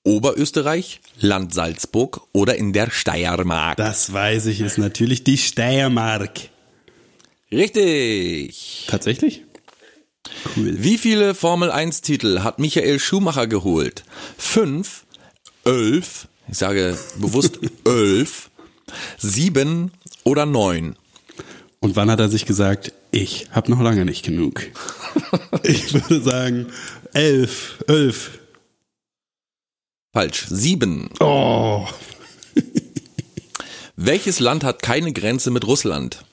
Oberösterreich, 0.03 1.01
Land 1.21 1.55
Salzburg 1.55 2.27
oder 2.33 2.57
in 2.57 2.73
der 2.73 2.91
Steiermark? 2.91 3.77
Das 3.77 4.13
weiß 4.13 4.47
ich, 4.47 4.61
ist 4.61 4.79
natürlich 4.79 5.25
die 5.25 5.39
Steiermark. 5.39 6.51
Richtig. 7.51 8.87
Tatsächlich? 8.89 9.43
Cool. 10.57 10.75
Wie 10.83 10.99
viele 10.99 11.35
Formel 11.35 11.71
1 11.71 12.01
Titel 12.01 12.41
hat 12.41 12.59
Michael 12.59 12.99
Schumacher 12.99 13.47
geholt? 13.47 14.05
Fünf, 14.39 15.05
elf, 15.65 16.29
ich 16.49 16.59
sage 16.59 16.99
bewusst 17.17 17.59
elf, 17.85 18.51
sieben 19.19 19.93
oder 20.25 20.47
neun? 20.47 20.97
Und 21.81 21.97
wann 21.97 22.11
hat 22.11 22.21
er 22.21 22.29
sich 22.31 22.47
gesagt, 22.47 22.93
ich 23.11 23.49
habe 23.51 23.71
noch 23.71 23.81
lange 23.81 24.05
nicht 24.05 24.25
genug? 24.25 24.63
ich 25.63 25.93
würde 25.93 26.23
sagen, 26.23 26.67
elf, 27.13 27.85
elf. 27.87 28.39
Falsch, 30.13 30.47
sieben. 30.49 31.11
Oh. 31.21 31.87
Welches 33.97 34.41
Land 34.41 34.65
hat 34.65 34.83
keine 34.83 35.13
Grenze 35.13 35.51
mit 35.51 35.67
Russland? 35.67 36.25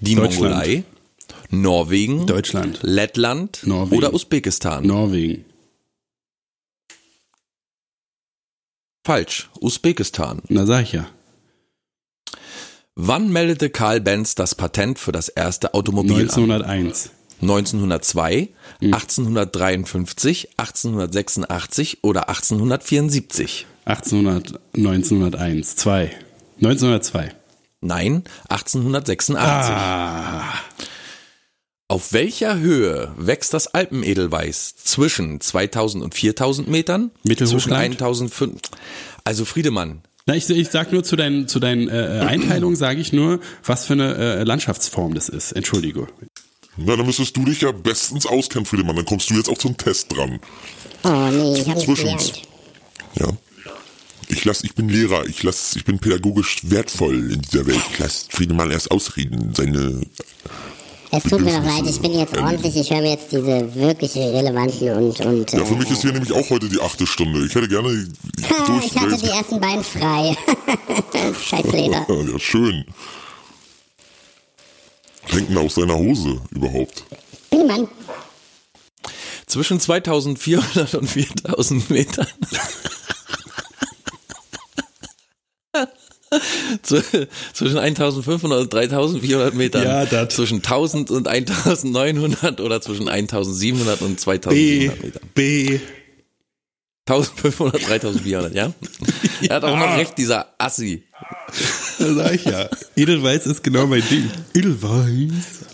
Die. 0.00 0.16
Mongolei, 0.16 0.84
Norwegen, 1.50 2.26
Deutschland. 2.26 2.80
Lettland 2.82 3.60
Norwegen. 3.64 3.96
oder 3.96 4.12
Usbekistan? 4.14 4.86
Norwegen. 4.86 5.44
Falsch, 9.04 9.48
Usbekistan. 9.60 10.42
Na 10.48 10.66
sag 10.66 10.82
ich 10.82 10.92
ja. 10.92 11.06
Wann 12.96 13.30
meldete 13.30 13.70
Karl 13.70 14.00
Benz 14.00 14.34
das 14.34 14.54
Patent 14.54 14.98
für 14.98 15.12
das 15.12 15.28
erste 15.28 15.74
Automobil 15.74 16.12
an? 16.14 16.20
1901. 16.22 17.10
1902, 17.42 18.48
Hm. 18.80 18.94
1853, 18.94 20.48
1886 20.58 21.98
oder 22.02 22.28
1874? 22.30 23.66
1800, 23.84 24.58
1901. 24.74 25.76
Zwei. 25.76 26.10
1902. 26.56 27.32
Nein, 27.82 28.24
1886. 28.48 29.36
Ah. 29.38 30.54
Auf 31.88 32.12
welcher 32.12 32.58
Höhe 32.58 33.12
wächst 33.16 33.54
das 33.54 33.68
Alpenedelweiß? 33.68 34.74
Zwischen 34.76 35.40
2000 35.40 36.02
und 36.02 36.14
4000 36.14 36.68
Metern? 36.68 37.12
Mittelhochland? 37.22 37.62
Zwischen 37.62 37.72
1005. 37.74 38.60
Also 39.22 39.44
Friedemann, 39.44 40.02
Na, 40.26 40.34
ich, 40.34 40.50
ich 40.50 40.68
sag 40.68 40.90
nur 40.92 41.04
zu 41.04 41.14
deinen, 41.14 41.46
zu 41.46 41.60
deinen 41.60 41.88
äh, 41.88 42.24
Einteilungen, 42.26 42.74
sage 42.74 43.00
ich 43.00 43.12
nur, 43.12 43.38
was 43.64 43.86
für 43.86 43.92
eine 43.92 44.16
äh, 44.16 44.42
Landschaftsform 44.42 45.14
das 45.14 45.28
ist. 45.28 45.52
Entschuldige. 45.52 46.08
Na, 46.76 46.96
dann 46.96 47.06
müsstest 47.06 47.36
du 47.36 47.44
dich 47.44 47.60
ja 47.60 47.70
bestens 47.70 48.26
auskennen, 48.26 48.66
Friedemann. 48.66 48.96
Dann 48.96 49.04
kommst 49.06 49.30
du 49.30 49.34
jetzt 49.34 49.48
auch 49.48 49.58
zum 49.58 49.76
Test 49.76 50.12
dran. 50.16 50.40
Oh 51.04 51.28
nee, 51.30 51.60
ich 51.60 51.66
nicht 51.68 51.80
Zwischen. 51.80 52.04
gelernt. 52.06 52.42
Ja. 53.20 53.28
Ich 54.28 54.44
lass, 54.44 54.64
ich 54.64 54.74
bin 54.74 54.88
Lehrer, 54.88 55.24
ich 55.26 55.44
lass, 55.44 55.76
ich 55.76 55.84
bin 55.84 56.00
pädagogisch 56.00 56.58
wertvoll 56.64 57.30
in 57.30 57.42
dieser 57.42 57.64
Welt. 57.66 57.80
Ich 57.92 57.98
lass 58.00 58.26
Friedemann 58.28 58.72
erst 58.72 58.90
ausreden, 58.90 59.54
seine, 59.56 60.00
Es 61.16 61.22
tut 61.22 61.40
mir 61.40 61.52
doch 61.52 61.64
leid, 61.64 61.84
ich 61.88 62.00
bin 62.00 62.12
jetzt 62.12 62.36
ordentlich, 62.36 62.76
ich 62.76 62.90
höre 62.90 63.00
mir 63.00 63.10
jetzt 63.10 63.32
diese 63.32 63.74
wirklich 63.74 64.14
relevanten 64.16 64.92
und, 64.92 65.20
und 65.20 65.52
Ja, 65.52 65.64
für 65.64 65.74
äh, 65.74 65.78
mich 65.78 65.90
ist 65.90 66.02
hier 66.02 66.12
nämlich 66.12 66.32
auch 66.32 66.48
heute 66.50 66.68
die 66.68 66.80
achte 66.80 67.06
Stunde. 67.06 67.46
Ich 67.46 67.54
hätte 67.54 67.68
gerne 67.68 67.88
ich 68.84 68.96
hatte 68.96 69.16
die 69.16 69.30
ersten 69.30 69.60
beiden 69.60 69.82
frei. 69.82 70.36
Scheiß 71.42 71.72
Leder. 71.72 72.06
Ja, 72.32 72.38
schön. 72.38 72.84
Hängt 75.28 75.48
denn 75.48 75.58
aus 75.58 75.74
seiner 75.74 75.96
Hose 75.96 76.40
überhaupt? 76.50 77.04
Mann, 77.50 77.88
zwischen 79.46 79.80
2400 79.80 80.94
und 80.94 81.08
4000 81.08 81.90
Metern. 81.90 82.26
Zwischen 86.82 87.78
1500 87.78 88.60
und 88.60 88.72
3400 88.72 89.54
Metern. 89.54 89.84
Ja, 89.84 90.04
dat. 90.06 90.32
Zwischen 90.32 90.56
1000 90.56 91.10
und 91.10 91.28
1900 91.28 92.60
oder 92.60 92.80
zwischen 92.80 93.08
1700 93.08 94.02
und 94.02 94.18
2700 94.18 95.02
Metern. 95.04 95.22
B. 95.34 95.80
1500, 97.08 97.86
3400, 97.86 98.54
ja? 98.54 98.72
Er 99.48 99.56
hat 99.56 99.64
auch 99.64 99.78
noch 99.78 99.96
recht, 99.96 100.18
dieser 100.18 100.54
Assi. 100.58 101.04
Da 101.98 102.14
sag 102.14 102.34
ich 102.34 102.44
ja. 102.44 102.68
Edelweiß 102.96 103.46
ist 103.46 103.62
genau 103.62 103.86
mein 103.86 104.02
Ding. 104.08 104.28
Edelweiß. 104.54 105.66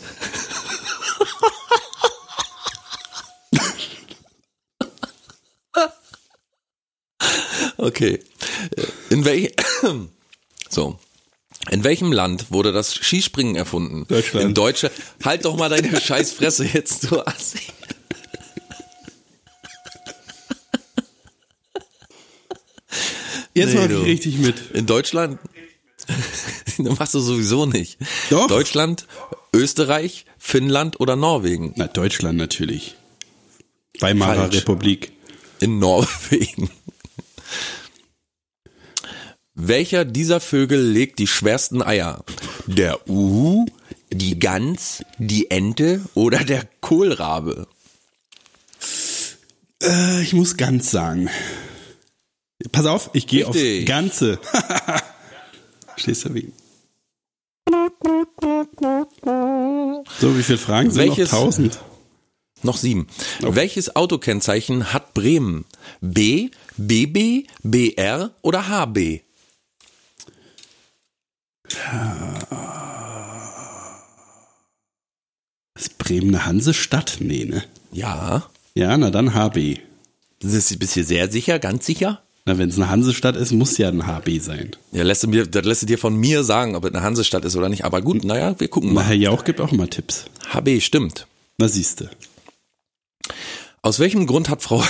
Okay. 7.79 8.21
In 9.11 9.25
welch 9.25 9.53
so. 10.75 10.99
In 11.71 11.85
welchem 11.85 12.13
Land 12.13 12.51
wurde 12.51 12.73
das 12.73 12.95
Skispringen 12.95 13.55
erfunden? 13.55 14.07
Deutschland. 14.09 14.47
In 14.47 14.55
Deutschland. 14.55 14.95
Halt 15.25 15.45
doch 15.45 15.57
mal 15.57 15.69
deine 15.69 16.01
scheiß 16.01 16.33
Fresse 16.33 16.65
jetzt, 16.65 17.11
du 17.11 17.21
Assi. 17.25 17.61
Jetzt 23.55 23.75
Nee, 23.75 23.81
mach 23.81 23.87
du. 23.89 24.01
ich 24.01 24.07
richtig 24.07 24.39
mit. 24.39 24.71
In 24.73 24.87
Deutschland? 24.87 25.39
das 26.79 26.99
machst 26.99 27.15
du 27.15 27.21
sowieso 27.21 27.67
nicht. 27.67 27.99
Doch. 28.31 28.47
Deutschland, 28.47 29.07
Österreich, 29.55 30.25
Finnland 30.39 31.01
oder 31.01 31.17
Norwegen? 31.17 31.75
Na, 31.77 31.87
Deutschland 31.87 32.39
natürlich. 32.39 32.97
Weimarer 34.01 34.43
Falsch. 34.49 34.57
Republik. 34.57 35.13
In 35.61 35.79
Norwegen. 35.79 36.71
Welcher 39.65 40.05
dieser 40.05 40.41
Vögel 40.41 40.83
legt 40.91 41.21
die 41.21 41.29
schwersten 41.29 41.83
Eier? 41.83 42.25
Der 42.67 43.09
Uhu, 43.09 43.65
die 44.13 44.37
Gans, 44.41 45.05
die 45.19 45.53
Ente 45.53 46.01
oder 46.15 46.43
der 46.43 46.69
Kohlrabe? 46.81 47.69
Äh, 49.81 50.21
ich 50.23 50.33
muss 50.33 50.57
ganz 50.57 50.91
sagen. 50.91 51.31
Pass 52.73 52.87
auf, 52.87 53.11
ich 53.13 53.29
gehe 53.29 53.47
auf. 53.47 53.57
Ganze. 53.85 54.41
Verstehst 55.87 56.25
du 56.25 56.35
wie? 56.35 56.53
So, 60.19 60.37
wie 60.37 60.43
viele 60.43 60.59
Fragen 60.59 60.91
sind 60.91 61.01
Welches- 61.07 61.31
noch? 61.31 61.39
Tausend. 61.39 61.79
Noch 62.65 62.77
sieben. 62.79 63.07
Welches 63.41 63.95
Autokennzeichen 63.95 64.93
hat 64.93 65.15
Bremen? 65.15 65.65
B, 66.01 66.51
BB, 66.77 67.47
BR 67.63 68.31
oder 68.43 68.69
HB? 68.69 69.21
Ist 75.75 75.99
Bremen 75.99 76.35
eine 76.35 76.47
Hansestadt? 76.47 77.17
Nee, 77.21 77.45
ne? 77.45 77.65
Ja. 77.93 78.45
Ja, 78.75 78.97
na 78.97 79.11
dann 79.11 79.35
HB. 79.35 79.79
Bist 80.41 80.71
du 80.71 80.79
bist 80.79 80.97
du 80.97 81.05
sehr 81.05 81.31
sicher, 81.31 81.59
ganz 81.59 81.87
sicher? 81.87 82.23
Na, 82.45 82.59
wenn 82.59 82.71
es 82.71 82.77
eine 82.77 82.89
Hansestadt 82.89 83.37
ist, 83.37 83.53
muss 83.53 83.79
ja 83.79 83.89
ein 83.89 84.07
HB 84.07 84.41
sein. 84.41 84.71
Ja, 84.91 85.05
lässt 85.05 85.23
du 85.23 85.29
mir, 85.29 85.47
das 85.47 85.65
lässt 85.65 85.83
du 85.83 85.87
dir 85.87 85.99
von 85.99 86.17
mir 86.17 86.43
sagen, 86.43 86.75
ob 86.75 86.85
es 86.85 86.93
eine 86.93 87.03
Hansestadt 87.03 87.45
ist 87.45 87.55
oder 87.55 87.69
nicht. 87.69 87.85
Aber 87.85 88.03
gut, 88.03 88.25
naja, 88.25 88.59
wir 88.59 88.69
gucken 88.69 88.91
Na, 88.91 88.95
mal. 89.03 89.05
Herr 89.05 89.15
Jauch 89.15 89.45
gibt 89.45 89.61
auch 89.61 89.71
mal 89.71 89.87
Tipps. 89.87 90.25
HB 90.53 90.81
stimmt. 90.81 91.27
Na, 91.59 91.69
siehste. 91.69 92.11
Aus 93.83 94.01
welchem 94.01 94.27
Grund 94.27 94.49
hat 94.49 94.63
Frau 94.63 94.83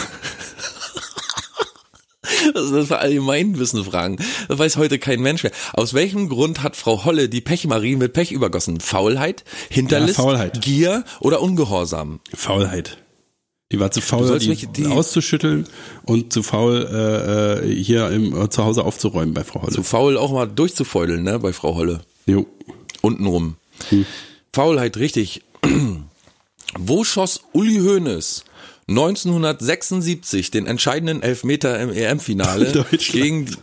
Das 2.55 2.68
sind 2.68 2.86
für 2.86 2.98
Allgemeinwissen 2.98 3.84
Fragen. 3.84 4.16
Das 4.48 4.59
weiß 4.59 4.76
heute 4.76 4.98
kein 4.98 5.20
Mensch 5.20 5.42
mehr. 5.42 5.53
Aus 5.72 5.94
welchem 5.94 6.28
Grund 6.28 6.62
hat 6.62 6.76
Frau 6.76 7.05
Holle 7.05 7.28
die 7.28 7.40
Pechmarie 7.40 7.96
mit 7.96 8.12
Pech 8.12 8.32
übergossen? 8.32 8.80
Faulheit, 8.80 9.44
Hinterlist, 9.70 10.18
Ja, 10.18 10.24
Faulheit. 10.24 10.61
Gier 10.62 11.05
oder 11.20 11.40
Ungehorsam? 11.40 12.20
Faulheit. 12.34 12.98
Die 13.72 13.80
war 13.80 13.90
zu 13.90 14.03
faul, 14.03 14.38
die, 14.38 14.48
mich- 14.48 14.68
die- 14.72 14.86
auszuschütteln 14.86 15.66
und 16.05 16.30
zu 16.32 16.42
faul, 16.42 16.86
äh, 16.92 17.70
äh, 17.70 17.74
hier 17.82 18.11
im, 18.11 18.38
äh, 18.38 18.50
zu 18.50 18.64
Hause 18.64 18.84
aufzuräumen 18.84 19.32
bei 19.32 19.44
Frau 19.44 19.62
Holle. 19.62 19.72
Zu 19.72 19.82
faul 19.82 20.18
auch 20.18 20.30
mal 20.30 20.44
durchzufeudeln, 20.46 21.22
ne, 21.22 21.38
bei 21.38 21.55
Frau 21.55 21.74
Holle. 21.74 22.00
jo. 22.26 22.46
Untenrum. 23.00 23.57
Faulheit, 24.53 24.96
richtig. 24.98 25.42
Wo 26.78 27.05
schoss 27.05 27.40
Uli 27.53 27.78
Hoeneß 27.78 28.44
1976 28.89 30.51
den 30.51 30.66
entscheidenden 30.66 31.22
Elfmeter 31.22 31.78
im 31.80 31.91
EM-Finale 31.91 32.85
gegen 33.12 33.57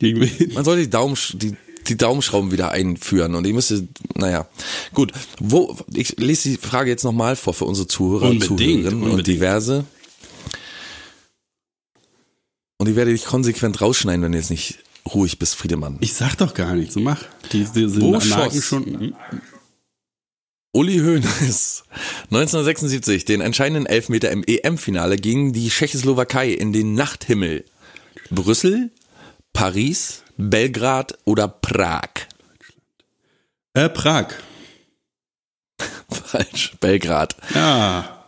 Gegen 0.00 0.20
wen? 0.20 0.54
Man 0.54 0.64
sollte 0.64 0.82
die, 0.82 0.90
Daumen, 0.90 1.16
die, 1.34 1.54
die 1.86 1.96
Daumenschrauben 1.96 2.50
wieder 2.50 2.72
einführen 2.72 3.34
und 3.36 3.46
ich 3.46 3.52
müsste, 3.52 3.86
naja, 4.14 4.48
gut. 4.92 5.12
Wo, 5.38 5.76
ich 5.94 6.18
lese 6.18 6.48
die 6.48 6.56
Frage 6.56 6.90
jetzt 6.90 7.04
nochmal 7.04 7.36
vor 7.36 7.54
für 7.54 7.66
unsere 7.66 7.86
Zuhörer 7.86 8.30
und 8.30 8.50
Unbedingt, 8.50 8.84
Zuhörerinnen 8.84 9.10
und 9.10 9.26
diverse. 9.26 9.84
Und 12.78 12.88
ich 12.88 12.96
werde 12.96 13.12
dich 13.12 13.26
konsequent 13.26 13.80
rausschneiden, 13.82 14.22
wenn 14.22 14.32
du 14.32 14.38
jetzt 14.38 14.50
nicht 14.50 14.78
ruhig 15.14 15.38
bist, 15.38 15.54
Friedemann. 15.56 15.98
Ich 16.00 16.14
sag 16.14 16.36
doch 16.36 16.54
gar 16.54 16.74
nichts, 16.74 16.94
so 16.94 17.00
mach. 17.00 17.22
Die, 17.52 17.64
die 17.64 17.88
sind 17.88 18.00
Wo 18.00 18.14
Anlagen 18.14 18.52
schoss? 18.52 18.64
schon. 18.64 18.84
hm? 18.84 19.14
Uli 20.72 20.98
Hoeneß 20.98 21.82
1976 22.30 23.24
den 23.24 23.40
entscheidenden 23.40 23.86
Elfmeter 23.86 24.30
im 24.30 24.44
EM-Finale 24.46 25.16
gegen 25.16 25.52
die 25.52 25.68
Tschechoslowakei 25.68 26.50
in 26.50 26.72
den 26.72 26.94
Nachthimmel. 26.94 27.64
Brüssel, 28.30 28.90
Paris, 29.52 30.22
Belgrad 30.36 31.18
oder 31.24 31.48
Prag? 31.48 32.10
Äh, 33.74 33.88
Prag. 33.88 34.28
Falsch, 36.08 36.76
Belgrad. 36.80 37.36
Ja. 37.54 38.24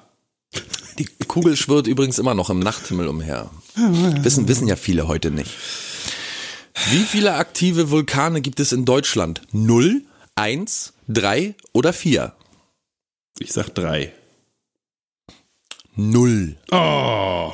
Die 0.98 1.08
Kugel 1.28 1.56
schwirrt 1.56 1.86
übrigens 1.86 2.18
immer 2.18 2.34
noch 2.34 2.50
im 2.50 2.58
Nachthimmel 2.58 3.06
umher. 3.06 3.50
Wissen, 3.76 4.48
wissen 4.48 4.66
ja 4.68 4.76
viele 4.76 5.06
heute 5.06 5.30
nicht. 5.30 5.50
Wie 6.74 7.04
viele 7.04 7.34
aktive 7.34 7.90
Vulkane 7.90 8.40
gibt 8.40 8.60
es 8.60 8.72
in 8.72 8.84
Deutschland? 8.84 9.42
Null, 9.52 10.04
eins, 10.34 10.94
drei 11.08 11.54
oder 11.72 11.92
vier? 11.92 12.34
Ich 13.38 13.52
sag 13.52 13.74
drei. 13.74 14.12
Null. 15.94 16.56
Oh. 16.70 17.52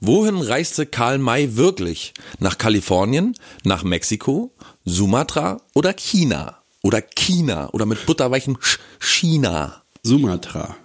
Wohin 0.00 0.40
reiste 0.40 0.86
Karl 0.86 1.18
May 1.18 1.56
wirklich? 1.56 2.14
Nach 2.38 2.56
Kalifornien, 2.56 3.34
nach 3.64 3.82
Mexiko, 3.82 4.54
Sumatra 4.84 5.60
oder 5.74 5.92
China? 5.92 6.62
Oder 6.82 7.02
China 7.02 7.68
oder 7.74 7.84
mit 7.84 8.06
butterweichem 8.06 8.56
Sch 8.60 8.78
China? 8.98 9.82
Sumatra. 10.02 10.76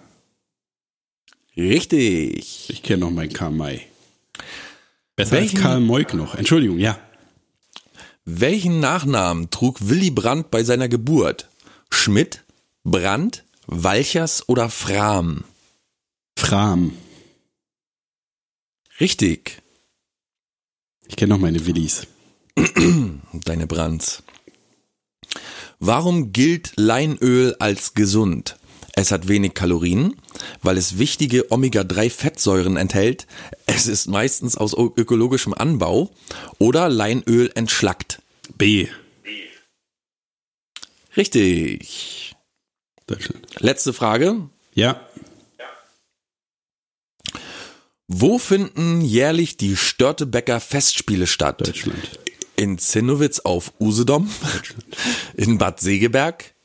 Richtig. 1.56 2.68
Ich 2.68 2.82
kenne 2.82 3.06
noch 3.06 3.10
meinen 3.10 3.32
Karl 3.32 3.52
May. 3.52 3.86
Besser 5.16 5.32
Welchen- 5.32 5.56
als 5.56 5.62
Karl 5.62 5.80
Moik 5.80 6.14
noch. 6.14 6.34
Entschuldigung, 6.34 6.78
ja. 6.78 6.98
Welchen 8.24 8.80
Nachnamen 8.80 9.50
trug 9.50 9.88
Willy 9.88 10.10
Brandt 10.10 10.50
bei 10.50 10.62
seiner 10.62 10.88
Geburt? 10.88 11.48
Schmidt, 11.90 12.44
Brandt, 12.84 13.44
Walchers 13.66 14.48
oder 14.48 14.68
Fram? 14.68 15.44
Fram. 16.38 16.92
Richtig. 19.00 19.62
Ich 21.08 21.16
kenne 21.16 21.34
noch 21.34 21.40
meine 21.40 21.64
Willis. 21.66 22.06
Deine 23.32 23.66
Brands. 23.66 24.22
Warum 25.78 26.32
gilt 26.32 26.72
Leinöl 26.76 27.54
als 27.58 27.94
gesund? 27.94 28.56
Es 28.98 29.12
hat 29.12 29.28
wenig 29.28 29.52
Kalorien, 29.52 30.16
weil 30.62 30.78
es 30.78 30.98
wichtige 30.98 31.52
Omega-3-Fettsäuren 31.52 32.78
enthält. 32.78 33.26
Es 33.66 33.86
ist 33.86 34.06
meistens 34.06 34.56
aus 34.56 34.72
ökologischem 34.72 35.52
Anbau 35.52 36.10
oder 36.58 36.88
Leinöl 36.88 37.52
entschlackt. 37.54 38.22
B. 38.56 38.88
Richtig. 41.14 42.34
Deutschland. 43.06 43.46
Letzte 43.58 43.92
Frage. 43.92 44.48
Ja. 44.74 45.06
Wo 48.08 48.38
finden 48.38 49.02
jährlich 49.02 49.58
die 49.58 49.76
Störtebecker 49.76 50.58
Festspiele 50.58 51.26
statt? 51.26 51.60
Deutschland. 51.60 52.18
In 52.56 52.78
Zinnowitz 52.78 53.40
auf 53.40 53.74
Usedom, 53.78 54.30
in 55.34 55.58
Bad 55.58 55.80
Segeberg, 55.80 56.55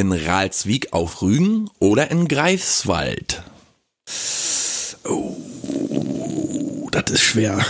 in 0.00 0.12
Ralswiek 0.12 0.92
auf 0.92 1.22
Rügen 1.22 1.68
oder 1.78 2.10
in 2.10 2.26
Greifswald? 2.26 3.42
Oh, 5.04 6.88
das 6.90 7.10
ist 7.10 7.20
schwer. 7.22 7.64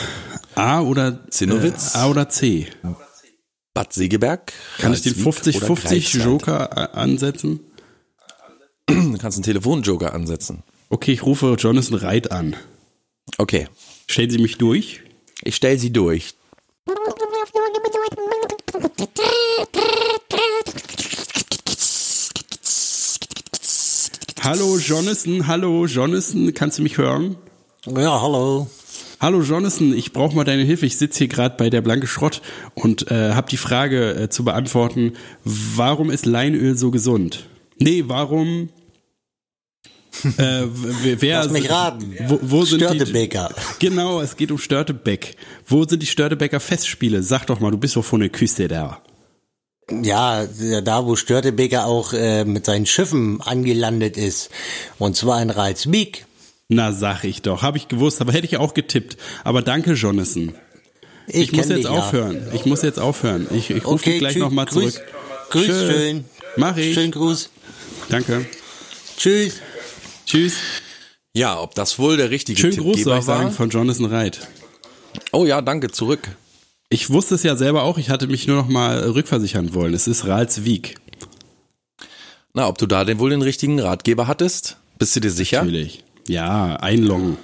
A 0.55 0.81
oder 0.81 1.27
Zinnowitz? 1.31 1.95
Äh, 1.95 1.99
A 1.99 2.07
oder 2.09 2.29
C. 2.29 2.69
Bad 3.75 3.93
Segeberg? 3.93 4.53
Kann 4.79 4.93
ich 4.93 5.03
den 5.03 5.15
Ralswiek 5.23 5.57
oder 5.57 5.67
50-50 5.67 5.81
Greifswald? 5.83 6.25
Joker 6.25 6.79
a- 6.79 6.85
ansetzen? 7.01 7.61
Du 8.89 9.19
kannst 9.19 9.37
einen 9.39 9.45
Telefonjoker 9.45 10.13
ansetzen. 10.15 10.63
Okay, 10.89 11.13
ich 11.13 11.25
rufe 11.25 11.55
Jonathan 11.59 11.95
Reit 11.99 12.33
an. 12.33 12.57
Okay, 13.39 13.69
Stellen 14.09 14.31
Sie 14.31 14.39
mich 14.39 14.59
durch. 14.59 15.03
ich 15.45 15.55
stell 15.55 15.79
sie 15.79 15.93
durch. 15.93 16.35
Hallo 24.43 24.79
Jonathan, 24.79 25.47
hallo 25.47 25.85
Jonathan, 25.85 26.55
kannst 26.55 26.79
du 26.79 26.83
mich 26.83 26.97
hören? 26.97 27.37
Ja, 27.87 28.23
hallo. 28.23 28.71
Hallo 29.21 29.43
Jonathan, 29.43 29.93
ich 29.93 30.15
brauche 30.15 30.35
mal 30.35 30.45
deine 30.45 30.63
Hilfe. 30.63 30.87
Ich 30.87 30.97
sitze 30.97 31.19
hier 31.19 31.29
gerade 31.29 31.57
bei 31.59 31.69
der 31.69 31.83
Blanke 31.83 32.07
Schrott 32.07 32.41
und 32.75 33.11
äh, 33.11 33.35
habe 33.35 33.51
die 33.51 33.59
Frage 33.59 34.15
äh, 34.15 34.29
zu 34.31 34.43
beantworten, 34.43 35.13
warum 35.45 36.11
ist 36.11 36.25
Leinöl 36.25 36.77
so 36.79 36.91
gesund? 36.91 37.49
Nee, 37.79 38.05
warum... 38.07 38.71
Äh, 40.39 40.65
wer, 41.19 41.45
Lass 41.45 41.53
mich 41.53 41.71
raten. 41.71 42.15
Wo, 42.27 42.39
wo 42.43 42.65
sind 42.65 42.81
Störtebeker. 42.81 43.55
Die, 43.79 43.87
genau, 43.87 44.21
es 44.21 44.37
geht 44.37 44.51
um 44.51 44.59
Störtebeck. 44.59 45.37
Wo 45.67 45.85
sind 45.85 46.03
die 46.03 46.07
Störtebecker 46.07 46.61
Festspiele? 46.61 47.23
Sag 47.23 47.47
doch 47.47 47.61
mal, 47.61 47.71
du 47.71 47.79
bist 47.79 47.95
doch 47.95 48.05
von 48.05 48.21
der 48.21 48.31
Küste 48.31 48.69
da. 48.69 49.03
Ja, 49.91 50.47
da 50.85 51.07
wo 51.07 51.17
Störtebeker 51.17 51.87
auch 51.87 52.13
äh, 52.13 52.45
mit 52.45 52.65
seinen 52.67 52.87
Schiffen 52.87 53.41
angelandet 53.41 54.17
ist. 54.17 54.51
Und 54.99 55.17
zwar 55.17 55.43
in 55.43 55.51
Reitswiek. 55.51 56.27
Na, 56.69 56.93
sag 56.93 57.25
ich 57.25 57.43
doch. 57.43 57.63
Habe 57.63 57.79
ich 57.79 57.89
gewusst, 57.89 58.21
aber 58.21 58.33
hätte 58.33 58.47
ich 58.47 58.57
auch 58.57 58.75
getippt. 58.75 59.17
Aber 59.43 59.63
danke, 59.63 59.95
Jonathan. 59.95 60.55
Ich, 61.27 61.53
muss 61.53 61.69
kenn 61.69 61.77
jetzt 61.77 61.79
dich, 61.79 61.85
ja. 61.85 61.91
aufhören. 61.99 62.49
Ich 62.53 62.65
muss 62.67 62.83
jetzt 62.83 62.99
aufhören. 62.99 63.47
Ich, 63.51 63.71
ich 63.71 63.85
rufe 63.85 63.95
Okay, 63.95 64.11
dich 64.13 64.19
gleich 64.21 64.37
nochmal 64.37 64.67
zurück. 64.67 64.95
Grüß 65.51 65.67
Tschüss. 65.67 65.93
schön. 65.93 66.25
Mach 66.57 66.77
ich. 66.77 66.95
Schönen 66.95 67.13
Gruß. 67.13 67.51
Danke. 68.09 68.47
Tschüss. 69.17 69.55
Tschüss. 70.27 70.55
Ja, 71.35 71.61
ob 71.61 71.75
das 71.75 71.99
wohl 71.99 72.17
der 72.17 72.31
richtige 72.31 72.61
Schönen 72.61 72.77
Gruß 72.77 72.85
soll 72.85 72.95
Tippgeber 72.95 73.19
ich 73.19 73.25
sagen 73.25 73.45
war? 73.45 73.53
von 73.53 73.71
Jonathan 73.71 74.07
Reit. 74.07 74.49
Oh 75.33 75.45
ja, 75.45 75.61
danke, 75.63 75.91
zurück. 75.91 76.21
Ich 76.93 77.09
wusste 77.11 77.37
es 77.37 77.45
ja 77.45 77.55
selber 77.57 77.85
auch, 77.85 77.99
ich 77.99 78.11
hatte 78.11 78.27
mich 78.27 78.49
nur 78.49 78.57
noch 78.57 78.69
mal 78.69 78.99
rückversichern 78.99 79.75
wollen. 79.75 79.95
Es 79.95 80.09
ist 80.09 80.27
Ralswiek. 80.27 80.97
Na, 82.53 82.67
ob 82.67 82.79
du 82.79 82.87
da 82.87 83.05
denn 83.05 83.21
wohl 83.21 83.31
den 83.31 83.43
richtigen 83.43 83.79
Ratgeber 83.79 84.27
hattest? 84.27 84.77
Bist 84.99 85.15
du 85.15 85.21
dir 85.21 85.31
sicher? 85.31 85.61
Natürlich. 85.63 86.03
Ja, 86.27 86.75
einloggen. 86.77 87.37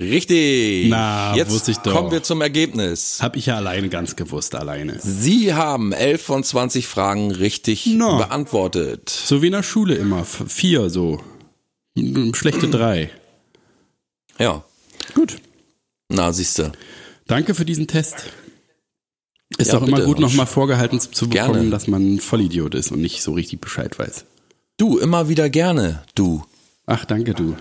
Richtig. 0.00 0.88
Na, 0.88 1.36
Jetzt 1.36 1.50
wusste 1.52 1.70
ich 1.70 1.76
doch. 1.78 1.92
kommen 1.92 2.10
wir 2.10 2.22
zum 2.22 2.40
Ergebnis. 2.40 3.18
Hab 3.20 3.36
ich 3.36 3.46
ja 3.46 3.56
alleine 3.56 3.90
ganz 3.90 4.16
gewusst, 4.16 4.54
alleine. 4.54 4.98
Sie 5.00 5.52
haben 5.52 5.92
11 5.92 6.22
von 6.22 6.42
20 6.42 6.86
Fragen 6.86 7.30
richtig 7.30 7.86
Na. 7.94 8.16
beantwortet. 8.16 9.10
So 9.10 9.42
wie 9.42 9.46
in 9.46 9.52
der 9.52 9.62
Schule 9.62 9.94
immer. 9.96 10.24
Vier 10.24 10.88
so. 10.88 11.20
Schlechte 12.32 12.68
drei. 12.68 13.10
Ja. 14.38 14.64
Gut. 15.14 15.36
Na, 16.08 16.32
siehste. 16.32 16.72
Danke 17.26 17.54
für 17.54 17.66
diesen 17.66 17.86
Test. 17.86 18.24
Ist 19.58 19.72
Ja, 19.72 19.78
auch 19.78 19.86
immer 19.86 20.00
gut, 20.00 20.18
nochmal 20.18 20.46
vorgehalten 20.46 21.00
zu 21.00 21.28
bekommen, 21.28 21.52
Gerne. 21.54 21.70
dass 21.70 21.86
man 21.86 22.14
ein 22.14 22.20
Vollidiot 22.20 22.74
ist 22.74 22.90
und 22.92 23.00
nicht 23.00 23.22
so 23.22 23.32
richtig 23.32 23.60
Bescheid 23.60 23.98
weiß. 23.98 24.24
Du, 24.78 24.98
immer 24.98 25.28
wieder 25.28 25.50
gerne, 25.50 26.02
du. 26.14 26.44
Ach, 26.86 27.04
danke, 27.04 27.34
du. 27.34 27.56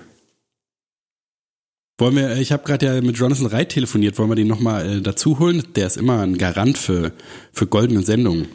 Wollen 1.98 2.16
wir, 2.16 2.38
ich 2.38 2.52
habe 2.52 2.64
gerade 2.64 2.86
ja 2.88 3.02
mit 3.02 3.18
Jonathan 3.18 3.46
Reit 3.46 3.70
telefoniert, 3.70 4.18
wollen 4.18 4.30
wir 4.30 4.36
den 4.36 4.48
nochmal 4.48 4.98
äh, 4.98 5.02
dazu 5.02 5.38
holen? 5.38 5.64
Der 5.76 5.86
ist 5.86 5.98
immer 5.98 6.22
ein 6.22 6.38
Garant 6.38 6.78
für, 6.78 7.12
für 7.54 7.68
goldene 7.68 8.02
Sendungen. 8.02 8.48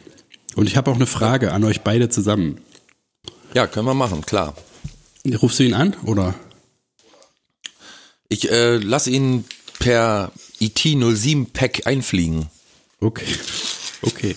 Und 0.55 0.67
ich 0.67 0.75
habe 0.75 0.91
auch 0.91 0.95
eine 0.95 1.05
Frage 1.05 1.53
an 1.53 1.63
euch 1.63 1.81
beide 1.81 2.09
zusammen. 2.09 2.57
Ja, 3.53 3.67
können 3.67 3.85
wir 3.85 3.93
machen, 3.93 4.25
klar. 4.25 4.55
Rufst 5.41 5.59
du 5.59 5.63
ihn 5.63 5.73
an 5.73 5.95
oder? 6.03 6.35
Ich 8.27 8.51
äh, 8.51 8.77
lass 8.77 9.07
ihn 9.07 9.45
per 9.79 10.31
IT07-Pack 10.59 11.87
einfliegen. 11.87 12.47
Okay. 12.99 13.27
Okay. 14.01 14.35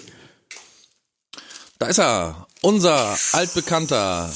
Da 1.79 1.87
ist 1.87 1.99
er. 1.99 2.47
Unser 2.63 3.17
altbekannter, 3.33 4.31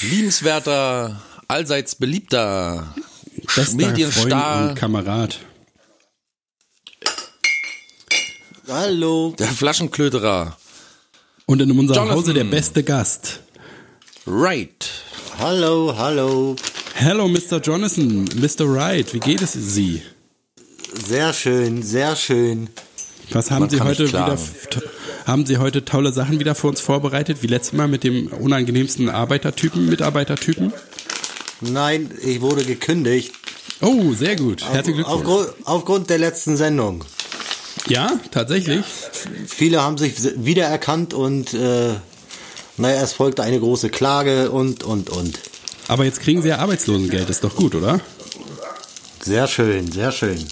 liebenswerter, 0.00 1.22
allseits 1.46 1.94
beliebter 1.94 2.92
Bester 3.54 3.76
Medienstar. 3.76 4.22
Freund 4.22 4.70
und 4.70 4.74
Kamerad. 4.74 5.38
Hallo. 8.68 9.34
Der 9.38 9.46
Flaschenklöterer. 9.46 10.56
Und 11.46 11.60
in 11.60 11.70
unserem 11.70 12.08
Jonathan. 12.08 12.16
Hause 12.16 12.34
der 12.34 12.44
beste 12.44 12.82
Gast. 12.82 13.40
Right. 14.26 14.90
Hallo, 15.38 15.94
hallo. 15.96 16.56
Hello, 16.94 17.28
Mr. 17.28 17.60
Jonathan, 17.60 18.24
Mr. 18.36 18.72
Wright, 18.72 19.12
wie 19.12 19.20
geht 19.20 19.42
es 19.42 19.52
Sie? 19.52 20.00
Sehr 21.06 21.32
schön, 21.32 21.82
sehr 21.82 22.16
schön. 22.16 22.70
Was 23.30 23.50
haben 23.50 23.68
Sie 23.68 23.80
heute 23.80 24.08
wieder, 24.08 24.38
haben 25.26 25.46
Sie 25.46 25.58
heute 25.58 25.84
tolle 25.84 26.12
Sachen 26.12 26.38
wieder 26.40 26.54
für 26.54 26.68
uns 26.68 26.80
vorbereitet, 26.80 27.38
wie 27.42 27.46
letztes 27.46 27.72
Mal 27.72 27.88
mit 27.88 28.04
dem 28.04 28.28
unangenehmsten 28.28 29.08
Arbeitertypen, 29.08 29.88
Mitarbeitertypen? 29.88 30.72
Nein, 31.60 32.10
ich 32.22 32.40
wurde 32.40 32.64
gekündigt. 32.64 33.32
Oh, 33.80 34.12
sehr 34.12 34.36
gut. 34.36 34.62
Herzlichen 34.64 35.02
Glückwunsch. 35.02 35.26
Aufgrund, 35.26 35.48
aufgrund 35.64 36.10
der 36.10 36.18
letzten 36.18 36.56
Sendung. 36.56 37.04
Ja, 37.88 38.12
tatsächlich. 38.30 38.84
Viele 39.46 39.82
haben 39.82 39.98
sich 39.98 40.14
wiedererkannt 40.36 41.12
und 41.12 41.54
äh, 41.54 41.94
naja, 42.76 43.02
es 43.02 43.12
folgte 43.12 43.42
eine 43.42 43.58
große 43.58 43.90
Klage 43.90 44.50
und, 44.50 44.84
und, 44.84 45.10
und. 45.10 45.38
Aber 45.88 46.04
jetzt 46.04 46.20
kriegen 46.20 46.42
Sie 46.42 46.48
ja 46.48 46.58
Arbeitslosengeld, 46.58 47.28
ist 47.28 47.44
doch 47.44 47.54
gut, 47.56 47.74
oder? 47.74 48.00
Sehr 49.20 49.46
schön, 49.48 49.90
sehr 49.90 50.12
schön. 50.12 50.46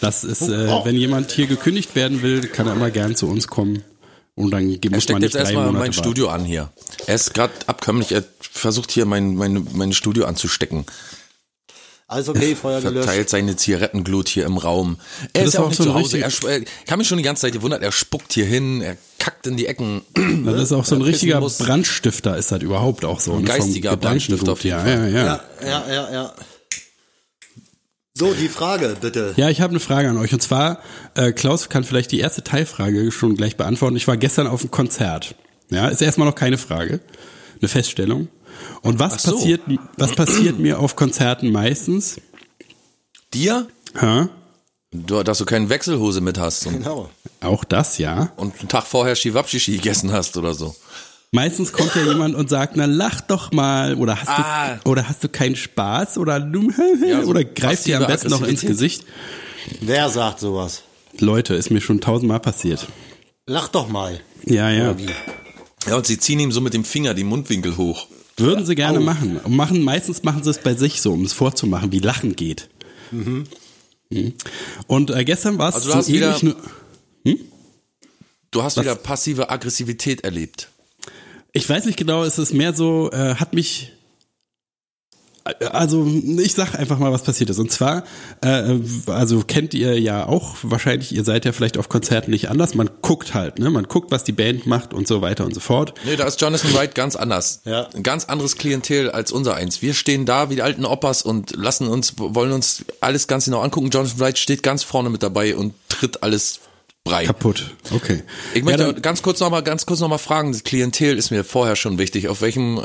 Das 0.00 0.24
ist, 0.24 0.42
äh, 0.42 0.68
wenn 0.84 0.96
jemand 0.96 1.32
hier 1.32 1.46
gekündigt 1.46 1.94
werden 1.94 2.22
will, 2.22 2.42
kann 2.42 2.66
er 2.66 2.74
immer 2.74 2.90
gern 2.90 3.16
zu 3.16 3.26
uns 3.28 3.48
kommen. 3.48 3.82
Und 4.34 4.52
dann 4.52 4.70
Er 4.70 4.76
muss 4.76 4.90
man 4.90 5.00
steckt 5.00 5.20
nicht 5.20 5.34
jetzt 5.34 5.40
erstmal 5.42 5.66
mein 5.72 5.80
warten. 5.80 5.92
Studio 5.92 6.28
an 6.28 6.44
hier. 6.44 6.70
Er 7.06 7.14
ist 7.16 7.34
gerade 7.34 7.52
abkömmlich. 7.66 8.12
Er 8.12 8.22
versucht 8.40 8.92
hier 8.92 9.04
mein, 9.04 9.34
mein, 9.34 9.66
mein 9.72 9.92
Studio 9.92 10.26
anzustecken. 10.26 10.86
Also 12.10 12.30
okay, 12.30 12.54
Feuer 12.54 12.80
gelöscht. 12.80 13.04
Verteilt 13.04 13.28
seine 13.28 13.56
Zigarettenglut 13.56 14.28
hier 14.28 14.46
im 14.46 14.56
Raum. 14.56 14.96
Er 15.34 15.42
Das 15.44 15.48
ist 15.48 15.54
ja 15.54 15.60
auch 15.60 15.64
auch 15.64 15.68
nicht 15.68 15.76
so 15.78 15.84
zu 15.84 15.90
ein 15.90 15.96
Hause. 15.96 16.18
Er, 16.20 16.28
ich 16.28 16.66
habe 16.90 16.96
mich 16.98 17.08
schon 17.08 17.18
die 17.18 17.24
ganze 17.24 17.42
Zeit 17.42 17.52
gewundert. 17.52 17.82
Er 17.82 17.92
spuckt 17.92 18.32
hier 18.32 18.46
hin. 18.46 18.80
Er 18.80 18.96
kackt 19.18 19.46
in 19.46 19.56
die 19.58 19.66
Ecken. 19.66 20.02
Das 20.46 20.62
ist 20.62 20.72
auch 20.72 20.86
so 20.86 20.94
ein 20.94 21.02
richtiger 21.02 21.40
muss. 21.40 21.58
Brandstifter, 21.58 22.38
ist 22.38 22.50
das 22.50 22.62
überhaupt 22.62 23.04
auch 23.04 23.20
so. 23.20 23.32
ne? 23.32 23.36
Vom 23.38 23.44
geistiger 23.44 23.96
Brandstifter 23.96 24.52
auf 24.52 24.64
jeden 24.64 24.78
ja, 24.78 24.88
ja, 24.88 25.06
ja. 25.06 25.24
Ja, 25.26 25.42
ja, 25.66 25.92
ja, 25.92 26.12
ja. 26.12 26.34
So, 28.18 28.34
die 28.34 28.48
Frage, 28.48 28.96
bitte. 29.00 29.34
Ja, 29.36 29.48
ich 29.48 29.60
habe 29.60 29.70
eine 29.70 29.80
Frage 29.80 30.10
an 30.10 30.16
euch. 30.16 30.32
Und 30.32 30.42
zwar, 30.42 30.80
äh, 31.14 31.30
Klaus 31.30 31.68
kann 31.68 31.84
vielleicht 31.84 32.10
die 32.10 32.18
erste 32.18 32.42
Teilfrage 32.42 33.12
schon 33.12 33.36
gleich 33.36 33.56
beantworten. 33.56 33.94
Ich 33.94 34.08
war 34.08 34.16
gestern 34.16 34.48
auf 34.48 34.62
einem 34.62 34.72
Konzert. 34.72 35.36
Ja, 35.70 35.86
ist 35.86 36.02
erstmal 36.02 36.26
noch 36.26 36.34
keine 36.34 36.58
Frage. 36.58 36.98
Eine 37.60 37.68
Feststellung. 37.68 38.26
Und 38.82 38.98
was 38.98 39.22
so. 39.22 39.32
passiert, 39.32 39.60
was 39.96 40.16
passiert 40.16 40.58
mir 40.58 40.80
auf 40.80 40.96
Konzerten 40.96 41.52
meistens? 41.52 42.20
Dir? 43.32 43.68
Hä? 43.96 44.26
Du, 44.90 45.22
dass 45.22 45.38
du 45.38 45.44
keine 45.44 45.68
Wechselhose 45.68 46.20
mit 46.20 46.38
hast 46.38 46.66
und, 46.66 46.78
Genau. 46.78 47.10
Auch 47.40 47.62
das, 47.62 47.98
ja. 47.98 48.32
und 48.36 48.58
einen 48.58 48.68
Tag 48.68 48.84
vorher 48.84 49.14
Shivapshishi 49.14 49.76
gegessen 49.76 50.12
hast 50.12 50.36
oder 50.36 50.54
so. 50.54 50.74
Meistens 51.30 51.72
kommt 51.72 51.94
ja 51.94 52.04
jemand 52.06 52.34
und 52.34 52.48
sagt, 52.48 52.76
na 52.76 52.86
lach 52.86 53.20
doch 53.20 53.52
mal, 53.52 53.94
oder 53.96 54.18
hast 54.20 54.28
Ah. 54.28 54.76
du, 54.82 54.90
oder 54.90 55.08
hast 55.08 55.22
du 55.22 55.28
keinen 55.28 55.56
Spaß, 55.56 56.16
oder 56.18 56.40
du, 56.40 56.70
Ja, 57.06 57.22
so 57.22 57.28
oder 57.28 57.44
greift 57.44 57.84
dir 57.86 57.98
am 58.00 58.06
besten 58.06 58.30
noch 58.30 58.42
ins. 58.42 58.62
Gesicht. 58.62 59.04
Wer 59.80 60.08
sagt 60.08 60.40
sowas? 60.40 60.82
Leute, 61.20 61.54
ist 61.54 61.70
mir 61.70 61.80
schon 61.82 62.00
tausendmal 62.00 62.40
passiert. 62.40 62.86
Lach 63.46 63.68
doch 63.68 63.88
mal. 63.88 64.20
Ja, 64.44 64.70
ja. 64.70 64.96
Ja, 65.86 65.96
und 65.96 66.06
sie 66.06 66.18
ziehen 66.18 66.40
ihm 66.40 66.52
so 66.52 66.60
mit 66.62 66.72
dem 66.74 66.84
Finger 66.84 67.12
die 67.14 67.24
Mundwinkel 67.24 67.76
hoch. 67.76 68.06
Würden 68.38 68.64
sie 68.64 68.74
gerne 68.74 69.00
machen. 69.00 69.38
Und 69.38 69.54
machen. 69.56 69.82
Meistens 69.82 70.22
machen 70.22 70.42
sie 70.42 70.50
es 70.50 70.58
bei 70.58 70.74
sich 70.74 71.00
so, 71.02 71.12
um 71.12 71.24
es 71.24 71.32
vorzumachen, 71.32 71.92
wie 71.92 71.98
Lachen 71.98 72.36
geht. 72.36 72.68
Mhm. 73.10 73.44
Und 74.86 75.10
äh, 75.10 75.24
gestern 75.24 75.58
war 75.58 75.68
es 75.70 75.74
Also 75.76 75.86
du 75.88 75.92
so 75.92 75.98
hast 75.98 76.08
wieder- 76.08 76.28
ähnlich. 76.36 76.42
nur- 76.44 76.56
Du 78.50 78.62
hast 78.62 78.78
wieder 78.80 78.94
passive 78.94 79.50
Aggressivität 79.50 80.24
erlebt. 80.24 80.70
Ich 81.58 81.68
weiß 81.68 81.86
nicht 81.86 81.98
genau, 81.98 82.22
es 82.22 82.38
ist 82.38 82.54
mehr 82.54 82.72
so, 82.72 83.10
äh, 83.10 83.34
hat 83.34 83.52
mich. 83.52 83.90
äh, 85.44 85.64
Also 85.64 86.06
ich 86.38 86.54
sag 86.54 86.76
einfach 86.76 87.00
mal, 87.00 87.10
was 87.12 87.24
passiert 87.24 87.50
ist. 87.50 87.58
Und 87.58 87.72
zwar, 87.72 88.04
äh, 88.42 88.78
also 89.06 89.42
kennt 89.42 89.74
ihr 89.74 89.98
ja 90.00 90.26
auch 90.26 90.54
wahrscheinlich, 90.62 91.12
ihr 91.12 91.24
seid 91.24 91.44
ja 91.44 91.50
vielleicht 91.50 91.76
auf 91.76 91.88
Konzerten 91.88 92.30
nicht 92.30 92.48
anders. 92.48 92.76
Man 92.76 92.88
guckt 93.02 93.34
halt, 93.34 93.58
ne? 93.58 93.70
Man 93.70 93.84
guckt, 93.88 94.12
was 94.12 94.22
die 94.22 94.30
Band 94.30 94.66
macht 94.68 94.94
und 94.94 95.08
so 95.08 95.20
weiter 95.20 95.44
und 95.44 95.52
so 95.52 95.58
fort. 95.58 95.94
Nee, 96.04 96.14
da 96.14 96.26
ist 96.28 96.40
Jonathan 96.40 96.72
Wright 96.74 96.94
ganz 96.94 97.16
anders. 97.16 97.62
Ja. 97.64 97.88
Ein 97.92 98.04
ganz 98.04 98.26
anderes 98.26 98.56
Klientel 98.56 99.10
als 99.10 99.32
unser 99.32 99.56
eins. 99.56 99.82
Wir 99.82 99.94
stehen 99.94 100.26
da 100.26 100.50
wie 100.50 100.54
die 100.54 100.62
alten 100.62 100.84
Opas 100.84 101.22
und 101.22 101.56
lassen 101.56 101.88
uns, 101.88 102.14
wollen 102.18 102.52
uns 102.52 102.84
alles 103.00 103.26
ganz 103.26 103.46
genau 103.46 103.62
angucken. 103.62 103.90
Jonathan 103.90 104.20
Wright 104.20 104.38
steht 104.38 104.62
ganz 104.62 104.84
vorne 104.84 105.10
mit 105.10 105.24
dabei 105.24 105.56
und 105.56 105.74
tritt 105.88 106.22
alles 106.22 106.60
breit. 107.08 107.26
Kaputt. 107.26 107.74
Okay. 107.94 108.22
Ich 108.54 108.62
möchte 108.62 108.82
ja, 108.84 108.92
ganz 108.92 109.22
kurz 109.22 109.40
noch 109.40 109.50
mal, 109.50 109.62
ganz 109.62 109.86
kurz 109.86 110.00
noch 110.00 110.08
mal 110.08 110.18
fragen. 110.18 110.52
Das 110.52 110.64
Klientel 110.64 111.16
ist 111.18 111.30
mir 111.30 111.44
vorher 111.44 111.76
schon 111.76 111.98
wichtig. 111.98 112.28
Auf 112.28 112.40
welchem, 112.40 112.78
äh, 112.78 112.80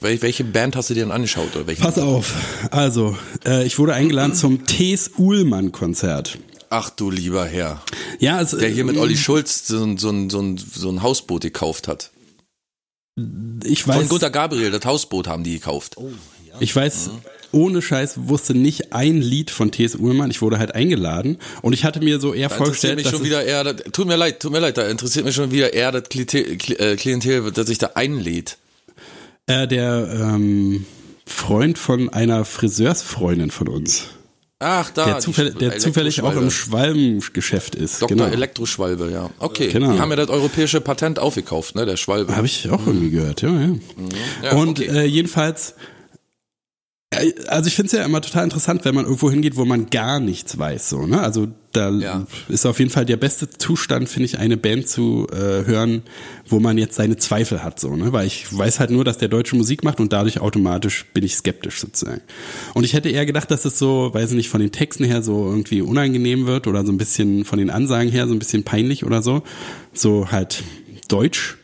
wel- 0.00 0.22
welche 0.22 0.44
Band 0.44 0.76
hast 0.76 0.90
du 0.90 0.94
dir 0.94 1.00
denn 1.04 1.12
angeschaut 1.12 1.54
oder 1.56 1.66
welchen? 1.66 1.82
pass 1.82 1.98
auf. 1.98 2.34
Also, 2.70 3.16
äh, 3.46 3.64
ich 3.66 3.78
wurde 3.78 3.94
eingeladen 3.94 4.34
zum 4.34 4.66
T.S. 4.66 5.12
Uhlmann 5.16 5.72
Konzert. 5.72 6.38
Ach 6.70 6.90
du 6.90 7.10
lieber 7.10 7.46
Herr, 7.46 7.80
Ja, 8.18 8.42
es, 8.42 8.50
der 8.50 8.68
hier 8.68 8.84
mit 8.84 8.98
Olli 8.98 9.16
Schulz 9.16 9.66
so, 9.66 9.82
ein- 9.82 9.96
so, 9.98 10.12
so, 10.28 10.54
so 10.74 10.90
ein 10.90 11.02
Hausboot 11.02 11.40
gekauft 11.42 11.88
hat. 11.88 12.10
ich 13.64 13.88
weiß, 13.88 13.96
Von 13.96 14.08
Gunter 14.08 14.30
Gabriel, 14.30 14.70
das 14.70 14.84
Hausboot 14.84 15.26
haben 15.28 15.44
die 15.44 15.54
gekauft. 15.54 15.96
Ich 16.60 16.74
weiß, 16.76 17.10
ohne 17.52 17.82
Scheiß 17.82 18.14
wusste 18.28 18.54
nicht 18.54 18.92
ein 18.92 19.20
Lied 19.20 19.50
von 19.50 19.70
T.S. 19.70 19.94
Ullmann. 19.96 20.30
Ich 20.30 20.42
wurde 20.42 20.58
halt 20.58 20.74
eingeladen 20.74 21.38
und 21.62 21.72
ich 21.72 21.84
hatte 21.84 22.00
mir 22.00 22.20
so 22.20 22.34
eher 22.34 22.48
Da 22.48 22.56
interessiert 22.56 22.66
vorgestellt, 22.66 22.96
mich 22.96 23.04
dass 23.04 23.12
schon 23.12 23.24
wieder 23.24 23.44
eher, 23.44 23.64
das, 23.64 23.76
tut 23.92 24.06
mir 24.06 24.16
leid, 24.16 24.40
tut 24.40 24.52
mir 24.52 24.60
leid, 24.60 24.76
da 24.76 24.86
interessiert 24.88 25.24
mich 25.24 25.34
schon 25.34 25.50
wieder 25.50 25.72
eher 25.72 25.92
das 25.92 26.08
Klientel, 26.08 26.58
äh, 26.78 26.96
Klientel 26.96 27.50
das 27.52 27.66
sich 27.66 27.78
da 27.78 27.92
einlädt. 27.94 28.58
äh, 29.46 29.66
der 29.66 30.08
ähm, 30.12 30.84
Freund 31.26 31.78
von 31.78 32.08
einer 32.08 32.44
Friseursfreundin 32.44 33.50
von 33.50 33.68
uns, 33.68 34.08
Ach, 34.60 34.90
da. 34.90 35.04
der, 35.04 35.18
zufäll 35.20 35.52
der 35.52 35.78
zufällig 35.78 36.20
auch 36.22 36.34
im. 36.34 36.50
Schwalbengeschäft 36.50 37.76
ist. 37.76 38.02
Dr. 38.02 38.16
Genau. 38.16 38.28
Elektroschwalbe, 38.28 39.10
ja. 39.12 39.30
Okay. 39.38 39.68
Genau. 39.68 39.92
Die 39.92 40.00
haben 40.00 40.10
ja 40.10 40.16
das 40.16 40.30
europäische 40.30 40.80
Patent 40.80 41.18
aufgekauft, 41.20 41.76
ne, 41.76 41.86
der 41.86 41.96
Schwalbe. 41.96 42.34
Habe 42.34 42.46
ich 42.46 42.68
auch 42.68 42.84
irgendwie 42.84 43.10
gehört, 43.10 43.42
ja, 43.42 43.50
ja. 43.50 43.68
Ja, 44.42 44.52
und 44.56 44.80
okay. 44.80 44.88
äh, 44.88 45.04
jedenfalls, 45.04 45.74
also 47.48 47.68
ich 47.68 47.74
finde 47.74 47.86
es 47.86 47.92
ja 47.92 48.04
immer 48.04 48.20
total 48.20 48.44
interessant, 48.44 48.84
wenn 48.84 48.94
man 48.94 49.04
irgendwo 49.06 49.30
hingeht, 49.30 49.56
wo 49.56 49.64
man 49.64 49.88
gar 49.88 50.20
nichts 50.20 50.58
weiß, 50.58 50.90
so, 50.90 51.06
ne? 51.06 51.20
Also 51.20 51.48
da 51.72 51.90
Ja. 51.90 52.26
ist 52.48 52.66
auf 52.66 52.78
jeden 52.78 52.90
Fall 52.90 53.06
der 53.06 53.16
beste 53.16 53.48
Zustand, 53.48 54.08
finde 54.10 54.26
ich, 54.26 54.38
eine 54.38 54.58
Band 54.58 54.88
zu 54.88 55.26
äh, 55.32 55.64
hören, 55.64 56.02
wo 56.46 56.60
man 56.60 56.76
jetzt 56.76 56.96
seine 56.96 57.16
Zweifel 57.16 57.62
hat, 57.62 57.80
so, 57.80 57.96
ne? 57.96 58.12
Weil 58.12 58.26
ich 58.26 58.54
weiß 58.56 58.78
halt 58.78 58.90
nur, 58.90 59.04
dass 59.04 59.16
der 59.16 59.28
deutsche 59.28 59.56
Musik 59.56 59.84
macht 59.84 60.00
und 60.00 60.12
dadurch 60.12 60.40
automatisch 60.40 61.06
bin 61.14 61.24
ich 61.24 61.34
skeptisch 61.34 61.80
sozusagen. 61.80 62.20
Und 62.74 62.84
ich 62.84 62.92
hätte 62.92 63.08
eher 63.08 63.24
gedacht, 63.26 63.50
dass 63.50 63.64
es 63.64 63.78
so, 63.78 64.10
weiß 64.12 64.30
ich 64.30 64.36
nicht, 64.36 64.48
von 64.50 64.60
den 64.60 64.72
Texten 64.72 65.04
her 65.04 65.22
so 65.22 65.46
irgendwie 65.48 65.80
unangenehm 65.80 66.46
wird 66.46 66.66
oder 66.66 66.84
so 66.84 66.92
ein 66.92 66.98
bisschen 66.98 67.44
von 67.46 67.58
den 67.58 67.70
Ansagen 67.70 68.10
her 68.12 68.26
so 68.28 68.34
ein 68.34 68.38
bisschen 68.38 68.64
peinlich 68.64 69.04
oder 69.06 69.22
so. 69.22 69.42
So 69.94 70.30
halt 70.30 70.62
deutsch. 71.08 71.57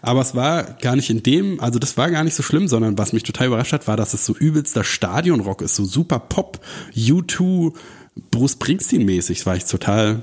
Aber 0.00 0.20
es 0.20 0.34
war 0.34 0.64
gar 0.80 0.96
nicht 0.96 1.10
in 1.10 1.22
dem, 1.22 1.60
also 1.60 1.78
das 1.78 1.96
war 1.96 2.10
gar 2.10 2.24
nicht 2.24 2.34
so 2.34 2.42
schlimm, 2.42 2.68
sondern 2.68 2.98
was 2.98 3.12
mich 3.12 3.22
total 3.22 3.48
überrascht 3.48 3.72
hat, 3.72 3.88
war, 3.88 3.96
dass 3.96 4.14
es 4.14 4.26
so 4.26 4.34
übelster 4.34 4.84
Stadionrock 4.84 5.62
ist, 5.62 5.76
so 5.76 5.84
super 5.84 6.18
Pop, 6.18 6.60
U2, 6.94 7.72
Bruce 8.30 8.52
Springsteen 8.52 9.04
mäßig, 9.04 9.46
war 9.46 9.56
ich 9.56 9.64
total 9.64 10.22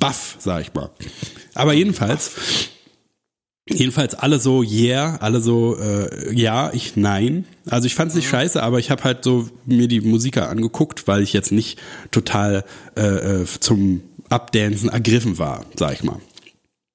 baff, 0.00 0.36
sag 0.38 0.62
ich 0.62 0.74
mal. 0.74 0.90
Aber 1.54 1.72
jedenfalls, 1.72 2.32
jedenfalls 3.68 4.14
alle 4.14 4.38
so 4.40 4.62
yeah, 4.62 5.16
alle 5.20 5.40
so 5.40 5.76
äh, 5.78 6.32
ja, 6.34 6.72
ich 6.72 6.96
nein. 6.96 7.46
Also 7.66 7.86
ich 7.86 7.94
fand's 7.94 8.14
nicht 8.14 8.28
scheiße, 8.28 8.62
aber 8.62 8.78
ich 8.78 8.90
habe 8.90 9.04
halt 9.04 9.24
so 9.24 9.48
mir 9.66 9.88
die 9.88 10.00
Musiker 10.00 10.48
angeguckt, 10.48 11.06
weil 11.06 11.22
ich 11.22 11.32
jetzt 11.32 11.52
nicht 11.52 11.78
total 12.10 12.64
äh, 12.96 13.02
äh, 13.42 13.46
zum 13.60 14.02
Abdancen 14.28 14.88
ergriffen 14.88 15.38
war, 15.38 15.64
sag 15.76 15.94
ich 15.94 16.02
mal. 16.02 16.20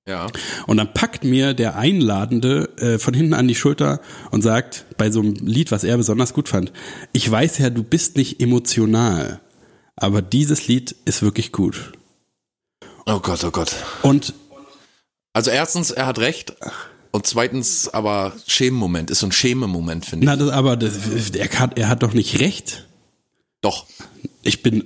Ja. 0.09 0.27
Und 0.65 0.77
dann 0.77 0.91
packt 0.91 1.23
mir 1.23 1.53
der 1.53 1.75
Einladende 1.75 2.69
äh, 2.77 2.97
von 2.97 3.13
hinten 3.13 3.35
an 3.35 3.47
die 3.47 3.53
Schulter 3.53 4.01
und 4.31 4.41
sagt, 4.41 4.85
bei 4.97 5.11
so 5.11 5.19
einem 5.19 5.35
Lied, 5.35 5.71
was 5.71 5.83
er 5.83 5.97
besonders 5.97 6.33
gut 6.33 6.49
fand, 6.49 6.73
ich 7.13 7.29
weiß 7.29 7.59
ja, 7.59 7.69
du 7.69 7.83
bist 7.83 8.17
nicht 8.17 8.41
emotional, 8.41 9.39
aber 9.95 10.23
dieses 10.23 10.67
Lied 10.67 10.95
ist 11.05 11.21
wirklich 11.21 11.51
gut. 11.51 11.93
Oh 13.05 13.19
Gott, 13.19 13.43
oh 13.43 13.51
Gott. 13.51 13.75
Und 14.01 14.33
Also 15.33 15.51
erstens, 15.51 15.91
er 15.91 16.07
hat 16.07 16.17
recht. 16.17 16.55
Und 17.11 17.27
zweitens, 17.27 17.87
aber 17.87 18.33
Schämenmoment, 18.47 19.11
ist 19.11 19.19
so 19.19 19.27
ein 19.27 19.31
Schämemoment, 19.31 20.05
finde 20.05 20.23
ich. 20.23 20.27
na, 20.27 20.35
das, 20.35 20.49
aber 20.49 20.75
das, 20.75 20.95
er, 21.35 21.49
hat, 21.59 21.77
er 21.77 21.87
hat 21.87 22.01
doch 22.01 22.13
nicht 22.13 22.39
recht. 22.39 22.87
Doch. 23.61 23.85
Ich 24.41 24.63
bin, 24.63 24.85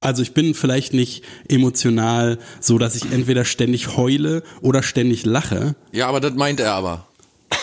also 0.00 0.22
ich 0.22 0.34
bin 0.34 0.54
vielleicht 0.54 0.92
nicht 0.92 1.24
emotional 1.48 2.38
so, 2.60 2.78
dass 2.78 2.96
ich 2.96 3.10
entweder 3.12 3.44
ständig 3.44 3.96
heule 3.96 4.42
oder 4.60 4.82
ständig 4.82 5.24
lache. 5.24 5.74
Ja, 5.92 6.08
aber 6.08 6.20
das 6.20 6.34
meint 6.34 6.60
er 6.60 6.74
aber. 6.74 7.06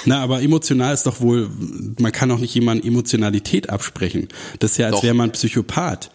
Na, 0.06 0.22
aber 0.22 0.42
emotional 0.42 0.94
ist 0.94 1.06
doch 1.06 1.22
wohl, 1.22 1.50
man 2.00 2.12
kann 2.12 2.32
auch 2.32 2.40
nicht 2.40 2.54
jemandem 2.54 2.88
Emotionalität 2.88 3.70
absprechen. 3.70 4.28
Das 4.60 4.72
ist 4.72 4.78
ja, 4.78 4.88
als 4.88 4.98
Doch. 4.98 5.04
wäre 5.04 5.14
man 5.14 5.32
Psychopath. 5.32 6.12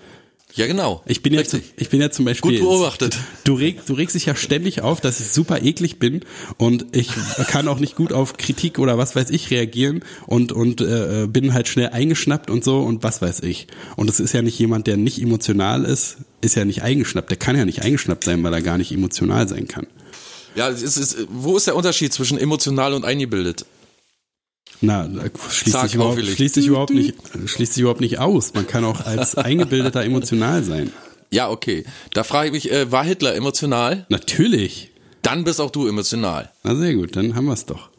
Ja, 0.55 0.67
genau. 0.67 1.03
Ich 1.07 1.23
bin, 1.23 1.35
ja, 1.35 1.43
ich 1.77 1.89
bin 1.91 2.01
ja 2.01 2.11
zum 2.11 2.25
Beispiel. 2.25 2.59
Gut 2.59 2.61
beobachtet. 2.61 3.19
Du 3.45 3.55
regst, 3.55 3.89
du 3.89 3.95
regst 3.95 4.15
dich 4.15 4.27
ja 4.27 4.35
ständig 4.35 4.81
auf, 4.81 5.01
dass 5.01 5.21
ich 5.21 5.29
super 5.29 5.63
eklig 5.63 5.99
bin 5.99 6.23
und 6.57 6.97
ich 6.97 7.11
kann 7.49 7.69
auch 7.69 7.79
nicht 7.79 7.97
gut 7.97 8.13
auf 8.13 8.39
Kritik 8.39 8.79
oder 8.79 8.97
was 8.97 9.15
weiß 9.15 9.31
ich 9.31 9.51
reagieren 9.51 10.03
und, 10.27 10.53
und 10.53 10.81
äh, 10.81 11.27
bin 11.29 11.53
halt 11.53 11.69
schnell 11.69 11.91
eingeschnappt 11.91 12.51
und 12.51 12.65
so 12.65 12.81
und 12.81 13.03
was 13.03 13.21
weiß 13.21 13.41
ich. 13.41 13.67
Und 13.97 14.09
es 14.09 14.21
ist 14.21 14.33
ja 14.33 14.41
nicht 14.41 14.59
jemand, 14.59 14.87
der 14.87 14.97
nicht 14.97 15.21
emotional 15.21 15.85
ist, 15.85 16.17
ist 16.41 16.57
ja 16.57 16.65
nicht 16.65 16.83
eingeschnappt. 16.83 17.31
Der 17.31 17.39
kann 17.39 17.57
ja 17.57 17.67
nicht 17.67 17.83
eingeschnappt 17.83 18.25
sein, 18.25 18.43
weil 18.43 18.55
er 18.55 18.63
gar 18.63 18.79
nicht 18.79 18.91
emotional 18.91 19.49
sein 19.49 19.69
kann. 19.69 19.87
Ja, 20.55 20.71
es 20.71 20.83
ist, 20.83 21.29
wo 21.31 21.57
ist 21.57 21.67
der 21.67 21.77
Unterschied 21.77 22.13
zwischen 22.13 22.39
emotional 22.39 22.95
und 22.95 23.05
eingebildet? 23.05 23.67
Na, 24.81 25.09
schließt 25.51 25.81
sich, 25.81 25.95
überhaupt, 25.95 26.25
schließt 26.25 26.55
sich 26.55 26.67
überhaupt 26.67 26.91
nicht, 26.91 27.15
schließt 27.47 27.75
sich 27.75 27.81
überhaupt 27.81 28.01
nicht 28.01 28.19
aus. 28.19 28.55
Man 28.55 28.67
kann 28.67 28.85
auch 28.85 29.05
als 29.05 29.37
Eingebildeter 29.37 30.05
emotional 30.05 30.63
sein. 30.63 30.93
Ja, 31.31 31.51
okay. 31.51 31.85
Da 32.15 32.25
frage 32.25 32.49
ich 32.49 32.53
mich, 32.53 32.73
äh, 32.73 32.91
war 32.91 33.05
Hitler 33.05 33.35
emotional? 33.35 34.07
Natürlich. 34.09 34.93
Dann 35.23 35.45
bist 35.45 35.61
auch 35.61 35.71
du 35.71 35.87
emotional. 35.87 36.51
Na 36.63 36.75
sehr 36.75 36.95
gut, 36.95 37.17
dann 37.17 37.35
haben 37.35 37.47
wir 37.47 37.53
es 37.53 37.67
doch. 37.67 37.91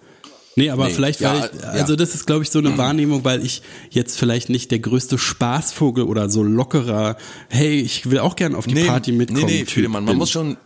Nee, 0.55 0.71
aber 0.71 0.87
Nee, 0.87 0.93
vielleicht, 0.93 1.21
weil 1.21 1.37
ja, 1.37 1.45
ich, 1.45 1.61
ja. 1.61 1.69
also 1.69 1.95
das 1.95 2.15
ist, 2.15 2.25
glaube 2.25 2.43
ich, 2.43 2.49
so 2.49 2.59
eine 2.59 2.77
Wahrnehmung, 2.77 3.23
weil 3.23 3.45
ich 3.45 3.61
jetzt 3.91 4.17
vielleicht 4.17 4.49
nicht 4.49 4.71
der 4.71 4.79
größte 4.79 5.17
Spaßvogel 5.17 6.03
oder 6.03 6.29
so 6.29 6.43
lockerer, 6.43 7.17
hey, 7.49 7.79
ich 7.79 8.09
will 8.09 8.19
auch 8.19 8.35
gern 8.35 8.55
auf 8.55 8.67
die 8.67 8.75
Party 8.75 9.11
mitkommen. 9.11 9.45
Nee, 9.45 9.51
nee, 9.51 9.59
Typ 9.59 9.69
Friedemann, 9.69 10.03
man 10.05 10.17
muss 10.17 10.31
schon. 10.31 10.57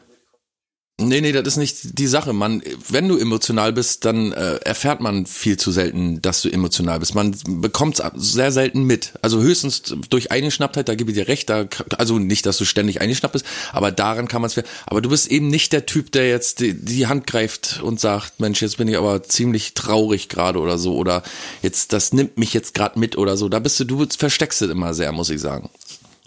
Nee, 0.99 1.21
nee, 1.21 1.31
das 1.31 1.47
ist 1.47 1.57
nicht 1.57 1.97
die 1.97 2.05
Sache. 2.05 2.33
Man, 2.33 2.61
wenn 2.87 3.07
du 3.07 3.17
emotional 3.17 3.73
bist, 3.73 4.05
dann 4.05 4.31
äh, 4.31 4.57
erfährt 4.57 5.01
man 5.01 5.25
viel 5.25 5.57
zu 5.57 5.71
selten, 5.71 6.21
dass 6.21 6.43
du 6.43 6.49
emotional 6.49 6.99
bist. 6.99 7.15
Man 7.15 7.35
bekommt 7.47 7.99
es 7.99 8.33
sehr 8.33 8.51
selten 8.51 8.83
mit. 8.83 9.13
Also 9.23 9.41
höchstens 9.41 9.81
durch 10.11 10.31
Eingeschnapptheit, 10.31 10.87
da 10.87 10.93
gebe 10.93 11.09
ich 11.09 11.17
dir 11.17 11.27
recht, 11.27 11.49
da, 11.49 11.65
also 11.97 12.19
nicht, 12.19 12.45
dass 12.45 12.57
du 12.57 12.65
ständig 12.65 13.01
eingeschnappt 13.01 13.33
bist, 13.33 13.45
aber 13.71 13.91
daran 13.91 14.27
kann 14.27 14.43
man 14.43 14.51
es. 14.51 14.63
Aber 14.85 15.01
du 15.01 15.09
bist 15.09 15.31
eben 15.31 15.47
nicht 15.47 15.73
der 15.73 15.87
Typ, 15.87 16.11
der 16.11 16.29
jetzt 16.29 16.59
die, 16.59 16.75
die 16.75 17.07
Hand 17.07 17.25
greift 17.25 17.81
und 17.81 17.99
sagt, 17.99 18.39
Mensch, 18.39 18.61
jetzt 18.61 18.77
bin 18.77 18.87
ich 18.87 18.95
aber 18.95 19.23
ziemlich 19.23 19.73
traurig 19.73 20.29
gerade 20.29 20.59
oder 20.59 20.77
so, 20.77 20.95
oder 20.95 21.23
jetzt, 21.63 21.91
das 21.91 22.13
nimmt 22.13 22.37
mich 22.37 22.53
jetzt 22.53 22.75
gerade 22.75 22.99
mit 22.99 23.17
oder 23.17 23.35
so. 23.35 23.49
Da 23.49 23.57
bist 23.57 23.79
du, 23.79 23.85
du 23.85 24.05
versteckst 24.15 24.61
es 24.61 24.69
immer 24.69 24.93
sehr, 24.93 25.11
muss 25.11 25.31
ich 25.31 25.41
sagen. 25.41 25.71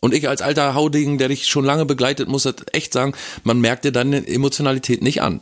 Und 0.07 0.15
ich 0.15 0.29
als 0.29 0.41
alter 0.41 0.75
Haudegen, 0.75 1.19
der 1.19 1.29
dich 1.29 1.47
schon 1.49 1.65
lange 1.65 1.85
begleitet, 1.85 2.29
muss 2.29 2.45
das 2.45 2.55
echt 2.73 2.93
sagen, 2.93 3.13
man 3.45 3.61
merkt 3.61 3.85
dir 3.85 3.93
deine 3.93 4.27
Emotionalität 4.27 5.03
nicht 5.03 5.21
an. 5.21 5.41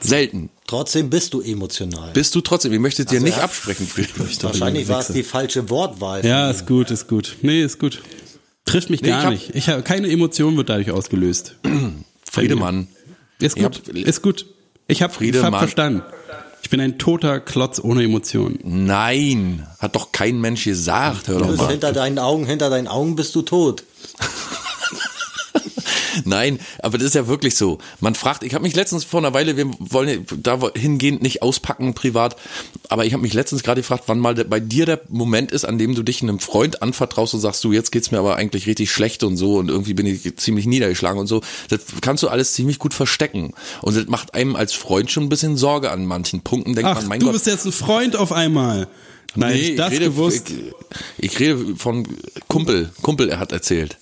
Selten. 0.00 0.50
Trotzdem 0.66 1.10
bist 1.10 1.32
du 1.34 1.40
emotional. 1.40 2.12
Bist 2.12 2.34
du 2.34 2.40
trotzdem, 2.40 2.72
ich 2.72 2.80
möchte 2.80 3.02
es 3.02 3.08
dir 3.08 3.16
Also 3.16 3.26
nicht 3.26 3.38
er- 3.38 3.44
absprechen, 3.44 3.86
Friedrich. 3.86 4.42
Wahrscheinlich 4.42 4.88
war 4.88 5.00
es 5.00 5.08
die 5.08 5.22
falsche 5.22 5.68
Wortwahl. 5.70 6.24
Ja, 6.26 6.50
ist 6.50 6.66
gut, 6.66 6.90
ist 6.90 7.06
gut. 7.08 7.36
Nee, 7.42 7.62
ist 7.62 7.78
gut. 7.78 8.02
Trifft 8.64 8.90
mich 8.90 9.02
Nee, 9.02 9.08
gar 9.10 9.18
ich 9.18 9.24
hab- 9.24 9.32
nicht. 9.32 9.50
Ich 9.54 9.68
habe 9.68 9.82
keine 9.82 10.08
Emotion 10.10 10.56
wird 10.56 10.68
dadurch 10.70 10.90
ausgelöst. 10.90 11.56
Friedemann. 12.30 12.88
Ist 13.40 13.56
Ich 13.56 13.62
gut, 13.62 13.82
hab- 13.88 13.94
ist 13.94 14.22
gut. 14.22 14.46
Ich 14.88 15.02
habe 15.02 15.12
Friedemann. 15.12 15.52
hab 15.52 15.58
verstanden. 15.60 16.02
Ich 16.64 16.70
bin 16.70 16.80
ein 16.80 16.96
toter 16.96 17.40
Klotz 17.40 17.78
ohne 17.78 18.02
Emotionen. 18.04 18.58
Nein, 18.64 19.66
hat 19.80 19.94
doch 19.96 20.12
kein 20.12 20.40
Mensch 20.40 20.64
gesagt, 20.64 21.28
hör 21.28 21.34
Du 21.36 21.40
doch 21.44 21.50
bist 21.50 21.60
mal. 21.62 21.70
hinter 21.72 21.92
deinen 21.92 22.18
Augen, 22.18 22.46
hinter 22.46 22.70
deinen 22.70 22.88
Augen 22.88 23.16
bist 23.16 23.34
du 23.34 23.42
tot. 23.42 23.84
Nein, 26.24 26.58
aber 26.80 26.98
das 26.98 27.08
ist 27.08 27.14
ja 27.14 27.26
wirklich 27.26 27.56
so. 27.56 27.78
Man 28.00 28.14
fragt, 28.14 28.42
ich 28.42 28.54
habe 28.54 28.62
mich 28.62 28.74
letztens 28.74 29.04
vor 29.04 29.20
einer 29.20 29.34
Weile, 29.34 29.56
wir 29.56 29.70
wollen 29.78 30.26
da 30.42 30.60
hingehend 30.74 31.22
nicht 31.22 31.42
auspacken 31.42 31.94
privat, 31.94 32.36
aber 32.88 33.04
ich 33.04 33.12
habe 33.12 33.22
mich 33.22 33.34
letztens 33.34 33.62
gerade 33.62 33.80
gefragt, 33.80 34.04
wann 34.06 34.18
mal 34.18 34.34
bei 34.34 34.60
dir 34.60 34.86
der 34.86 35.00
Moment 35.08 35.52
ist, 35.52 35.64
an 35.64 35.78
dem 35.78 35.94
du 35.94 36.02
dich 36.02 36.22
einem 36.22 36.38
Freund 36.38 36.82
anvertraust 36.82 37.34
und 37.34 37.40
sagst, 37.40 37.62
du, 37.64 37.72
jetzt 37.72 37.92
geht's 37.92 38.10
mir 38.10 38.18
aber 38.18 38.36
eigentlich 38.36 38.66
richtig 38.66 38.90
schlecht 38.90 39.22
und 39.22 39.36
so 39.36 39.56
und 39.56 39.68
irgendwie 39.68 39.94
bin 39.94 40.06
ich 40.06 40.36
ziemlich 40.36 40.66
niedergeschlagen 40.66 41.18
und 41.18 41.26
so. 41.26 41.42
Das 41.68 41.80
kannst 42.00 42.22
du 42.22 42.28
alles 42.28 42.52
ziemlich 42.52 42.78
gut 42.78 42.94
verstecken. 42.94 43.54
Und 43.82 43.96
das 43.96 44.06
macht 44.06 44.34
einem 44.34 44.56
als 44.56 44.72
Freund 44.72 45.10
schon 45.10 45.24
ein 45.24 45.28
bisschen 45.28 45.56
Sorge 45.56 45.90
an 45.90 46.06
manchen 46.06 46.42
Punkten. 46.42 46.74
Denkt 46.74 46.90
Ach, 46.90 46.96
man, 47.00 47.08
mein 47.08 47.20
du 47.20 47.26
Gott, 47.26 47.34
bist 47.34 47.46
jetzt 47.46 47.64
ein 47.66 47.72
Freund 47.72 48.16
auf 48.16 48.32
einmal. 48.32 48.88
Nein, 49.34 49.54
nee, 49.54 49.60
ich 49.60 49.70
ich 49.70 49.76
das 49.76 49.90
rede, 49.90 50.04
gewusst. 50.06 50.50
Ich, 51.18 51.32
ich 51.32 51.40
rede 51.40 51.76
von 51.76 52.06
Kumpel. 52.48 52.90
Kumpel, 53.02 53.28
er 53.28 53.38
hat 53.38 53.52
erzählt. 53.52 53.96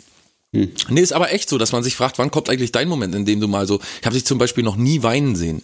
Nee, 0.52 1.00
ist 1.00 1.12
aber 1.14 1.32
echt 1.32 1.48
so, 1.48 1.56
dass 1.56 1.72
man 1.72 1.82
sich 1.82 1.96
fragt, 1.96 2.18
wann 2.18 2.30
kommt 2.30 2.50
eigentlich 2.50 2.72
dein 2.72 2.86
Moment, 2.88 3.14
in 3.14 3.24
dem 3.24 3.40
du 3.40 3.48
mal 3.48 3.66
so, 3.66 3.80
ich 4.00 4.04
habe 4.06 4.14
dich 4.14 4.26
zum 4.26 4.36
Beispiel 4.38 4.62
noch 4.62 4.76
nie 4.76 5.02
weinen 5.02 5.34
sehen. 5.34 5.62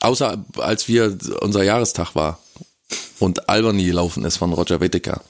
Außer 0.00 0.44
als 0.58 0.86
wir, 0.86 1.16
unser 1.40 1.62
Jahrestag 1.62 2.14
war 2.14 2.38
und 3.20 3.48
Albany 3.48 3.84
gelaufen 3.84 4.24
ist 4.24 4.36
von 4.36 4.52
Roger 4.52 4.80
Whittaker. 4.80 5.22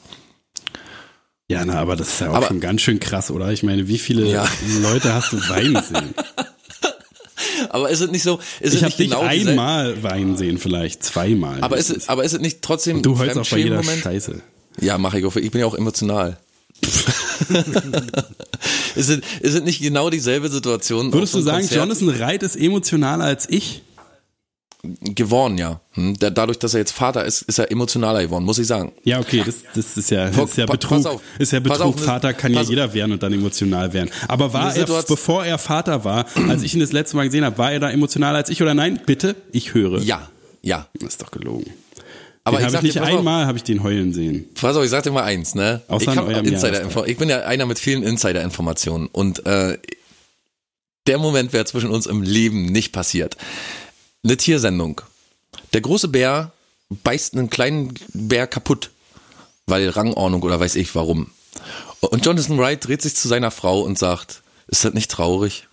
Ja, 1.46 1.64
na, 1.64 1.74
aber 1.74 1.94
das 1.94 2.08
ist 2.08 2.20
ja 2.22 2.30
auch 2.30 2.34
Aber- 2.36 2.46
schon 2.48 2.58
ganz 2.58 2.80
schön 2.80 2.98
krass, 2.98 3.30
oder? 3.30 3.52
Ich 3.52 3.62
meine, 3.62 3.86
wie 3.86 3.98
viele 3.98 4.26
Ja. 4.26 4.48
Leute 4.82 5.14
hast 5.14 5.32
du 5.32 5.48
weinen 5.48 5.80
sehen? 5.82 6.14
Aber 7.68 7.90
ist 7.90 8.00
es 8.00 8.10
nicht 8.10 8.22
so, 8.22 8.38
ist 8.60 8.72
Ich 8.74 8.82
habe 8.82 8.86
nicht 8.86 8.98
dich 9.00 9.10
genau 9.10 9.22
einmal 9.22 10.02
weinen 10.02 10.36
sehen, 10.36 10.58
vielleicht 10.58 11.02
zweimal. 11.02 11.60
aber 11.62 11.76
ist, 11.76 11.90
es, 11.90 12.08
aber 12.08 12.22
ist 12.24 12.32
es 12.32 12.40
nicht 12.40 12.62
trotzdem 12.62 13.02
du 13.02 13.12
ein 13.14 13.18
heulst 13.18 13.38
auch 13.38 13.48
bei 13.50 13.56
jeder 13.58 13.76
Fremdschämen-Moment? 13.82 14.02
Scheiße. 14.04 14.42
Ja, 14.80 14.96
mache 14.98 15.18
ich 15.18 15.24
auch. 15.24 15.34
Ich 15.36 15.50
bin 15.50 15.60
ja 15.60 15.66
auch 15.66 15.74
emotional. 15.74 16.36
ist, 18.94 19.08
es, 19.08 19.18
ist 19.40 19.54
es 19.54 19.62
nicht 19.62 19.80
genau 19.80 20.10
dieselbe 20.10 20.48
Situation? 20.48 21.12
Würdest 21.12 21.34
du 21.34 21.40
sagen, 21.40 21.60
Konzert? 21.60 21.80
Jonathan 21.80 22.08
Reit 22.10 22.42
ist 22.42 22.56
emotionaler 22.56 23.24
als 23.24 23.48
ich? 23.48 23.82
geworden, 25.00 25.56
ja. 25.56 25.80
Hm, 25.92 26.14
da- 26.18 26.28
Dadurch, 26.28 26.58
dass 26.58 26.74
er 26.74 26.80
jetzt 26.80 26.92
Vater 26.92 27.24
ist, 27.24 27.40
ist 27.40 27.58
er 27.58 27.70
emotionaler 27.70 28.20
geworden, 28.22 28.44
muss 28.44 28.58
ich 28.58 28.66
sagen. 28.66 28.92
Ja, 29.04 29.18
okay, 29.18 29.42
das, 29.44 29.54
das 29.74 29.96
ist 29.96 30.10
ja, 30.10 30.28
das 30.28 30.50
ist 30.50 30.58
ja 30.58 30.66
Betrug. 30.66 30.90
pass 30.90 31.06
auf. 31.06 31.22
ist 31.38 31.52
ja 31.52 31.60
Betrug. 31.60 31.80
auf, 31.80 32.04
Vater 32.04 32.34
kann 32.34 32.52
ja 32.52 32.60
jeder 32.60 32.92
werden 32.92 33.12
und 33.12 33.22
dann 33.22 33.32
emotional 33.32 33.94
werden. 33.94 34.10
Aber 34.28 34.52
war 34.52 34.76
er, 34.76 34.84
bevor 34.84 35.42
er 35.42 35.56
Vater 35.56 36.04
war, 36.04 36.26
als 36.50 36.62
ich 36.62 36.74
ihn 36.74 36.80
das 36.80 36.92
letzte 36.92 37.16
Mal 37.16 37.24
gesehen 37.24 37.46
habe, 37.46 37.56
war 37.56 37.72
er 37.72 37.80
da 37.80 37.90
emotionaler 37.90 38.36
als 38.36 38.50
ich 38.50 38.60
oder 38.60 38.74
nein? 38.74 39.00
Bitte, 39.06 39.36
ich 39.52 39.72
höre. 39.72 40.02
Ja, 40.02 40.28
ja. 40.60 40.86
Das 41.00 41.14
ist 41.14 41.22
doch 41.22 41.30
gelogen. 41.30 41.64
Aber 42.44 42.58
den 42.58 42.68
ich 42.68 42.74
ich 42.74 42.82
nicht 42.82 42.94
dir, 42.96 43.02
einmal 43.02 43.46
habe 43.46 43.56
ich 43.56 43.64
den 43.64 43.82
heulen 43.82 44.12
sehen. 44.12 44.50
pass 44.54 44.76
auf, 44.76 44.84
ich 44.84 44.90
sag 44.90 45.02
dir 45.02 45.10
mal 45.10 45.24
eins, 45.24 45.54
ne? 45.54 45.80
Außer 45.88 46.12
ich, 46.12 46.18
hab 46.18 46.28
Insider 46.28 47.06
ich 47.06 47.16
bin 47.16 47.30
ja 47.30 47.40
einer 47.40 47.64
mit 47.64 47.78
vielen 47.78 48.02
Insider-Informationen 48.02 49.06
und 49.06 49.46
äh, 49.46 49.78
der 51.06 51.18
Moment 51.18 51.52
wäre 51.52 51.64
zwischen 51.64 51.90
uns 51.90 52.06
im 52.06 52.22
Leben 52.22 52.66
nicht 52.66 52.92
passiert. 52.92 53.36
Eine 54.22 54.36
Tiersendung. 54.36 55.00
Der 55.72 55.80
große 55.80 56.08
Bär 56.08 56.52
beißt 56.90 57.34
einen 57.34 57.50
kleinen 57.50 57.94
Bär 58.12 58.46
kaputt, 58.46 58.90
weil 59.66 59.88
Rangordnung 59.88 60.42
oder 60.42 60.60
weiß 60.60 60.76
ich 60.76 60.94
warum. 60.94 61.30
Und 62.00 62.24
Jonathan 62.26 62.58
Wright 62.58 62.86
dreht 62.86 63.02
sich 63.02 63.16
zu 63.16 63.28
seiner 63.28 63.50
Frau 63.50 63.80
und 63.80 63.98
sagt, 63.98 64.42
ist 64.66 64.84
das 64.84 64.92
nicht 64.92 65.10
traurig? 65.10 65.66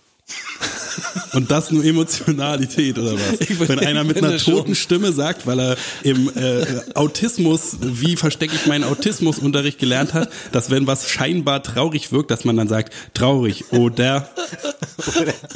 Und 1.32 1.50
das 1.50 1.70
nur 1.70 1.82
Emotionalität 1.84 2.98
oder 2.98 3.14
was? 3.14 3.40
Ich 3.40 3.58
Wenn 3.58 3.78
einer 3.78 4.04
mit 4.04 4.18
einer 4.18 4.28
finde 4.28 4.40
schon. 4.44 4.54
toten 4.54 4.74
Stimme 4.74 5.12
sagt, 5.12 5.46
weil 5.46 5.58
er 5.58 5.76
im 6.02 6.30
äh, 6.36 6.64
Autismus, 6.94 7.76
wie 7.80 8.16
verstecke 8.16 8.54
ich 8.54 8.66
meinen 8.66 8.84
Autismusunterricht 8.84 9.78
gelernt 9.78 10.12
hat, 10.12 10.28
dass 10.52 10.68
wenn 10.70 10.86
was 10.86 11.08
scheinbar 11.08 11.62
traurig 11.62 12.12
wirkt, 12.12 12.30
dass 12.30 12.44
man 12.44 12.56
dann 12.58 12.68
sagt, 12.68 12.92
traurig 13.14 13.72
oder 13.72 14.28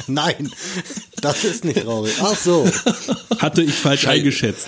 Nein, 0.07 0.51
das 1.21 1.43
ist 1.43 1.63
nicht 1.63 1.83
traurig. 1.83 2.13
Ach 2.21 2.35
so, 2.35 2.67
hatte 3.39 3.61
ich 3.61 3.73
falsch 3.73 4.01
Schei- 4.01 4.09
eingeschätzt. 4.17 4.67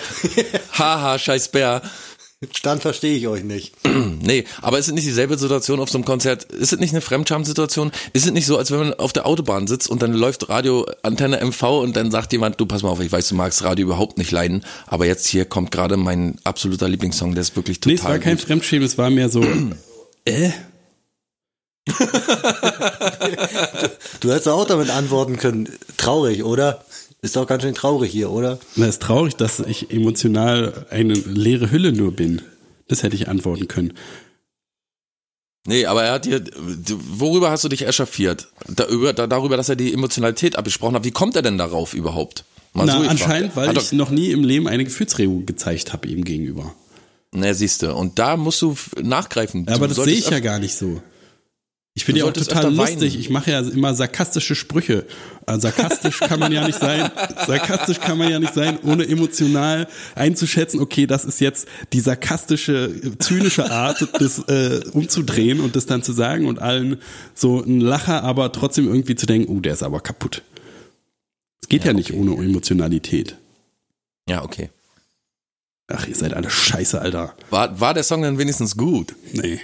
Haha, 0.74 1.18
scheiß 1.18 1.49
Bär. 1.49 1.82
Dann 2.64 2.80
verstehe 2.80 3.18
ich 3.18 3.28
euch 3.28 3.44
nicht. 3.44 3.74
Nee, 4.22 4.46
aber 4.62 4.78
ist 4.80 4.88
es 4.88 4.94
nicht 4.94 5.08
dieselbe 5.08 5.38
Situation 5.38 5.80
auf 5.80 5.90
so 5.90 5.98
einem 5.98 6.06
Konzert? 6.06 6.44
Ist 6.44 6.74
es 6.74 6.80
nicht 6.80 6.92
eine 6.92 7.02
Fremdscham-Situation? 7.02 7.92
Ist 8.14 8.26
es 8.26 8.32
nicht 8.32 8.46
so, 8.46 8.58
als 8.58 8.70
wenn 8.70 8.80
man 8.80 8.94
auf 8.94 9.12
der 9.14 9.26
Autobahn 9.26 9.66
sitzt 9.66 9.90
und 9.90 10.02
dann 10.02 10.14
läuft 10.14 10.50
Radio 10.50 10.86
Antenne 11.04 11.44
MV 11.44 11.64
und 11.82 11.96
dann 11.96 12.12
sagt 12.12 12.32
jemand, 12.34 12.60
du 12.60 12.66
pass 12.66 12.84
mal 12.84 12.90
auf, 12.90 13.00
ich 13.00 13.12
weiß, 13.12 13.30
du 13.30 13.36
magst 13.36 13.64
Radio 13.64 13.86
überhaupt 13.86 14.18
nicht 14.18 14.32
leiden, 14.32 14.64
aber 14.88 15.06
jetzt 15.06 15.28
hier 15.28 15.46
kommt 15.46 15.72
gerade 15.72 15.98
mein 15.98 16.38
absoluter 16.44 16.88
Lieblingssong, 16.90 17.34
der 17.34 17.42
ist 17.42 17.56
wirklich 17.56 17.80
total 17.80 17.94
Nee, 17.94 18.00
es 18.00 18.04
war 18.06 18.20
kein 18.20 18.38
gut. 18.38 18.46
Fremdschämen, 18.46 18.86
es 18.86 18.98
war 18.98 19.10
mehr 19.10 19.30
so, 19.30 19.42
äh, 20.26 20.52
Du 24.20 24.30
hättest 24.32 24.48
auch 24.48 24.66
damit 24.66 24.90
antworten 24.90 25.38
können. 25.38 25.70
Traurig, 25.98 26.44
oder? 26.44 26.84
Ist 27.22 27.36
doch 27.36 27.47
ganz 27.47 27.63
schön 27.63 27.76
traurig 27.76 28.11
hier, 28.11 28.32
oder? 28.32 28.59
na, 28.76 28.88
ist 28.88 29.01
traurig, 29.01 29.36
dass 29.36 29.59
ich 29.59 29.91
emotional 29.91 30.86
eine 30.89 31.13
leere 31.13 31.70
Hülle 31.72 31.91
nur 31.91 32.13
bin. 32.13 32.41
Das 32.88 33.03
hätte 33.03 33.15
ich 33.15 33.28
antworten 33.28 33.67
können. 33.67 33.93
Nee, 35.67 35.86
aber 35.86 36.03
er 36.03 36.13
hat 36.13 36.26
dir, 36.26 36.43
worüber 36.55 37.51
hast 37.51 37.63
du 37.63 37.70
dich 37.70 37.86
echauffiert? 37.86 38.47
Da, 38.67 38.88
über, 38.88 39.13
da, 39.13 39.28
darüber, 39.28 39.57
dass 39.57 39.70
er 39.70 39.76
die 39.76 39.93
Emotionalität 39.93 40.55
abgesprochen 40.55 40.95
hat. 40.95 41.03
Wie 41.03 41.11
kommt 41.11 41.36
er 41.36 41.41
denn 41.41 41.57
darauf 41.57 41.93
überhaupt? 41.93 42.45
Mal 42.74 42.86
Na, 42.86 43.01
so 43.01 43.07
anscheinend, 43.07 43.55
weil 43.55 43.67
Hat 43.67 43.78
ich 43.78 43.91
noch 43.91 44.09
nie 44.09 44.32
im 44.32 44.43
Leben 44.43 44.67
eine 44.67 44.86
Gefühlsregung 44.86 45.45
gezeigt 45.45 45.91
habe 45.91 46.07
ihm 46.07 46.24
gegenüber. 46.24 46.74
Na, 47.32 47.53
siehst 47.53 47.84
du. 47.84 47.93
Und 47.93 48.17
da 48.17 48.38
musst 48.38 48.61
du 48.61 48.76
nachgreifen. 49.01 49.65
Ja, 49.67 49.76
aber 49.76 49.88
Du 49.88 49.93
das 49.95 50.05
sehe 50.05 50.15
ich 50.15 50.30
ja 50.30 50.39
gar 50.39 50.59
nicht 50.59 50.76
so. 50.76 51.01
Ich 52.00 52.06
bin 52.06 52.16
Du 52.16 52.20
ja 52.22 52.28
auch 52.28 52.32
total 52.32 52.74
lustig. 52.74 53.02
weinen. 53.02 53.20
Ich 53.20 53.30
mache 53.30 53.52
ja 53.52 53.60
immer 53.60 53.93
sarkastische 53.93 54.56
Sprüche. 54.56 55.06
Äh, 55.47 55.60
sarkastisch 55.60 56.20
kann 56.20 56.39
man 56.39 56.50
ja 56.54 56.66
nicht 56.66 56.80
sein. 56.80 57.12
Sarkastisch 57.45 58.00
kann 58.00 58.18
man 58.18 58.32
ja 58.32 58.39
nicht 58.39 58.54
sein, 58.54 58.80
ohne 58.84 59.06
emotional 59.06 59.86
einzuschätzen, 60.16 60.80
okay, 60.80 61.08
das 61.08 61.26
ist 61.26 61.41
jetzt 61.41 61.68
die 61.91 62.00
sarkastische, 62.00 63.18
zynische 63.20 63.70
Art, 63.70 64.08
das 64.14 64.39
äh, 64.47 64.80
umzudrehen 64.93 65.60
und 65.60 65.76
das 65.76 65.88
dann 65.88 66.02
zu 66.02 66.14
sagen 66.14 66.47
und 66.47 66.60
allen 66.60 67.02
so 67.34 67.62
ein 67.62 67.82
Lacher, 67.82 68.24
aber 68.24 68.54
trotzdem 68.54 68.88
irgendwie 68.88 69.16
zu 69.16 69.26
denken, 69.26 69.52
oh, 69.52 69.60
der 69.60 69.74
ist 69.74 69.84
aber 69.84 70.00
kaputt. 70.00 70.41
Es 71.62 71.68
geht 71.68 71.84
ja, 71.84 71.91
nicht 71.91 72.14
ohne 72.14 72.32
Emotionalität. 72.32 73.36
Ja, 74.30 74.41
okay. 74.41 74.70
Ach, 75.89 76.08
ihr 76.08 76.16
seid 76.16 76.34
alle 76.34 76.50
scheiße, 76.50 77.02
Alter. 77.02 77.36
War, 77.50 77.78
war 77.82 77.93
der 77.93 78.04
Song 78.04 78.22
dann 78.22 78.38
wenigstens 78.38 78.78
gut? 78.78 79.16
Nee. 79.34 79.60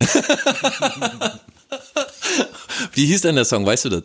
Wie 2.92 3.06
hieß 3.06 3.22
denn 3.22 3.34
der 3.36 3.44
Song? 3.44 3.66
Weißt 3.66 3.84
du 3.86 3.88
das? 3.88 4.02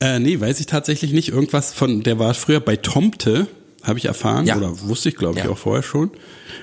Äh, 0.00 0.18
nee, 0.18 0.40
weiß 0.40 0.60
ich 0.60 0.66
tatsächlich 0.66 1.12
nicht. 1.12 1.28
Irgendwas 1.28 1.72
von, 1.72 2.02
der 2.02 2.18
war 2.18 2.34
früher 2.34 2.60
bei 2.60 2.76
Tomte, 2.76 3.46
habe 3.82 3.98
ich 3.98 4.04
erfahren. 4.06 4.46
Ja. 4.46 4.56
Oder 4.56 4.80
wusste 4.82 5.08
ich, 5.08 5.16
glaube 5.16 5.38
ich, 5.38 5.44
Ja. 5.44 5.50
auch 5.50 5.58
vorher 5.58 5.82
schon. 5.82 6.10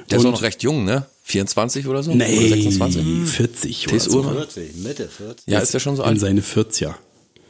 Der 0.10 0.20
ist 0.20 0.26
auch 0.26 0.32
noch 0.32 0.42
recht 0.42 0.64
jung, 0.64 0.86
ne? 0.86 1.06
24 1.24 1.88
oder 1.88 2.04
so? 2.04 2.14
Nee, 2.16 2.38
Oder 2.38 2.48
26? 2.56 3.06
40 3.30 3.88
oder 3.88 3.92
T.S. 3.92 4.04
so. 4.06 4.18
Ullmann. 4.20 4.36
40, 4.36 4.76
Mitte 4.78 5.08
40. 5.10 5.46
Ja, 5.48 5.60
ist 5.60 5.74
der 5.74 5.80
schon 5.80 5.96
so 5.98 6.04
In 6.04 6.10
alt? 6.10 6.20
seine 6.22 6.42
40er. 6.42 6.94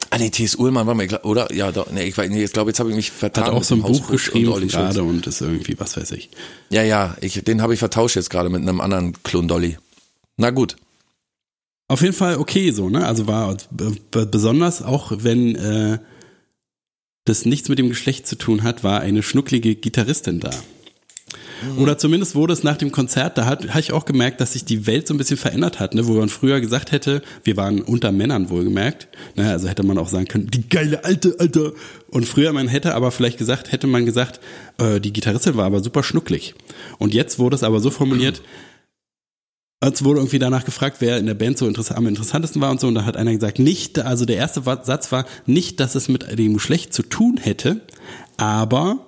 Ah, 0.10 0.18
nee, 0.18 0.30
T.S. 0.32 0.56
Ullmann 0.56 0.88
war 0.88 0.96
mir, 0.96 1.08
oder? 1.24 1.54
Ja, 1.54 1.72
doch, 1.72 1.92
nee, 1.92 2.06
ich, 2.06 2.16
weiß- 2.16 2.30
nee, 2.30 2.44
ich 2.44 2.52
glaube, 2.54 2.72
jetzt 2.72 2.80
habe 2.80 2.90
ich 2.90 2.96
mich 2.96 3.12
vertan. 3.12 3.46
Hat 3.46 3.52
auch 3.54 3.64
so 3.64 3.76
ein 3.76 3.82
Buch 3.82 3.90
Hausboot 3.90 4.10
geschrieben 4.12 4.52
und 4.52 4.68
gerade 4.72 5.04
und 5.04 5.28
ist 5.28 5.42
irgendwie, 5.42 5.80
was 5.80 5.96
weiß 5.96 6.12
ich. 6.14 6.30
Ja, 6.70 6.82
ja, 6.82 7.16
ich, 7.22 7.44
den 7.44 7.62
habe 7.62 7.74
ich 7.74 7.80
vertauscht 7.80 8.16
jetzt 8.16 8.30
gerade 8.32 8.50
mit 8.50 8.62
einem 8.62 8.82
anderen 8.82 9.22
Klon 9.24 9.48
Dolly. 9.48 9.78
Na 10.38 10.52
gut. 10.52 10.76
Auf 11.88 12.02
jeden 12.02 12.14
Fall 12.14 12.38
okay 12.38 12.72
so, 12.72 12.90
ne? 12.90 13.06
Also 13.06 13.28
war 13.28 13.56
besonders 13.72 14.82
auch, 14.82 15.12
wenn 15.18 15.56
äh, 15.56 16.00
das 17.26 17.46
nichts 17.46 17.70
mit 17.70 17.80
dem 17.80 17.90
Geschlecht 17.90 18.28
zu 18.28 18.38
tun 18.38 18.64
hat, 18.64 18.84
war 18.84 19.02
eine 19.02 19.24
schnucklige 19.24 19.76
Gitarristin 19.76 20.40
da. 20.40 20.52
Oder 21.78 21.98
zumindest 21.98 22.36
wurde 22.36 22.54
es 22.54 22.64
nach 22.64 22.78
dem 22.78 22.92
Konzert, 22.92 23.38
da 23.38 23.46
hat, 23.46 23.68
habe 23.70 23.80
ich 23.80 23.92
auch 23.92 24.06
gemerkt, 24.06 24.40
dass 24.42 24.54
sich 24.54 24.64
die 24.64 24.86
Welt 24.86 25.08
so 25.08 25.14
ein 25.14 25.18
bisschen 25.18 25.38
verändert 25.38 25.80
hat, 25.80 25.96
ne? 25.96 26.06
wo 26.06 26.14
man 26.14 26.30
früher 26.30 26.62
gesagt 26.62 26.92
hätte, 26.92 27.24
wir 27.44 27.58
waren 27.58 27.82
unter 27.82 28.12
Männern 28.12 28.50
wohlgemerkt, 28.50 29.08
ne? 29.36 29.50
also 29.50 29.68
hätte 29.68 29.84
man 29.84 29.98
auch 29.98 30.08
sagen 30.08 30.28
können, 30.28 30.48
die 30.48 30.70
geile 30.70 31.04
alte, 31.04 31.36
Alter. 31.40 31.74
Und 32.10 32.28
früher 32.28 32.54
man 32.54 32.68
hätte 32.68 32.94
aber 32.94 33.12
vielleicht 33.12 33.40
gesagt, 33.40 33.72
hätte 33.72 33.88
man 33.88 34.06
gesagt, 34.06 34.40
äh, 34.78 35.00
die 35.00 35.12
Gitarristin 35.12 35.58
war 35.58 35.66
aber 35.66 35.82
super 35.82 36.04
schnucklig. 36.04 36.54
Und 37.00 37.14
jetzt 37.14 37.40
wurde 37.40 37.56
es 37.56 37.64
aber 37.64 37.80
so 37.80 37.90
formuliert, 37.90 38.42
als 39.80 40.04
wurde 40.04 40.20
irgendwie 40.20 40.40
danach 40.40 40.66
gefragt, 40.66 40.98
wer 41.00 41.18
in 41.18 41.28
der 41.28 41.36
Band 41.36 41.58
so 41.58 41.68
interess 41.68 41.92
am 41.92 42.08
interessantesten 42.08 42.62
war 42.62 42.72
und 42.72 42.80
so, 42.80 42.88
und 42.88 42.96
da 42.96 43.06
hat 43.06 43.16
einer 43.18 43.34
gesagt, 43.34 43.60
nicht, 43.60 44.00
also 44.00 44.26
der 44.26 44.38
erste 44.38 44.64
Satz 44.64 45.12
war, 45.12 45.26
nicht, 45.46 45.80
dass 45.80 45.96
es 45.96 46.08
mit 46.08 46.38
dem 46.38 46.56
Geschlecht 46.56 46.94
zu 46.94 47.04
tun 47.04 47.38
hätte, 47.38 47.82
aber 48.38 49.00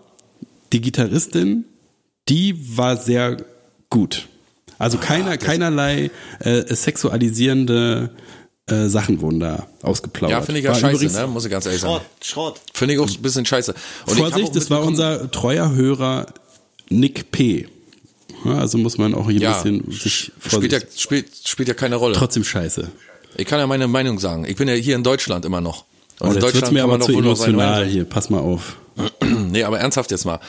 die 0.71 0.81
Gitarristin, 0.81 1.65
die 2.27 2.77
war 2.77 2.97
sehr 2.97 3.37
gut. 3.89 4.27
Also 4.77 4.97
keiner, 4.97 5.37
keinerlei 5.37 6.11
äh, 6.39 6.73
sexualisierende 6.73 8.11
äh, 8.67 8.87
Sachen 8.87 9.21
wurden 9.21 9.39
da 9.39 9.67
ausgeplaudert. 9.81 10.39
Ja, 10.39 10.41
finde 10.43 10.59
ich 10.59 10.65
ja 10.65 10.71
War 10.71 10.79
scheiße, 10.79 10.95
übrigens- 10.95 11.15
ne? 11.17 11.27
Muss 11.27 11.45
ich 11.45 11.51
ganz 11.51 11.65
ehrlich 11.65 11.81
sagen. 11.81 11.93
Schrott, 11.95 12.05
Schrott. 12.55 12.61
Finde 12.73 12.93
ich 12.93 12.99
auch 12.99 13.09
ein 13.09 13.21
bisschen 13.21 13.45
scheiße. 13.45 13.73
Und 13.73 13.79
ich 14.13 14.19
hab 14.19 14.27
auch 14.27 14.31
Vorsicht, 14.31 14.55
das 14.55 14.69
war 14.69 14.83
unser 14.83 15.31
treuer 15.31 15.71
Hörer 15.73 16.27
Nick 16.89 17.31
P. 17.31 17.67
Also 18.45 18.77
muss 18.77 18.97
man 18.97 19.13
auch 19.13 19.29
hier 19.29 19.41
ja, 19.41 19.61
ein 19.61 19.81
bisschen 19.81 19.91
sich 19.91 20.31
spielt 20.47 20.71
ja, 20.71 20.79
spielt, 20.95 21.27
spielt 21.47 21.67
ja 21.67 21.73
keine 21.73 21.95
Rolle. 21.95 22.15
Trotzdem 22.15 22.43
scheiße. 22.43 22.89
Ich 23.37 23.45
kann 23.45 23.59
ja 23.59 23.67
meine 23.67 23.87
Meinung 23.87 24.19
sagen. 24.19 24.45
Ich 24.45 24.55
bin 24.55 24.67
ja 24.67 24.73
hier 24.73 24.95
in 24.95 25.03
Deutschland 25.03 25.45
immer 25.45 25.61
noch. 25.61 25.85
Und 26.19 26.29
Oh, 26.29 26.33
in 26.33 26.39
Deutschland 26.39 26.73
mir 26.73 26.83
aber 26.83 26.99
zu 26.99 27.13
emotional 27.13 27.85
hier. 27.85 28.05
Pass 28.05 28.29
mal 28.29 28.39
auf. 28.39 28.77
Nee, 29.51 29.63
aber 29.63 29.79
ernsthaft 29.79 30.11
jetzt 30.11 30.25
mal. 30.25 30.39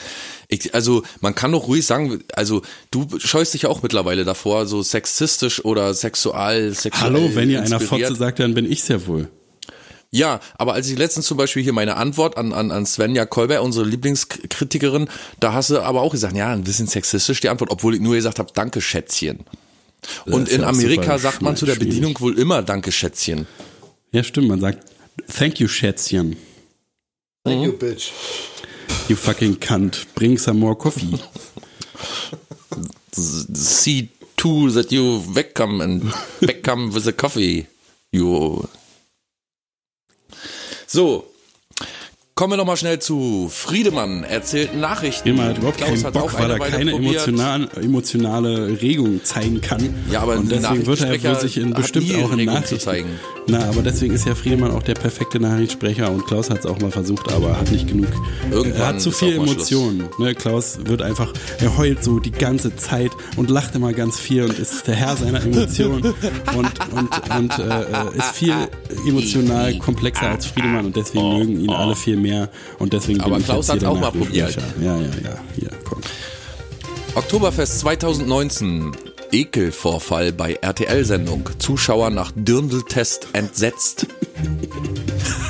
Ich, 0.48 0.74
also, 0.74 1.04
man 1.20 1.34
kann 1.34 1.52
doch 1.52 1.68
ruhig 1.68 1.86
sagen, 1.86 2.22
also, 2.34 2.60
du 2.90 3.06
scheust 3.18 3.54
dich 3.54 3.62
ja 3.62 3.68
auch 3.70 3.82
mittlerweile 3.82 4.24
davor, 4.24 4.66
so 4.66 4.82
sexistisch 4.82 5.64
oder 5.64 5.94
sexual, 5.94 6.74
sexuell 6.74 7.12
Hallo, 7.12 7.30
wenn 7.34 7.48
ihr 7.48 7.62
einer. 7.62 7.80
Fotze 7.80 8.14
sagt, 8.14 8.40
dann 8.40 8.52
bin 8.52 8.70
ich's 8.70 8.88
ja 8.88 9.06
wohl. 9.06 9.28
Ja, 10.12 10.40
aber 10.58 10.74
als 10.74 10.88
ich 10.88 10.98
letztens 10.98 11.26
zum 11.26 11.36
Beispiel 11.36 11.62
hier 11.62 11.72
meine 11.72 11.96
Antwort 11.96 12.36
an, 12.36 12.52
an, 12.52 12.72
an 12.72 12.84
Svenja 12.84 13.26
Kolber, 13.26 13.62
unsere 13.62 13.86
Lieblingskritikerin, 13.86 15.08
da 15.38 15.52
hast 15.52 15.70
du 15.70 15.80
aber 15.80 16.02
auch 16.02 16.10
gesagt, 16.10 16.34
ja, 16.34 16.52
ein 16.52 16.64
bisschen 16.64 16.88
sexistisch 16.88 17.40
die 17.40 17.48
Antwort, 17.48 17.70
obwohl 17.70 17.94
ich 17.94 18.00
nur 18.00 18.16
gesagt 18.16 18.40
habe, 18.40 18.50
danke 18.52 18.80
Schätzchen. 18.80 19.44
Und 20.26 20.48
in 20.48 20.62
ja 20.62 20.68
Amerika 20.68 21.18
sagt 21.18 21.42
man 21.42 21.56
zu 21.56 21.66
der 21.66 21.76
schwierig. 21.76 21.90
Bedienung 21.90 22.20
wohl 22.20 22.38
immer 22.38 22.62
danke 22.62 22.90
Schätzchen. 22.90 23.46
Ja, 24.12 24.24
stimmt. 24.24 24.48
Man 24.48 24.60
sagt, 24.60 24.84
thank 25.32 25.60
you, 25.60 25.68
Schätzchen. 25.68 26.36
Thank 27.44 27.64
you, 27.64 27.72
bitch. 27.72 28.10
You 29.08 29.16
fucking 29.16 29.60
cunt. 29.60 30.06
Bring 30.14 30.38
some 30.38 30.58
more 30.58 30.76
coffee. 30.76 31.18
See 33.12 34.08
to 34.36 34.70
that 34.70 34.90
you 34.90 35.22
wegcome 35.34 35.82
and 35.82 36.02
wegcome 36.40 36.92
with 36.94 37.06
a 37.06 37.12
coffee. 37.12 37.66
You. 38.10 38.68
So. 40.92 41.29
Kommen 42.40 42.54
wir 42.54 42.56
noch 42.56 42.64
mal 42.64 42.78
schnell 42.78 42.98
zu 42.98 43.50
Friedemann. 43.52 44.24
Erzählt 44.24 44.74
Nachrichten. 44.74 45.28
Immer 45.28 45.44
hat 45.44 45.58
überhaupt 45.58 45.76
Klaus 45.76 45.90
keinen 45.90 46.04
hat 46.04 46.14
Bock, 46.14 46.22
auch 46.22 46.40
weil 46.40 46.50
er 46.52 46.58
keine 46.58 46.92
probiert. 46.92 47.26
emotional, 47.26 47.68
emotionale 47.76 48.80
Regung 48.80 49.22
zeigen 49.22 49.60
kann. 49.60 49.94
Ja, 50.10 50.22
aber 50.22 50.38
und 50.38 50.50
deswegen 50.50 50.86
wird 50.86 51.02
er 51.02 51.22
wohl 51.22 51.38
sich 51.38 51.58
in 51.58 51.74
bestimmt 51.74 52.10
auch 52.14 52.32
in 52.32 52.38
Regung 52.38 52.54
zu 52.54 52.54
Nachrichten 52.54 52.80
zeigen. 52.80 53.08
Na, 53.46 53.68
aber 53.68 53.82
deswegen 53.82 54.14
ist 54.14 54.26
ja 54.26 54.34
Friedemann 54.34 54.70
auch 54.70 54.82
der 54.82 54.94
perfekte 54.94 55.38
Nachrichtensprecher 55.38 56.10
und 56.10 56.26
Klaus 56.26 56.48
hat 56.48 56.60
es 56.60 56.66
auch 56.66 56.78
mal 56.80 56.90
versucht, 56.90 57.30
aber 57.30 57.58
hat 57.58 57.70
nicht 57.72 57.88
genug. 57.88 58.08
Irgendwann 58.50 58.80
er 58.80 58.86
hat 58.86 59.00
zu 59.02 59.10
viel 59.10 59.34
Emotionen. 59.34 60.08
Ne? 60.18 60.34
Klaus 60.34 60.78
wird 60.84 61.02
einfach, 61.02 61.34
er 61.58 61.76
heult 61.76 62.02
so 62.02 62.20
die 62.20 62.30
ganze 62.30 62.74
Zeit 62.76 63.10
und 63.36 63.50
lacht 63.50 63.74
immer 63.74 63.92
ganz 63.92 64.18
viel 64.18 64.44
und 64.44 64.58
ist 64.58 64.86
der 64.86 64.94
Herr 64.94 65.16
seiner 65.16 65.42
Emotionen 65.42 66.02
und, 66.56 66.72
und, 66.92 67.30
und 67.36 67.58
äh, 67.58 68.16
ist 68.16 68.30
viel 68.32 68.54
emotional 69.06 69.76
komplexer 69.78 70.30
als 70.30 70.46
Friedemann 70.46 70.86
und 70.86 70.96
deswegen 70.96 71.38
mögen 71.38 71.60
ihn 71.60 71.70
alle 71.70 71.96
viel 71.96 72.16
mehr 72.16 72.29
und 72.78 72.92
deswegen 72.92 73.20
Aber 73.20 73.30
bin 73.32 73.40
ich 73.40 73.44
Klaus 73.46 73.68
jetzt 73.68 73.80
hier 73.80 73.88
hat's 73.88 74.00
der 74.00 74.08
auch 74.08 74.12
mal 74.14 74.24
probiert. 74.24 74.56
Ja, 74.80 74.96
ja, 74.96 75.00
ja, 75.00 75.38
hier, 75.56 75.70
komm. 75.84 76.00
Oktoberfest 77.14 77.80
2019. 77.80 78.92
Ekelvorfall 79.32 80.32
bei 80.32 80.54
RTL-Sendung. 80.54 81.48
Zuschauer 81.58 82.10
nach 82.10 82.32
Dirndl-Test 82.34 83.28
entsetzt. 83.32 84.06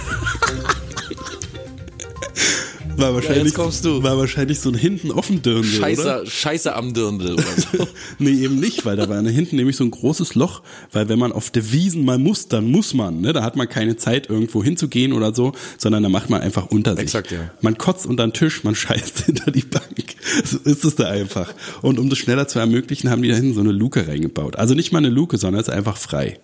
War 3.01 3.15
wahrscheinlich, 3.15 3.45
jetzt 3.45 3.55
kommst 3.55 3.85
du. 3.85 4.03
War 4.03 4.19
wahrscheinlich 4.19 4.61
so 4.61 4.71
ein 4.71 4.75
hinten 4.75 5.11
offen 5.11 5.43
Dirndl, 5.43 5.69
oder? 5.69 5.79
Scheiße, 5.79 6.23
Scheiße 6.27 6.77
am 6.77 6.95
Dirndl 6.95 7.35
oder 7.35 7.43
so. 7.43 7.89
nee, 8.19 8.31
eben 8.31 8.61
nicht, 8.61 8.85
weil 8.85 8.97
da 8.97 9.09
war 9.09 9.23
hinten 9.23 9.57
nämlich 9.57 9.77
so 9.77 9.85
ein 9.85 9.91
großes 9.91 10.35
Loch, 10.35 10.63
weil 10.93 11.09
wenn 11.09 11.19
man 11.19 11.33
auf 11.33 11.51
der 11.51 11.73
Wiesen 11.73 12.05
mal 12.05 12.19
muss, 12.19 12.49
dann 12.49 12.71
muss 12.71 12.95
man, 12.95 13.21
ne? 13.21 13.33
Da 13.33 13.43
hat 13.43 13.57
man 13.57 13.69
keine 13.69 13.97
Zeit 13.97 14.29
irgendwo 14.29 14.63
hinzugehen 14.63 15.13
oder 15.13 15.35
so, 15.35 15.53
sondern 15.79 16.03
da 16.03 16.09
macht 16.09 16.31
man 16.31 16.41
einfach 16.41 16.67
unter 16.67 16.93
sich. 16.93 17.05
Exakt, 17.05 17.33
ja. 17.33 17.51
Man 17.61 17.79
kotzt 17.79 18.07
unter 18.07 18.27
den 18.27 18.33
Tisch, 18.33 18.65
man 18.65 18.75
scheißt 18.75 19.27
hinter 19.27 19.51
die 19.51 19.63
Bank. 19.63 20.15
So 20.45 20.59
ist 20.59 20.85
es 20.85 20.97
da 20.97 21.09
einfach. 21.09 21.55
Und 21.83 21.99
um 21.99 22.11
das 22.11 22.19
schneller 22.19 22.49
zu 22.49 22.59
ermöglichen, 22.59 23.11
haben 23.11 23.23
die 23.23 23.29
da 23.29 23.35
hinten 23.35 23.55
so 23.55 23.61
eine 23.61 23.73
Luke 23.73 24.07
reingebaut. 24.07 24.57
Also 24.57 24.75
nicht 24.75 24.93
mal 24.93 24.99
eine 24.99 25.09
Luke, 25.09 25.39
sondern 25.39 25.61
es 25.61 25.69
ist 25.69 25.75
einfach 25.75 25.97
frei. 25.97 26.39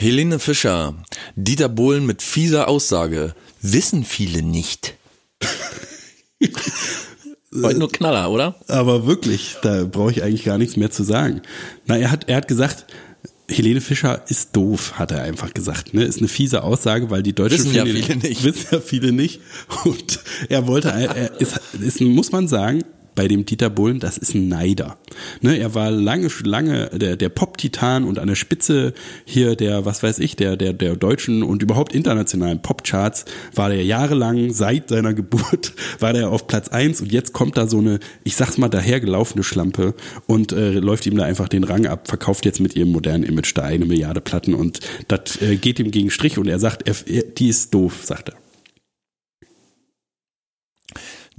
Helene 0.00 0.38
Fischer, 0.38 0.94
Dieter 1.34 1.68
Bohlen 1.68 2.06
mit 2.06 2.22
fieser 2.22 2.68
Aussage. 2.68 3.34
Wissen 3.62 4.04
viele 4.04 4.42
nicht. 4.42 4.94
Heute 7.52 7.80
nur 7.80 7.90
Knaller, 7.90 8.30
oder? 8.30 8.54
Aber 8.68 9.08
wirklich, 9.08 9.56
da 9.60 9.82
brauche 9.82 10.12
ich 10.12 10.22
eigentlich 10.22 10.44
gar 10.44 10.56
nichts 10.56 10.76
mehr 10.76 10.92
zu 10.92 11.02
sagen. 11.02 11.42
Na, 11.86 11.98
er 11.98 12.12
hat, 12.12 12.28
er 12.28 12.36
hat 12.36 12.46
gesagt, 12.46 12.86
Helene 13.50 13.80
Fischer 13.80 14.22
ist 14.28 14.54
doof, 14.54 15.00
hat 15.00 15.10
er 15.10 15.24
einfach 15.24 15.52
gesagt. 15.52 15.94
Ne? 15.94 16.04
Ist 16.04 16.20
eine 16.20 16.28
fiese 16.28 16.62
Aussage, 16.62 17.10
weil 17.10 17.24
die 17.24 17.32
Deutschen 17.32 17.58
Wissen 17.58 17.74
ja 17.74 17.84
viele 17.84 18.14
nicht. 18.18 18.44
Wissen 18.44 18.66
ja 18.70 18.80
viele 18.80 19.10
nicht. 19.10 19.40
Und 19.84 20.20
er 20.48 20.68
wollte, 20.68 20.90
er 20.90 21.40
ist, 21.40 21.60
ist, 21.80 22.00
muss 22.02 22.30
man 22.30 22.46
sagen, 22.46 22.84
bei 23.18 23.26
dem 23.26 23.44
Dieter 23.44 23.68
Bohlen, 23.68 23.98
das 23.98 24.16
ist 24.16 24.36
ein 24.36 24.46
Neider. 24.46 24.96
Ne, 25.40 25.58
er 25.58 25.74
war 25.74 25.90
lange, 25.90 26.28
lange 26.44 26.88
der, 26.90 27.16
der 27.16 27.28
Pop-Titan 27.28 28.04
und 28.04 28.20
an 28.20 28.28
der 28.28 28.36
Spitze 28.36 28.94
hier 29.24 29.56
der, 29.56 29.84
was 29.84 30.04
weiß 30.04 30.20
ich, 30.20 30.36
der, 30.36 30.56
der, 30.56 30.72
der 30.72 30.94
deutschen 30.94 31.42
und 31.42 31.60
überhaupt 31.60 31.96
internationalen 31.96 32.62
Popcharts 32.62 33.24
war 33.56 33.70
der 33.70 33.84
jahrelang, 33.84 34.52
seit 34.52 34.90
seiner 34.90 35.14
Geburt, 35.14 35.72
war 35.98 36.12
der 36.12 36.30
auf 36.30 36.46
Platz 36.46 36.68
eins 36.68 37.00
und 37.00 37.10
jetzt 37.10 37.32
kommt 37.32 37.56
da 37.56 37.66
so 37.66 37.78
eine, 37.78 37.98
ich 38.22 38.36
sag's 38.36 38.56
mal, 38.56 38.68
dahergelaufene 38.68 39.42
Schlampe 39.42 39.94
und 40.28 40.52
äh, 40.52 40.74
läuft 40.74 41.04
ihm 41.06 41.16
da 41.16 41.24
einfach 41.24 41.48
den 41.48 41.64
Rang 41.64 41.86
ab, 41.86 42.06
verkauft 42.06 42.44
jetzt 42.44 42.60
mit 42.60 42.76
ihrem 42.76 42.92
modernen 42.92 43.24
Image 43.24 43.50
da 43.56 43.64
eine 43.64 43.84
Milliarde 43.84 44.20
Platten 44.20 44.54
und 44.54 44.78
das 45.08 45.42
äh, 45.42 45.56
geht 45.56 45.80
ihm 45.80 45.90
gegen 45.90 46.12
Strich 46.12 46.38
und 46.38 46.46
er 46.46 46.60
sagt, 46.60 46.86
er, 46.86 46.94
die 47.24 47.48
ist 47.48 47.74
doof, 47.74 47.98
sagt 48.04 48.28
er. 48.28 48.36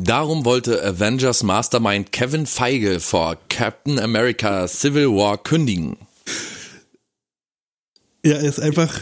Darum 0.02 0.46
wollte 0.46 0.82
Avengers 0.82 1.44
Mastermind 1.44 2.14
Kevin 2.14 2.46
Feige 2.46 3.02
vor 3.02 3.38
Captain 3.50 4.00
America 4.00 4.66
Civil 4.66 5.10
War 5.10 5.38
kündigen. 5.38 5.98
Er 8.24 8.40
ist 8.40 8.62
einfach 8.62 9.02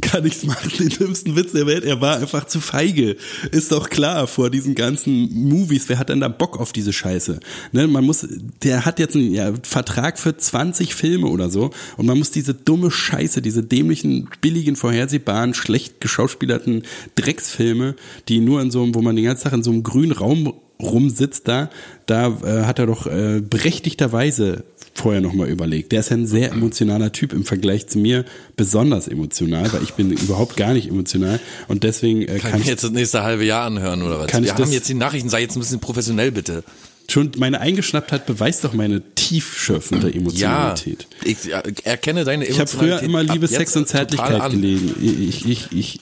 kann 0.00 0.24
nichts 0.24 0.44
machen, 0.44 0.70
den 0.78 0.88
dümmsten 0.88 1.36
Witz 1.36 1.52
der 1.52 1.66
Welt. 1.66 1.84
Er 1.84 2.00
war 2.00 2.16
einfach 2.16 2.46
zu 2.46 2.60
feige. 2.60 3.16
Ist 3.50 3.72
doch 3.72 3.90
klar 3.90 4.26
vor 4.26 4.50
diesen 4.50 4.74
ganzen 4.74 5.32
Movies. 5.48 5.88
Wer 5.88 5.98
hat 5.98 6.08
denn 6.08 6.20
da 6.20 6.28
Bock 6.28 6.58
auf 6.58 6.72
diese 6.72 6.92
Scheiße? 6.92 7.40
Ne, 7.72 7.86
man 7.86 8.04
muss, 8.04 8.26
der 8.62 8.84
hat 8.84 8.98
jetzt 8.98 9.16
einen 9.16 9.32
ja, 9.32 9.52
Vertrag 9.62 10.18
für 10.18 10.36
20 10.36 10.94
Filme 10.94 11.26
oder 11.26 11.50
so 11.50 11.70
und 11.96 12.06
man 12.06 12.18
muss 12.18 12.30
diese 12.30 12.54
dumme 12.54 12.90
Scheiße, 12.90 13.42
diese 13.42 13.62
dämlichen, 13.62 14.28
billigen, 14.40 14.76
vorhersehbaren, 14.76 15.54
schlecht 15.54 16.00
geschauspielerten 16.00 16.82
Drecksfilme, 17.14 17.94
die 18.28 18.40
nur 18.40 18.60
in 18.62 18.70
so 18.70 18.82
einem, 18.82 18.94
wo 18.94 19.02
man 19.02 19.16
den 19.16 19.24
ganzen 19.24 19.44
Tag 19.44 19.52
in 19.52 19.62
so 19.62 19.70
einem 19.70 19.82
grünen 19.82 20.12
Raum 20.12 20.54
rumsitzt 20.82 21.46
da, 21.48 21.70
da 22.06 22.28
äh, 22.44 22.64
hat 22.64 22.78
er 22.78 22.86
doch 22.86 23.06
äh, 23.06 23.40
berechtigterweise 23.40 24.64
vorher 24.94 25.20
nochmal 25.20 25.48
überlegt. 25.48 25.92
Der 25.92 26.00
ist 26.00 26.10
ja 26.10 26.16
ein 26.16 26.26
sehr 26.26 26.52
emotionaler 26.52 27.12
Typ 27.12 27.32
im 27.32 27.44
Vergleich 27.44 27.86
zu 27.86 27.98
mir, 27.98 28.24
besonders 28.56 29.08
emotional, 29.08 29.72
weil 29.72 29.82
ich 29.82 29.94
bin 29.94 30.10
überhaupt 30.12 30.56
gar 30.56 30.74
nicht 30.74 30.88
emotional 30.88 31.40
und 31.68 31.82
deswegen 31.82 32.22
äh, 32.22 32.38
Kann, 32.38 32.50
kann 32.52 32.54
ich 32.60 32.66
ich 32.66 32.70
jetzt 32.70 32.84
das 32.84 32.90
nächste 32.90 33.22
halbe 33.22 33.44
Jahr 33.44 33.64
anhören 33.66 34.02
oder 34.02 34.18
was? 34.20 34.26
Kann 34.28 34.42
ich 34.42 34.48
Wir 34.50 34.54
haben 34.54 34.62
das- 34.62 34.72
jetzt 34.74 34.88
die 34.88 34.94
Nachrichten, 34.94 35.28
sei 35.30 35.40
jetzt 35.40 35.56
ein 35.56 35.60
bisschen 35.60 35.80
professionell 35.80 36.30
bitte. 36.30 36.62
schon 37.10 37.32
meine 37.38 37.60
Eingeschnapptheit 37.60 38.26
beweist 38.26 38.64
doch 38.64 38.74
meine 38.74 39.02
tiefschürfende 39.14 40.10
Ja, 40.10 40.16
Emotionalität. 40.16 41.06
ich 41.24 41.44
ja, 41.44 41.62
erkenne 41.84 42.24
deine 42.24 42.44
Ich 42.46 42.58
habe 42.60 42.68
früher 42.68 43.00
Emotionalität 43.00 43.08
immer 43.08 43.22
Liebe, 43.34 43.48
Sex 43.48 43.76
und 43.76 43.88
Zärtlichkeit 43.88 44.50
gelesen. 44.50 44.94
Ich, 45.02 45.46
ich, 45.46 45.66
ich, 45.72 46.00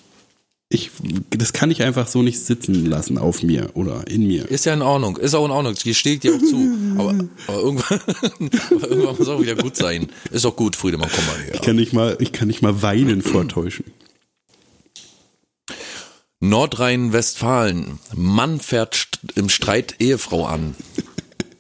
ich, 0.73 0.93
das 1.31 1.53
kann 1.53 1.73
ich 1.73 1.83
einfach 1.83 2.07
so 2.07 2.23
nicht 2.23 2.39
sitzen 2.39 2.87
lassen 2.87 3.19
auf 3.19 3.43
mir 3.43 3.71
oder 3.75 4.07
in 4.07 4.27
mir. 4.29 4.49
Ist 4.49 4.67
ja 4.67 4.73
in 4.73 4.83
Ordnung, 4.83 5.17
ist 5.17 5.35
auch 5.35 5.45
in 5.45 5.51
Ordnung, 5.51 5.75
das 5.75 5.97
steht 5.97 6.23
dir 6.23 6.37
auch 6.37 6.39
zu. 6.39 6.71
Aber, 6.97 7.11
aber, 7.49 7.59
irgendwann, 7.61 8.01
aber 8.71 8.89
irgendwann 8.89 9.17
muss 9.19 9.29
auch 9.29 9.41
wieder 9.43 9.57
gut 9.57 9.75
sein. 9.77 10.09
Ist 10.31 10.47
auch 10.47 10.55
gut, 10.55 10.77
Friedemann, 10.77 11.11
komm 11.13 11.27
mal 11.27 11.39
her. 11.43 11.55
Ich 11.55 11.61
kann 11.63 11.75
nicht 11.75 11.93
mal, 11.93 12.17
ich 12.21 12.31
kann 12.31 12.47
nicht 12.47 12.63
mal 12.63 12.83
weinen 12.83 13.21
vortäuschen. 13.21 13.85
Nordrhein-Westfalen. 16.39 17.99
Mann 18.15 18.61
fährt 18.61 18.95
st- 18.95 19.37
im 19.37 19.49
Streit 19.49 19.97
Ehefrau 19.99 20.47
an. 20.47 20.77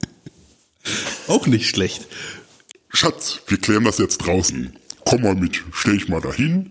Auch 1.29 1.47
nicht 1.49 1.69
schlecht. 1.69 2.07
Schatz, 2.89 3.41
wir 3.49 3.59
klären 3.59 3.85
das 3.85 3.99
jetzt 3.99 4.19
draußen. 4.19 4.75
Komm 5.05 5.23
mal 5.23 5.35
mit, 5.35 5.63
stell 5.73 5.97
ich 5.97 6.09
mal 6.09 6.21
dahin. 6.21 6.71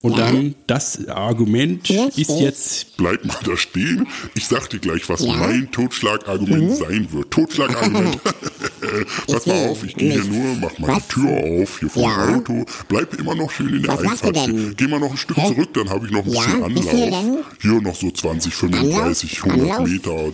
Und 0.00 0.16
dann 0.16 0.54
das 0.68 1.08
Argument 1.08 1.88
Ja, 1.88 2.04
ist 2.14 2.30
jetzt 2.38 2.96
Bleib 2.98 3.24
mal 3.24 3.34
da 3.44 3.56
stehen. 3.56 4.06
Ich 4.36 4.46
sag 4.46 4.70
dir 4.70 4.78
gleich, 4.78 5.08
was 5.08 5.24
Ja. 5.24 5.32
mein 5.34 5.68
Totschlagargument 5.72 6.76
sein 6.76 7.08
wird. 7.10 7.30
Totschlagargument. 7.32 8.20
Pass 9.26 9.46
mal 9.46 9.68
auf, 9.68 9.82
ich 9.84 9.96
gehe 9.96 10.12
hier 10.12 10.24
nur, 10.24 10.54
mach 10.60 10.78
mal 10.78 10.96
Was? 10.96 11.08
die 11.08 11.14
Tür 11.14 11.30
auf, 11.62 11.78
hier 11.80 11.90
vor 11.90 12.02
Ja. 12.04 12.26
dem 12.26 12.34
Auto. 12.36 12.64
Bleib 12.88 13.14
immer 13.18 13.34
noch 13.34 13.50
schön 13.50 13.74
in 13.74 13.82
der 13.82 13.98
Was 13.98 14.22
Einfahrt. 14.24 14.76
Geh 14.76 14.86
mal 14.86 15.00
noch 15.00 15.10
ein 15.10 15.16
Stück 15.16 15.36
Hä? 15.36 15.48
zurück, 15.48 15.74
dann 15.74 15.90
habe 15.90 16.06
ich 16.06 16.12
noch 16.12 16.24
ein 16.24 16.32
Ja, 16.32 16.40
bisschen 16.68 17.02
Anlauf. 17.14 17.44
denn? 17.60 17.70
Hier 17.72 17.80
noch 17.82 17.94
so 17.96 18.10
20, 18.10 18.54
35, 18.54 19.42
100 19.44 19.70
Anlauf? 19.70 19.88
Meter. 19.88 20.32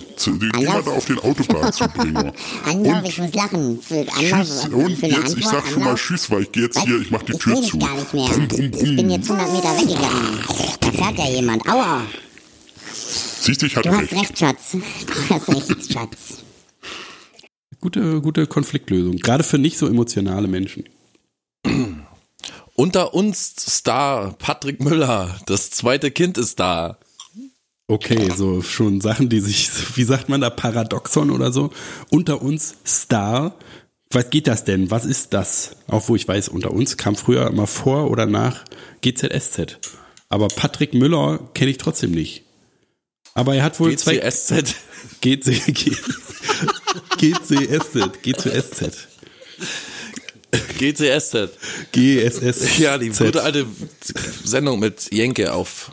Geh 0.58 0.66
mal 0.66 0.82
da 0.82 0.90
auf 0.90 1.06
den 1.06 1.18
Autobahn 1.20 1.72
zu 1.72 1.88
bringen. 1.88 2.16
Anlauf, 2.66 2.98
Und 3.02 3.08
ich 3.08 3.18
muss 3.18 3.34
lachen. 3.34 3.78
Tschüss. 3.80 4.68
Und 4.70 5.00
jetzt, 5.02 5.36
ich 5.38 5.46
sag 5.46 5.66
schon 5.66 5.84
mal? 5.84 5.94
Tschüss, 5.96 6.30
weil 6.30 6.42
ich 6.42 6.52
gehe 6.52 6.64
jetzt 6.64 6.76
Was? 6.76 6.84
hier, 6.84 7.00
ich 7.00 7.10
mach 7.10 7.22
die 7.22 7.32
ich 7.32 7.38
Tür 7.38 7.60
zu. 7.62 7.78
gar 7.78 7.94
nicht 7.94 8.12
mehr. 8.14 8.26
Brumm, 8.28 8.48
brumm, 8.48 8.70
brumm. 8.70 8.84
Ich 8.90 8.96
bin 8.96 9.10
jetzt 9.10 9.30
100 9.54 9.62
Meter 9.62 9.80
weggegangen. 9.80 10.40
Da 10.80 10.90
fährt 10.90 11.18
ja 11.18 11.28
jemand. 11.28 11.66
Aua. 11.68 12.02
Siehst 13.40 13.62
du, 13.62 13.66
ich 13.66 13.76
hatte 13.76 13.88
Du 13.88 13.94
hast 13.94 14.10
recht. 14.12 14.20
recht, 14.22 14.38
Schatz. 14.38 14.72
Du 14.72 15.34
hast 15.34 15.48
recht, 15.48 15.92
Schatz. 15.92 16.44
gute, 17.80 18.20
gute 18.20 18.46
Konfliktlösung. 18.46 19.16
Gerade 19.18 19.44
für 19.44 19.58
nicht 19.58 19.78
so 19.78 19.86
emotionale 19.86 20.48
Menschen. 20.48 20.84
Unter 22.74 23.14
uns 23.14 23.54
Star 23.56 24.32
Patrick 24.38 24.82
Müller. 24.82 25.38
Das 25.46 25.70
zweite 25.70 26.10
Kind 26.10 26.38
ist 26.38 26.58
da. 26.58 26.98
Okay, 27.86 28.30
so 28.34 28.62
schon 28.62 29.00
Sachen, 29.02 29.28
die 29.28 29.40
sich, 29.40 29.70
wie 29.96 30.04
sagt 30.04 30.28
man 30.30 30.40
da, 30.40 30.48
Paradoxon 30.50 31.30
oder 31.30 31.52
so. 31.52 31.70
Unter 32.10 32.42
uns 32.42 32.74
Star. 32.86 33.54
Was 34.14 34.30
geht 34.30 34.46
das 34.46 34.64
denn? 34.64 34.92
Was 34.92 35.04
ist 35.04 35.34
das? 35.34 35.76
Auch 35.88 36.08
wo 36.08 36.14
ich 36.14 36.26
weiß, 36.28 36.48
unter 36.48 36.70
uns 36.70 36.96
kam 36.96 37.16
früher 37.16 37.48
immer 37.48 37.66
vor 37.66 38.10
oder 38.10 38.26
nach 38.26 38.64
GZSZ. 39.00 39.78
Aber 40.28 40.46
Patrick 40.46 40.94
Müller 40.94 41.40
kenne 41.54 41.72
ich 41.72 41.78
trotzdem 41.78 42.12
nicht. 42.12 42.44
Aber 43.34 43.56
er 43.56 43.64
hat 43.64 43.80
wohl 43.80 43.96
zwei 43.98 44.16
GCSZ. 44.16 44.76
GC, 45.20 45.74
G, 45.74 45.96
GCSZ, 47.18 48.22
GCSZ, 48.22 49.08
GCSZ. 50.78 51.50
GSS. 51.92 52.78
Ja, 52.78 52.96
die 52.98 53.10
gute 53.10 53.42
alte 53.42 53.66
Sendung 54.44 54.78
mit 54.78 55.12
Jenke 55.12 55.52
auf 55.52 55.90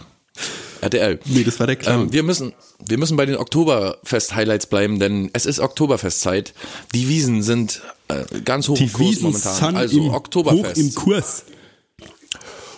RTL. 0.82 1.20
Nee, 1.26 1.44
das 1.44 1.60
war 1.60 1.68
der 1.68 1.76
Clown. 1.76 2.04
Ähm, 2.04 2.14
wir 2.14 2.24
müssen, 2.24 2.54
wir 2.88 2.98
müssen 2.98 3.18
bei 3.18 3.26
den 3.26 3.38
Oktoberfest-Highlights 3.38 4.68
bleiben, 4.68 5.00
denn 5.00 5.30
es 5.34 5.46
ist 5.46 5.60
Oktoberfestzeit. 5.60 6.54
Die 6.94 7.08
Wiesen 7.08 7.44
sind 7.44 7.82
äh, 8.12 8.42
ganz 8.42 8.68
hoch 8.68 8.80
im 8.80 8.92
Kurs 8.92 9.22
momentan. 9.22 9.56
sind 9.56 9.76
Also 9.76 9.98
im, 9.98 10.10
hoch 10.10 10.16
Oktoberfest. 10.16 10.78
im 10.78 10.94
Kurs. 10.96 11.44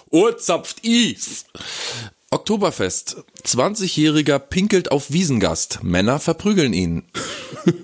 Urzapft 0.09 0.85
Is. 0.85 1.45
Oktoberfest. 2.29 3.17
20-Jähriger 3.45 4.39
pinkelt 4.39 4.91
auf 4.91 5.11
Wiesengast. 5.11 5.79
Männer 5.83 6.19
verprügeln 6.19 6.73
ihn. 6.73 7.03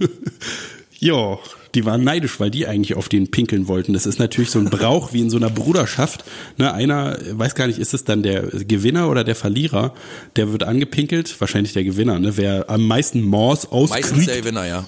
Ja, 1.01 1.39
die 1.75 1.85
waren 1.85 2.03
neidisch, 2.03 2.39
weil 2.39 2.51
die 2.51 2.67
eigentlich 2.67 2.95
auf 2.95 3.07
den 3.07 3.31
pinkeln 3.31 3.67
wollten. 3.67 3.93
Das 3.93 4.05
ist 4.05 4.19
natürlich 4.19 4.51
so 4.51 4.59
ein 4.59 4.69
Brauch 4.69 5.13
wie 5.13 5.21
in 5.21 5.29
so 5.29 5.37
einer 5.37 5.49
Bruderschaft. 5.49 6.25
Ne, 6.57 6.73
einer, 6.73 7.17
weiß 7.31 7.55
gar 7.55 7.67
nicht, 7.67 7.79
ist 7.79 7.93
es 7.93 8.03
dann 8.03 8.21
der 8.21 8.41
Gewinner 8.43 9.09
oder 9.09 9.23
der 9.23 9.35
Verlierer? 9.35 9.93
Der 10.35 10.51
wird 10.51 10.63
angepinkelt, 10.63 11.39
wahrscheinlich 11.39 11.71
der 11.73 11.85
Gewinner. 11.85 12.19
Ne? 12.19 12.35
Wer 12.35 12.69
am 12.69 12.85
meisten 12.85 13.21
Mors 13.21 13.69
Meistens 13.71 13.91
der 13.91 14.17
auskriegt, 14.17 14.37
Gewinner, 14.43 14.65
ja. 14.67 14.85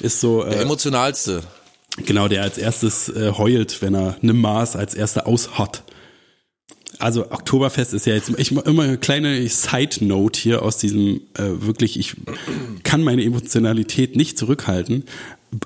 ist 0.00 0.20
so 0.20 0.44
Der 0.44 0.58
äh, 0.58 0.62
emotionalste. 0.62 1.42
Genau 1.96 2.28
der 2.28 2.42
als 2.42 2.58
erstes 2.58 3.08
äh, 3.08 3.32
heult, 3.36 3.82
wenn 3.82 3.94
er 3.94 4.16
eine 4.22 4.32
Maß 4.32 4.76
als 4.76 4.94
erster 4.94 5.26
aushat. 5.26 5.84
Also 6.98 7.30
Oktoberfest 7.30 7.94
ist 7.94 8.06
ja 8.06 8.14
jetzt 8.14 8.30
ich 8.36 8.52
immer 8.52 8.82
eine 8.82 8.98
kleine 8.98 9.48
Side 9.48 10.04
Note 10.04 10.38
hier 10.38 10.62
aus 10.62 10.78
diesem 10.78 11.22
äh, 11.34 11.42
wirklich 11.60 11.98
ich 11.98 12.14
kann 12.84 13.02
meine 13.02 13.24
Emotionalität 13.24 14.14
nicht 14.14 14.38
zurückhalten. 14.38 15.04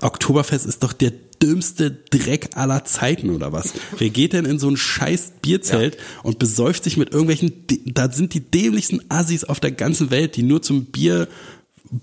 Oktoberfest 0.00 0.66
ist 0.66 0.82
doch 0.82 0.92
der 0.92 1.12
dümmste 1.42 1.90
Dreck 1.90 2.50
aller 2.54 2.84
Zeiten 2.84 3.30
oder 3.30 3.52
was? 3.52 3.74
Wer 3.98 4.10
geht 4.10 4.32
denn 4.32 4.44
in 4.44 4.58
so 4.58 4.68
ein 4.68 4.76
scheiß 4.76 5.32
Bierzelt 5.42 5.96
und 6.22 6.38
besäuft 6.38 6.84
sich 6.84 6.96
mit 6.96 7.12
irgendwelchen, 7.12 7.52
da 7.84 8.10
sind 8.10 8.34
die 8.34 8.40
dämlichsten 8.40 9.02
Assis 9.10 9.44
auf 9.44 9.60
der 9.60 9.72
ganzen 9.72 10.10
Welt, 10.10 10.36
die 10.36 10.42
nur 10.42 10.62
zum 10.62 10.86
Bier 10.86 11.28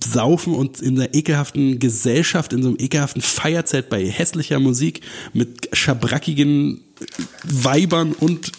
saufen 0.03 0.55
und 0.55 0.81
in 0.81 0.99
einer 0.99 1.13
ekelhaften 1.13 1.79
Gesellschaft, 1.79 2.53
in 2.53 2.63
so 2.63 2.69
einem 2.69 2.77
ekelhaften 2.79 3.21
Feierzelt 3.21 3.89
bei 3.89 4.05
hässlicher 4.05 4.59
Musik 4.59 5.01
mit 5.33 5.69
schabrackigen 5.73 6.81
Weibern 7.43 8.13
und 8.13 8.51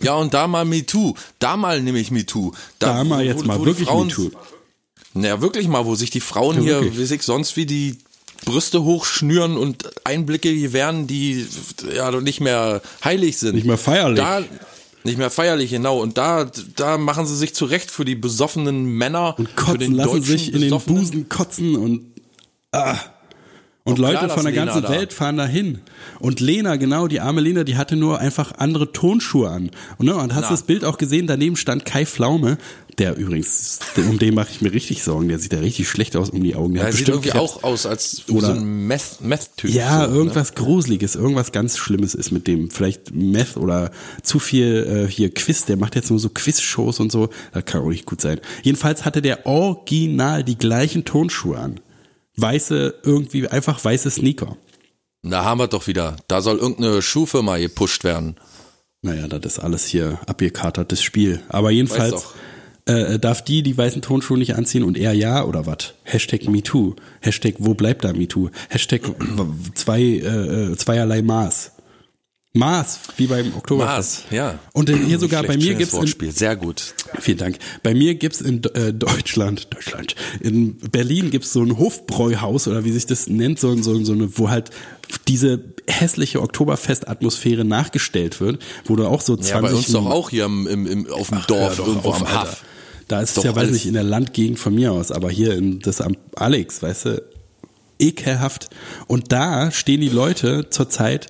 Ja, 0.00 0.14
und 0.16 0.34
da 0.34 0.46
mal 0.46 0.64
MeToo. 0.64 1.14
Da 1.38 1.56
mal 1.56 1.80
nämlich 1.82 2.10
MeToo. 2.10 2.52
da 2.78 3.04
mal 3.04 3.24
jetzt 3.24 3.44
mal 3.44 3.58
die 3.58 3.64
wirklich 3.64 3.88
Frauen, 3.88 4.08
MeToo. 4.08 4.30
Naja, 5.14 5.40
wirklich 5.40 5.68
mal, 5.68 5.84
wo 5.84 5.94
sich 5.94 6.10
die 6.10 6.20
Frauen 6.20 6.56
Ja, 6.64 6.80
hier, 6.80 6.96
wie 6.96 7.04
sich 7.04 7.22
sonst 7.22 7.56
wie 7.56 7.66
die 7.66 7.98
Brüste 8.44 8.82
hochschnüren 8.82 9.56
und 9.56 9.84
Einblicke 10.04 10.54
gewähren, 10.54 11.06
die 11.06 11.46
ja 11.94 12.10
nicht 12.20 12.40
mehr 12.40 12.82
heilig 13.04 13.38
sind. 13.38 13.54
Nicht 13.54 13.66
mehr 13.66 13.78
feierlich. 13.78 14.18
Da, 14.18 14.42
nicht 15.04 15.18
mehr 15.18 15.30
feierlich, 15.30 15.70
genau. 15.70 16.00
Und 16.00 16.18
da, 16.18 16.46
da 16.76 16.98
machen 16.98 17.26
sie 17.26 17.36
sich 17.36 17.54
zurecht 17.54 17.90
für 17.90 18.04
die 18.04 18.14
besoffenen 18.14 18.84
Männer. 18.84 19.34
und 19.38 19.48
für 19.48 19.54
kotzen 19.54 19.78
den 19.78 19.92
lassen 19.92 20.08
deutschen 20.10 20.24
sich 20.24 20.52
in 20.54 20.60
den 20.60 20.78
Busen 20.78 21.28
kotzen 21.28 21.76
und 21.76 22.02
ah. 22.72 22.96
Und 23.84 23.98
Doch 23.98 24.02
Leute 24.04 24.18
klar, 24.18 24.30
von 24.30 24.44
der 24.44 24.52
Lena 24.52 24.64
ganzen 24.66 24.82
da- 24.84 24.90
Welt 24.90 25.12
fahren 25.12 25.36
da 25.38 25.44
hin. 25.44 25.80
Und 26.20 26.38
Lena, 26.38 26.76
genau, 26.76 27.08
die 27.08 27.18
arme 27.18 27.40
Lena, 27.40 27.64
die 27.64 27.76
hatte 27.76 27.96
nur 27.96 28.20
einfach 28.20 28.52
andere 28.58 28.92
Tonschuhe 28.92 29.50
an. 29.50 29.72
Und, 29.98 30.06
ne, 30.06 30.14
und 30.14 30.32
hast 30.36 30.42
Na. 30.44 30.50
das 30.50 30.62
Bild 30.62 30.84
auch 30.84 30.98
gesehen, 30.98 31.26
daneben 31.26 31.56
stand 31.56 31.84
Kai 31.84 32.06
Pflaume, 32.06 32.58
der 32.98 33.16
übrigens, 33.16 33.78
um 33.96 34.18
den 34.18 34.34
mache 34.34 34.48
ich 34.50 34.60
mir 34.60 34.72
richtig 34.72 35.02
Sorgen, 35.02 35.28
der 35.28 35.38
sieht 35.38 35.52
da 35.52 35.58
richtig 35.58 35.88
schlecht 35.88 36.14
aus 36.16 36.30
um 36.30 36.42
die 36.42 36.54
Augen. 36.54 36.74
Der 36.74 36.84
Ja, 36.84 36.92
sieht 36.92 37.08
irgendwie 37.08 37.32
auch 37.32 37.62
aus 37.64 37.86
als 37.86 38.22
Oder- 38.28 38.48
so 38.48 38.52
ein 38.60 38.86
Meth- 38.86 39.20
Meth-Typ. 39.20 39.70
Ja, 39.70 40.04
so, 40.04 40.10
ne? 40.10 40.16
irgendwas 40.16 40.54
Gruseliges, 40.54 41.14
irgendwas 41.14 41.52
ganz 41.52 41.78
Schlimmes 41.78 42.14
ist 42.14 42.30
mit 42.30 42.46
dem. 42.46 42.70
Vielleicht 42.70 43.14
Meth 43.14 43.56
oder 43.56 43.90
zu 44.22 44.38
viel 44.38 45.06
äh, 45.08 45.10
hier 45.10 45.32
Quiz. 45.32 45.64
Der 45.64 45.76
macht 45.76 45.94
jetzt 45.96 46.10
nur 46.10 46.18
so 46.18 46.28
Quiz-Shows 46.28 47.00
und 47.00 47.10
so. 47.10 47.28
Das 47.52 47.64
kann 47.64 47.82
auch 47.82 47.88
nicht 47.88 48.06
gut 48.06 48.20
sein. 48.20 48.40
Jedenfalls 48.62 49.04
hatte 49.04 49.22
der 49.22 49.46
original 49.46 50.44
die 50.44 50.58
gleichen 50.58 51.04
Tonschuhe 51.04 51.58
an. 51.58 51.80
Weiße, 52.36 52.94
irgendwie 53.02 53.48
einfach 53.48 53.82
weiße 53.84 54.10
Sneaker. 54.10 54.56
Da 55.22 55.44
haben 55.44 55.58
wir 55.60 55.68
doch 55.68 55.86
wieder. 55.86 56.16
Da 56.28 56.40
soll 56.40 56.58
irgendeine 56.58 57.00
Schuhfirma 57.02 57.58
gepusht 57.58 58.04
werden. 58.04 58.36
Naja, 59.02 59.26
das 59.28 59.54
ist 59.54 59.58
alles 59.58 59.86
hier 59.86 60.18
abgekatertes 60.26 61.02
Spiel. 61.02 61.42
Aber 61.48 61.70
jedenfalls 61.70 62.24
äh, 62.86 63.18
darf 63.18 63.42
die 63.42 63.62
die 63.62 63.76
weißen 63.76 64.02
Tonschuhe 64.02 64.38
nicht 64.38 64.56
anziehen 64.56 64.82
und 64.82 64.98
er 64.98 65.12
ja 65.12 65.44
oder 65.44 65.66
was? 65.66 65.94
Hashtag 66.04 66.48
MeToo. 66.48 66.96
Hashtag 67.20 67.54
wo 67.58 67.74
bleibt 67.74 68.04
da 68.04 68.12
MeToo? 68.12 68.50
Hashtag 68.68 69.02
zwei, 69.74 70.00
äh, 70.00 70.72
äh, 70.72 70.76
zweierlei 70.76 71.22
Maß. 71.22 71.72
Maß, 72.54 73.00
wie 73.16 73.28
beim 73.28 73.54
Oktoberfest. 73.56 74.24
Maß, 74.24 74.32
ja. 74.32 74.58
Und 74.74 74.90
äh, 74.90 74.96
hier 74.96 75.18
sogar 75.18 75.42
bei 75.42 75.54
schlecht, 75.54 75.60
mir 75.60 75.64
schönes 75.64 75.78
gibt's 75.78 75.94
in, 75.94 76.00
Wortspiel. 76.00 76.32
Sehr 76.32 76.56
gut. 76.56 76.94
Vielen 77.18 77.38
Dank. 77.38 77.58
Bei 77.82 77.94
mir 77.94 78.14
gibt's 78.14 78.42
in 78.42 78.62
äh, 78.74 78.92
Deutschland, 78.92 79.72
Deutschland, 79.72 80.16
in 80.40 80.76
Berlin 80.76 81.30
gibt's 81.30 81.54
so 81.54 81.62
ein 81.62 81.78
Hofbräuhaus 81.78 82.68
oder 82.68 82.84
wie 82.84 82.92
sich 82.92 83.06
das 83.06 83.26
nennt, 83.26 83.58
so, 83.58 83.74
so, 83.80 84.04
so 84.04 84.12
eine, 84.12 84.36
wo 84.38 84.50
halt 84.50 84.70
diese 85.28 85.64
hässliche 85.86 86.42
Oktoberfest-Atmosphäre 86.42 87.64
nachgestellt 87.64 88.40
wird, 88.40 88.62
wo 88.84 88.96
du 88.96 89.06
auch 89.06 89.22
so 89.22 89.34
20 89.36 89.54
Ja, 89.54 89.60
bei 89.62 89.72
uns 89.72 89.90
doch 89.90 90.06
auch 90.06 90.28
hier 90.28 90.44
im, 90.44 90.66
im, 90.66 90.86
im, 90.86 91.10
auf 91.10 91.28
dem 91.28 91.40
Dorf, 91.46 91.78
irgendwo 91.78 92.10
auf, 92.10 92.20
am. 92.20 92.32
Haff. 92.32 92.64
Da 93.12 93.20
ist 93.20 93.28
es 93.28 93.34
Doch 93.34 93.44
ja, 93.44 93.54
weiß 93.54 93.70
nicht, 93.70 93.84
in 93.84 93.92
der 93.92 94.04
Landgegend 94.04 94.58
von 94.58 94.74
mir 94.74 94.90
aus, 94.90 95.12
aber 95.12 95.30
hier 95.30 95.52
in 95.54 95.80
das 95.80 96.00
am 96.00 96.16
Alex, 96.34 96.80
weißt 96.82 97.04
du, 97.04 97.22
ekelhaft. 97.98 98.70
Und 99.06 99.32
da 99.32 99.70
stehen 99.70 100.00
die 100.00 100.08
Leute 100.08 100.70
zurzeit, 100.70 101.26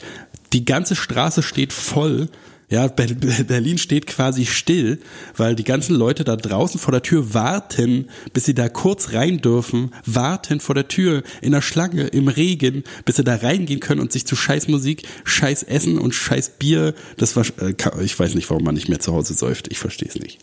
die 0.52 0.64
ganze 0.64 0.94
Straße 0.94 1.42
steht 1.42 1.72
voll. 1.72 2.28
Ja, 2.70 2.86
Ber- 2.86 3.06
Berlin 3.48 3.78
steht 3.78 4.06
quasi 4.06 4.46
still, 4.46 5.00
weil 5.36 5.56
die 5.56 5.64
ganzen 5.64 5.96
Leute 5.96 6.22
da 6.22 6.36
draußen 6.36 6.78
vor 6.78 6.92
der 6.92 7.02
Tür 7.02 7.34
warten, 7.34 8.06
bis 8.32 8.44
sie 8.44 8.54
da 8.54 8.68
kurz 8.68 9.12
rein 9.12 9.40
dürfen, 9.42 9.92
warten 10.06 10.60
vor 10.60 10.76
der 10.76 10.86
Tür 10.86 11.24
in 11.40 11.50
der 11.50 11.62
Schlange, 11.62 12.06
im 12.06 12.28
Regen, 12.28 12.84
bis 13.04 13.16
sie 13.16 13.24
da 13.24 13.34
reingehen 13.34 13.80
können 13.80 14.00
und 14.00 14.12
sich 14.12 14.24
zu 14.24 14.36
scheiß 14.36 14.68
Musik, 14.68 15.02
scheiß 15.24 15.64
Essen 15.64 15.98
und 15.98 16.14
scheiß 16.14 16.52
Bier, 16.60 16.94
das 17.16 17.34
war, 17.34 17.44
äh, 17.60 17.74
ich 18.04 18.16
weiß 18.16 18.36
nicht, 18.36 18.48
warum 18.48 18.62
man 18.62 18.76
nicht 18.76 18.88
mehr 18.88 19.00
zu 19.00 19.12
Hause 19.12 19.34
säuft, 19.34 19.66
ich 19.72 19.78
verstehe 19.80 20.08
es 20.08 20.14
nicht. 20.14 20.38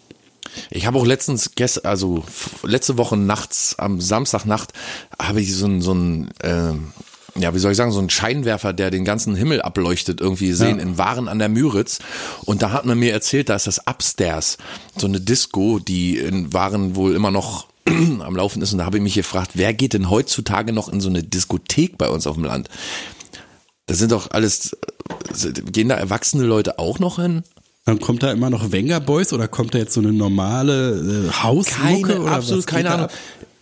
Ich 0.71 0.85
habe 0.85 0.97
auch 0.97 1.05
letztens, 1.05 1.51
gest, 1.55 1.85
also 1.85 2.23
letzte 2.63 2.97
Woche 2.97 3.17
nachts, 3.17 3.75
am 3.77 4.01
Samstagnacht, 4.01 4.73
habe 5.21 5.41
ich 5.41 5.55
so 5.55 5.67
ein, 5.67 5.81
so 5.81 5.93
ein 5.93 6.29
ähm, 6.43 6.91
ja, 7.35 7.53
wie 7.53 7.59
soll 7.59 7.71
ich 7.71 7.77
sagen, 7.77 7.91
so 7.91 7.99
ein 7.99 8.09
Scheinwerfer, 8.09 8.73
der 8.73 8.91
den 8.91 9.05
ganzen 9.05 9.35
Himmel 9.35 9.61
ableuchtet, 9.61 10.19
irgendwie 10.19 10.47
gesehen 10.47 10.77
Ja. 10.77 10.83
in 10.83 10.97
Waren 10.97 11.27
an 11.27 11.39
der 11.39 11.49
Müritz. 11.49 11.99
Und 12.45 12.61
da 12.61 12.71
hat 12.71 12.85
man 12.85 12.99
mir 12.99 13.13
erzählt, 13.13 13.49
da 13.49 13.55
ist 13.55 13.67
das 13.67 13.79
Upstairs, 13.87 14.57
so 14.97 15.07
eine 15.07 15.21
Disco, 15.21 15.79
die 15.79 16.17
in 16.17 16.51
Waren 16.53 16.95
wohl 16.95 17.15
immer 17.15 17.31
noch 17.31 17.67
am 17.85 18.35
Laufen 18.35 18.61
ist. 18.61 18.71
Und 18.73 18.79
da 18.79 18.85
habe 18.85 18.97
ich 18.97 19.03
mich 19.03 19.13
gefragt, 19.13 19.51
wer 19.53 19.73
geht 19.73 19.93
denn 19.93 20.09
heutzutage 20.09 20.73
noch 20.73 20.89
in 20.89 21.01
so 21.01 21.09
eine 21.09 21.23
Diskothek 21.23 21.97
bei 21.97 22.09
uns 22.09 22.27
auf 22.27 22.35
dem 22.35 22.45
Land? 22.45 22.69
Das 23.85 23.97
sind 23.99 24.11
doch 24.11 24.31
alles, 24.31 24.73
äh, 25.43 25.51
gehen 25.53 25.89
da 25.89 25.95
erwachsene 25.95 26.43
Leute 26.43 26.77
auch 26.79 26.99
noch 26.99 27.17
hin? 27.17 27.43
Dann 27.89 27.99
kommt 27.99 28.21
da 28.21 28.31
immer 28.31 28.51
noch 28.51 28.71
Wenger 28.71 28.99
Boys 28.99 29.33
oder 29.33 29.47
kommt 29.47 29.73
da 29.73 29.79
jetzt 29.79 29.93
so 29.93 29.99
eine 29.99 30.13
normale 30.13 31.27
äh, 31.27 31.31
Hausmucke 31.43 32.01
Keine, 32.13 32.21
oder 32.21 32.31
absolut 32.33 32.59
was 32.59 32.65
keine 32.67 32.91
Ahnung. 32.91 33.07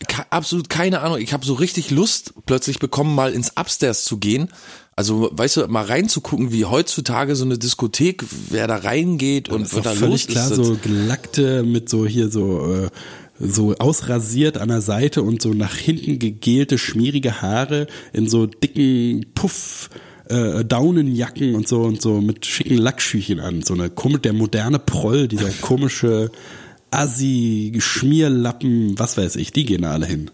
Ke- 0.05 0.25
absolut 0.29 0.69
keine 0.69 0.99
Ahnung. 0.99 1.19
Ich 1.19 1.31
habe 1.31 1.45
so 1.45 1.53
richtig 1.53 1.91
Lust 1.91 2.33
plötzlich 2.45 2.79
bekommen, 2.79 3.15
mal 3.15 3.31
ins 3.31 3.53
Upstairs 3.57 4.03
zu 4.03 4.17
gehen. 4.17 4.49
Also, 4.97 5.29
weißt 5.31 5.57
du, 5.57 5.67
mal 5.67 5.85
reinzugucken, 5.85 6.51
wie 6.51 6.65
heutzutage 6.65 7.35
so 7.37 7.45
eine 7.45 7.57
Diskothek, 7.57 8.25
wer 8.49 8.67
da 8.67 8.77
reingeht 8.77 9.47
und 9.47 9.73
was 9.73 9.83
da 9.83 9.91
völlig 9.91 10.27
los 10.27 10.27
klar, 10.27 10.51
ist. 10.51 10.55
so 10.57 10.77
gelackte 10.81 11.63
mit 11.63 11.87
so 11.87 12.05
hier 12.05 12.29
so 12.29 12.73
äh, 12.73 12.89
so 13.39 13.75
ausrasiert 13.77 14.57
an 14.57 14.67
der 14.69 14.81
Seite 14.81 15.21
und 15.21 15.41
so 15.41 15.53
nach 15.53 15.75
hinten 15.75 16.19
gegelte, 16.19 16.77
schmierige 16.77 17.41
Haare 17.41 17.87
in 18.11 18.27
so 18.27 18.45
dicken 18.47 19.27
Puff 19.35 19.89
äh, 20.29 20.65
Daunenjacken 20.65 21.55
und 21.55 21.67
so 21.67 21.81
und 21.81 22.01
so 22.01 22.21
mit 22.21 22.45
schicken 22.45 22.77
Lackschüchen 22.77 23.39
an. 23.39 23.61
So 23.63 23.73
eine 23.73 23.89
komische, 23.89 24.21
der 24.21 24.33
moderne 24.33 24.79
Proll, 24.79 25.27
dieser 25.27 25.49
komische 25.61 26.31
Assi, 26.91 27.75
Schmierlappen, 27.79 28.97
was 28.97 29.17
weiß 29.17 29.35
ich, 29.35 29.51
die 29.51 29.65
gehen 29.65 29.81
da 29.81 29.91
alle 29.91 30.05
hin. 30.05 30.31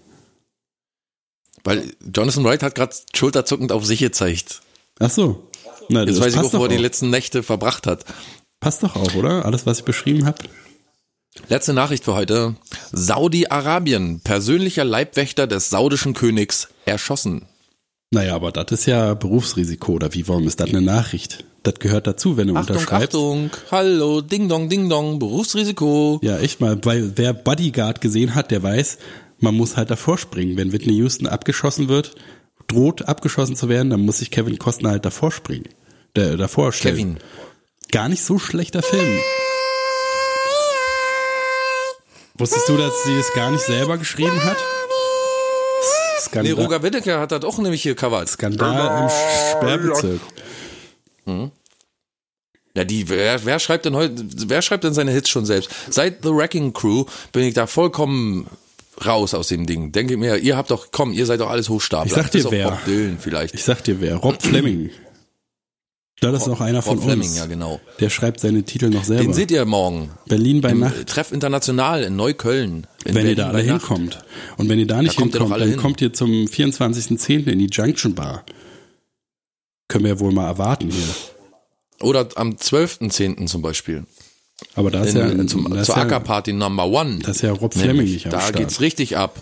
Weil 1.64 1.94
Jonathan 2.14 2.44
Wright 2.44 2.64
hat 2.64 2.76
gerade 2.76 2.96
schulterzuckend 3.16 3.72
auf 3.72 3.86
sich 3.86 4.00
gezeigt. 4.00 4.62
Ach 5.00 5.10
so. 5.10 5.48
Na, 5.90 6.02
Jetzt 6.02 6.18
das 6.18 6.26
weiß 6.26 6.34
ich 6.34 6.40
auch, 6.40 6.54
wo 6.54 6.64
er 6.64 6.70
die 6.70 6.78
letzten 6.78 7.10
Nächte 7.10 7.44
verbracht 7.44 7.88
hat. 7.88 8.06
Passt 8.60 8.84
doch 8.84 8.96
auch, 8.96 9.16
oder? 9.16 9.46
Alles, 9.46 9.66
was 9.66 9.80
ich 9.80 9.86
beschrieben 9.86 10.26
habe. 10.26 10.44
Letzte 11.50 11.74
Nachricht 11.74 12.04
für 12.04 12.14
heute. 12.14 12.56
Saudi-Arabien. 12.92 14.22
Persönlicher 14.22 14.84
Leibwächter 14.84 15.48
des 15.48 15.70
saudischen 15.70 16.14
Königs 16.14 16.70
erschossen. 16.86 17.48
Naja, 18.14 18.36
aber 18.36 18.52
das 18.52 18.72
ist 18.72 18.86
ja 18.86 19.16
Berufsrisiko, 19.16 19.94
oder 19.94 20.14
wie, 20.14 20.28
warum 20.28 20.46
ist 20.46 20.60
das 20.60 20.70
eine 20.70 20.84
Nachricht? 20.84 21.46
Das 21.64 21.76
gehört 21.80 22.06
dazu, 22.06 22.38
wenn 22.38 22.48
du 22.48 22.56
Achtung, 22.56 22.76
unterschreibst. 22.76 23.08
Achtung. 23.08 23.50
Hallo, 23.72 24.22
Ding 24.22 24.48
Dong, 24.48 24.70
Ding 24.70 24.88
Dong. 24.88 25.18
Berufsrisiko. 25.18 26.20
Ja, 26.22 26.38
echt 26.38 26.62
mal, 26.62 26.78
weil 26.86 27.14
wer 27.16 27.34
Bodyguard 27.34 28.02
gesehen 28.02 28.36
hat, 28.36 28.52
der 28.52 28.62
weiß, 28.62 29.00
man 29.40 29.56
muss 29.56 29.78
halt 29.78 29.90
davor 29.90 30.20
springen. 30.20 30.58
Wenn 30.58 30.72
Whitney 30.72 30.94
Houston 30.98 31.26
abgeschossen 31.26 31.88
wird, 31.88 32.14
droht 32.68 33.08
abgeschossen 33.08 33.56
zu 33.56 33.68
werden, 33.68 33.90
dann 33.90 34.02
muss 34.02 34.20
sich 34.20 34.30
Kevin 34.30 34.60
Costner 34.60 34.92
halt 34.92 35.06
davor 35.06 35.32
springen. 35.32 35.70
Der, 36.16 36.38
davor 36.38 36.72
stellen. 36.72 36.96
Kevin. 36.96 37.18
Gar 37.92 38.10
nicht 38.10 38.24
so 38.24 38.38
schlechter 38.38 38.84
Film. 38.84 39.18
Wusstest 42.38 42.70
du, 42.70 42.78
dass 42.78 42.94
sie 43.06 43.14
es 43.14 43.34
gar 43.34 43.50
nicht 43.50 43.64
selber 43.64 43.98
geschrieben 43.98 44.44
hat? 44.44 44.58
Nee, 46.42 46.52
Skandal, 46.52 46.66
Roger 46.66 46.84
Whittaker 46.84 47.20
hat 47.20 47.32
das 47.32 47.44
auch 47.44 47.58
nämlich 47.60 47.82
hier 47.82 47.96
covert. 47.96 48.30
Skandal 48.30 49.04
im 49.04 49.10
Sperrbezirk. 49.52 50.22
Ja, 52.76 52.84
die, 52.84 53.08
wer, 53.08 53.46
wer 53.46 53.60
schreibt 53.60 53.86
denn 53.86 53.96
heute, 53.96 54.16
wer 54.48 54.62
schreibt 54.64 54.84
denn 54.84 54.94
seine 54.94 55.12
Hits 55.12 55.30
schon 55.30 55.46
selbst? 55.46 55.70
Seit 55.90 56.24
The 56.24 56.30
Wrecking 56.30 56.74
Crew 56.74 57.06
bin 57.32 57.44
ich 57.44 57.54
da 57.54 57.68
vollkommen 57.68 58.48
raus 59.06 59.34
aus 59.34 59.48
dem 59.50 59.66
Ding. 59.66 59.92
Denke 59.92 60.18
mir, 60.18 60.38
ihr 60.38 60.58
habt 60.58 60.72
doch, 60.72 60.88
komm, 60.92 61.14
ihr 61.14 61.26
seid 61.26 61.40
doch 61.40 61.50
alles 61.50 61.70
Hochstapler. 61.70 62.06
Ich 62.08 62.14
sag 62.14 62.32
dir, 62.32 62.50
wer. 62.50 62.70
Bob 62.72 62.86
Dylan 62.86 63.18
vielleicht. 63.20 63.54
Ich 63.54 63.64
sag 63.64 63.84
dir 63.84 64.02
wer, 64.02 64.16
Rob 64.16 64.42
Fleming. 64.42 64.90
Das 66.32 66.42
ist 66.44 66.48
noch 66.48 66.62
einer 66.62 66.82
von 66.82 66.96
Rob 66.98 67.04
Fleming, 67.06 67.28
uns. 67.28 67.38
ja 67.38 67.46
genau. 67.46 67.80
Der 68.00 68.10
schreibt 68.10 68.40
seine 68.40 68.64
Titel 68.64 68.90
noch 68.90 69.04
selber. 69.04 69.24
Den 69.24 69.34
seht 69.34 69.52
ihr 69.52 69.66
morgen. 69.66 70.12
Berlin 70.28 70.62
bei 70.62 70.70
Im 70.72 70.80
Nacht. 70.80 71.08
Treff 71.08 71.32
International 71.32 72.04
in 72.04 72.16
Neukölln. 72.16 72.88
In 73.06 73.14
wenn 73.16 73.28
ihr 73.28 73.36
Berlin 73.36 73.36
da 73.38 73.50
alle 73.50 73.62
hinkommt. 73.62 74.24
Und 74.58 74.70
wenn 74.70 74.80
ihr 74.80 74.88
da 74.88 75.02
nicht 75.02 75.16
Da 75.18 75.22
kommt 75.22 75.34
ihr 75.36 75.40
hinkommt, 75.40 75.54
alle 75.54 75.62
dann 75.66 75.70
hin. 75.72 75.80
kommt 75.80 76.02
ihr 76.02 76.14
zum 76.14 76.30
24.10. 76.32 77.48
in 77.48 77.60
die 77.60 77.68
Junction 77.72 78.16
Bar. 78.16 78.46
Können 79.88 80.06
wir 80.06 80.14
ja 80.14 80.20
wohl 80.20 80.32
mal 80.32 80.48
erwarten 80.48 80.90
hier. 80.90 81.04
Oder 82.02 82.28
am 82.36 82.52
12.10. 82.52 83.46
zum 83.48 83.62
Beispiel. 83.62 84.06
Aber 84.76 84.92
da 84.92 85.04
ist 85.04 85.14
In, 85.16 85.20
ja, 85.20 85.28
in, 85.28 85.48
zum, 85.48 85.70
da 85.70 85.82
ist 85.82 85.88
zur 85.88 85.96
ja, 85.98 86.04
Ackerparty 86.04 86.54
Number 86.54 86.86
One. 86.88 87.20
da 87.20 87.32
ist 87.32 87.42
ja 87.42 87.52
Rob 87.52 87.74
Fleming 87.74 87.98
Nämlich, 87.98 88.14
nicht 88.14 88.26
am 88.28 88.32
Da 88.32 88.40
Start. 88.42 88.56
geht's 88.56 88.82
richtig 88.82 89.18
ab. 89.18 89.42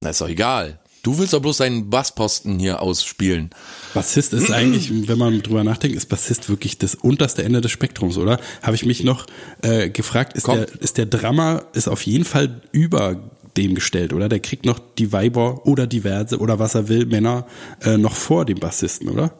Na, 0.00 0.10
ist 0.10 0.20
doch 0.20 0.28
egal. 0.28 0.78
Du 1.02 1.18
willst 1.18 1.32
doch 1.32 1.40
bloß 1.40 1.56
deinen 1.58 1.90
Bassposten 1.90 2.58
hier 2.60 2.80
ausspielen. 2.80 3.50
Bassist 3.94 4.32
ist 4.32 4.50
eigentlich, 4.50 4.90
wenn 5.08 5.18
man 5.18 5.42
drüber 5.42 5.64
nachdenkt, 5.64 5.96
ist 5.96 6.08
Bassist 6.08 6.48
wirklich 6.48 6.78
das 6.78 6.94
unterste 6.94 7.44
Ende 7.44 7.60
des 7.60 7.70
Spektrums, 7.70 8.18
oder? 8.18 8.40
Habe 8.62 8.76
ich 8.76 8.84
mich 8.84 9.04
noch 9.04 9.26
äh, 9.62 9.90
gefragt, 9.90 10.36
ist 10.36 10.44
Komm. 10.44 10.56
der, 10.56 10.80
ist 10.80 10.98
der 10.98 11.06
Drummer 11.06 11.64
ist 11.72 11.88
auf 11.88 12.02
jeden 12.02 12.24
Fall 12.24 12.62
über 12.72 13.30
dem 13.56 13.74
gestellt, 13.74 14.12
oder? 14.12 14.28
Der 14.28 14.40
kriegt 14.40 14.64
noch 14.64 14.78
die 14.78 15.12
Weiber 15.12 15.66
oder 15.66 15.86
diverse 15.86 16.38
oder 16.38 16.58
was 16.58 16.74
er 16.74 16.88
will, 16.88 17.06
Männer 17.06 17.46
äh, 17.82 17.98
noch 17.98 18.14
vor 18.14 18.44
dem 18.44 18.58
Bassisten, 18.58 19.08
oder? 19.08 19.32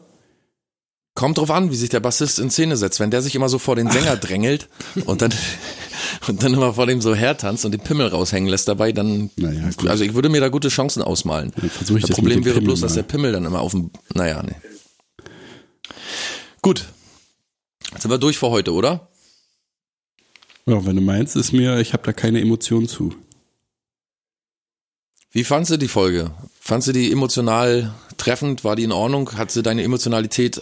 Kommt 1.15 1.37
drauf 1.37 1.51
an, 1.51 1.69
wie 1.69 1.75
sich 1.75 1.89
der 1.89 1.99
Bassist 1.99 2.39
in 2.39 2.49
Szene 2.49 2.75
setzt. 2.75 2.99
Wenn 2.99 3.11
der 3.11 3.21
sich 3.21 3.35
immer 3.35 3.47
so 3.47 3.59
vor 3.59 3.75
den 3.75 3.91
Sänger 3.91 4.17
drängelt 4.17 4.67
und 5.05 5.21
dann, 5.21 5.31
und 6.27 6.43
dann 6.43 6.53
immer 6.53 6.73
vor 6.73 6.85
dem 6.87 7.01
so 7.01 7.13
hertanzt 7.15 7.65
und 7.65 7.71
den 7.71 7.81
Pimmel 7.81 8.07
raushängen 8.07 8.49
lässt 8.49 8.67
dabei, 8.67 8.91
dann, 8.91 9.29
Naja, 9.35 9.69
gut. 9.77 9.89
also 9.89 10.03
ich 10.03 10.13
würde 10.13 10.29
mir 10.29 10.41
da 10.41 10.49
gute 10.49 10.69
Chancen 10.69 11.01
ausmalen. 11.01 11.51
Das 11.55 11.87
das 12.01 12.09
Problem 12.11 12.43
wäre 12.45 12.55
Pimmel 12.55 12.67
bloß, 12.69 12.81
dass 12.81 12.91
mal. 12.91 12.95
der 12.95 13.03
Pimmel 13.03 13.31
dann 13.31 13.45
immer 13.45 13.61
auf 13.61 13.71
dem, 13.71 13.91
naja, 14.13 14.41
nee. 14.43 14.55
Gut. 16.61 16.85
Sind 17.99 18.09
wir 18.09 18.17
durch 18.17 18.37
für 18.37 18.49
heute, 18.49 18.73
oder? 18.73 19.09
Ja, 20.65 20.85
wenn 20.85 20.95
du 20.95 21.01
meinst, 21.01 21.35
ist 21.35 21.51
mir, 21.51 21.79
ich 21.79 21.93
habe 21.93 22.03
da 22.03 22.13
keine 22.13 22.39
Emotionen 22.41 22.87
zu. 22.87 23.13
Wie 25.31 25.43
fandst 25.43 25.71
du 25.71 25.77
die 25.77 25.87
Folge? 25.87 26.31
Fandst 26.59 26.87
du 26.87 26.91
die 26.91 27.11
emotional 27.11 27.93
treffend? 28.17 28.63
War 28.63 28.75
die 28.75 28.83
in 28.83 28.91
Ordnung? 28.91 29.31
Hat 29.37 29.51
sie 29.51 29.63
deine 29.63 29.83
Emotionalität? 29.83 30.61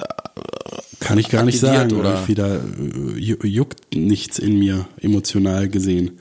Kann 1.12 1.20
ich 1.20 1.30
gar 1.30 1.44
nicht 1.46 1.60
sagen, 1.60 1.94
oder? 1.94 2.28
Wieder 2.28 2.56
äh, 2.56 3.20
ju- 3.20 3.46
juckt 3.46 3.96
nichts 3.96 4.40
in 4.40 4.60
mir 4.60 4.88
emotional 5.00 5.70
gesehen. 5.70 6.20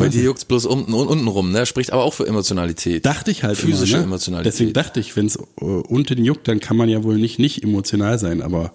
Bei 0.00 0.08
dir 0.08 0.22
juckt's 0.22 0.44
bloß 0.44 0.64
unten 0.66 0.94
und 0.94 1.08
unten 1.08 1.26
rum, 1.26 1.50
ne? 1.50 1.66
Spricht 1.66 1.92
aber 1.92 2.04
auch 2.04 2.14
für 2.14 2.26
Emotionalität. 2.26 3.04
Dachte 3.04 3.32
ich 3.32 3.42
halt 3.42 3.56
Physische 3.58 3.94
immer, 3.94 4.02
ne? 4.02 4.04
Emotionalität. 4.04 4.52
Deswegen 4.52 4.72
dachte 4.72 5.00
ich, 5.00 5.16
wenn 5.16 5.26
es 5.26 5.36
äh, 5.36 5.64
unten 5.64 6.24
juckt, 6.24 6.46
dann 6.46 6.60
kann 6.60 6.76
man 6.76 6.88
ja 6.88 7.02
wohl 7.02 7.18
nicht 7.18 7.38
nicht 7.40 7.64
emotional 7.64 8.18
sein, 8.18 8.40
aber 8.40 8.72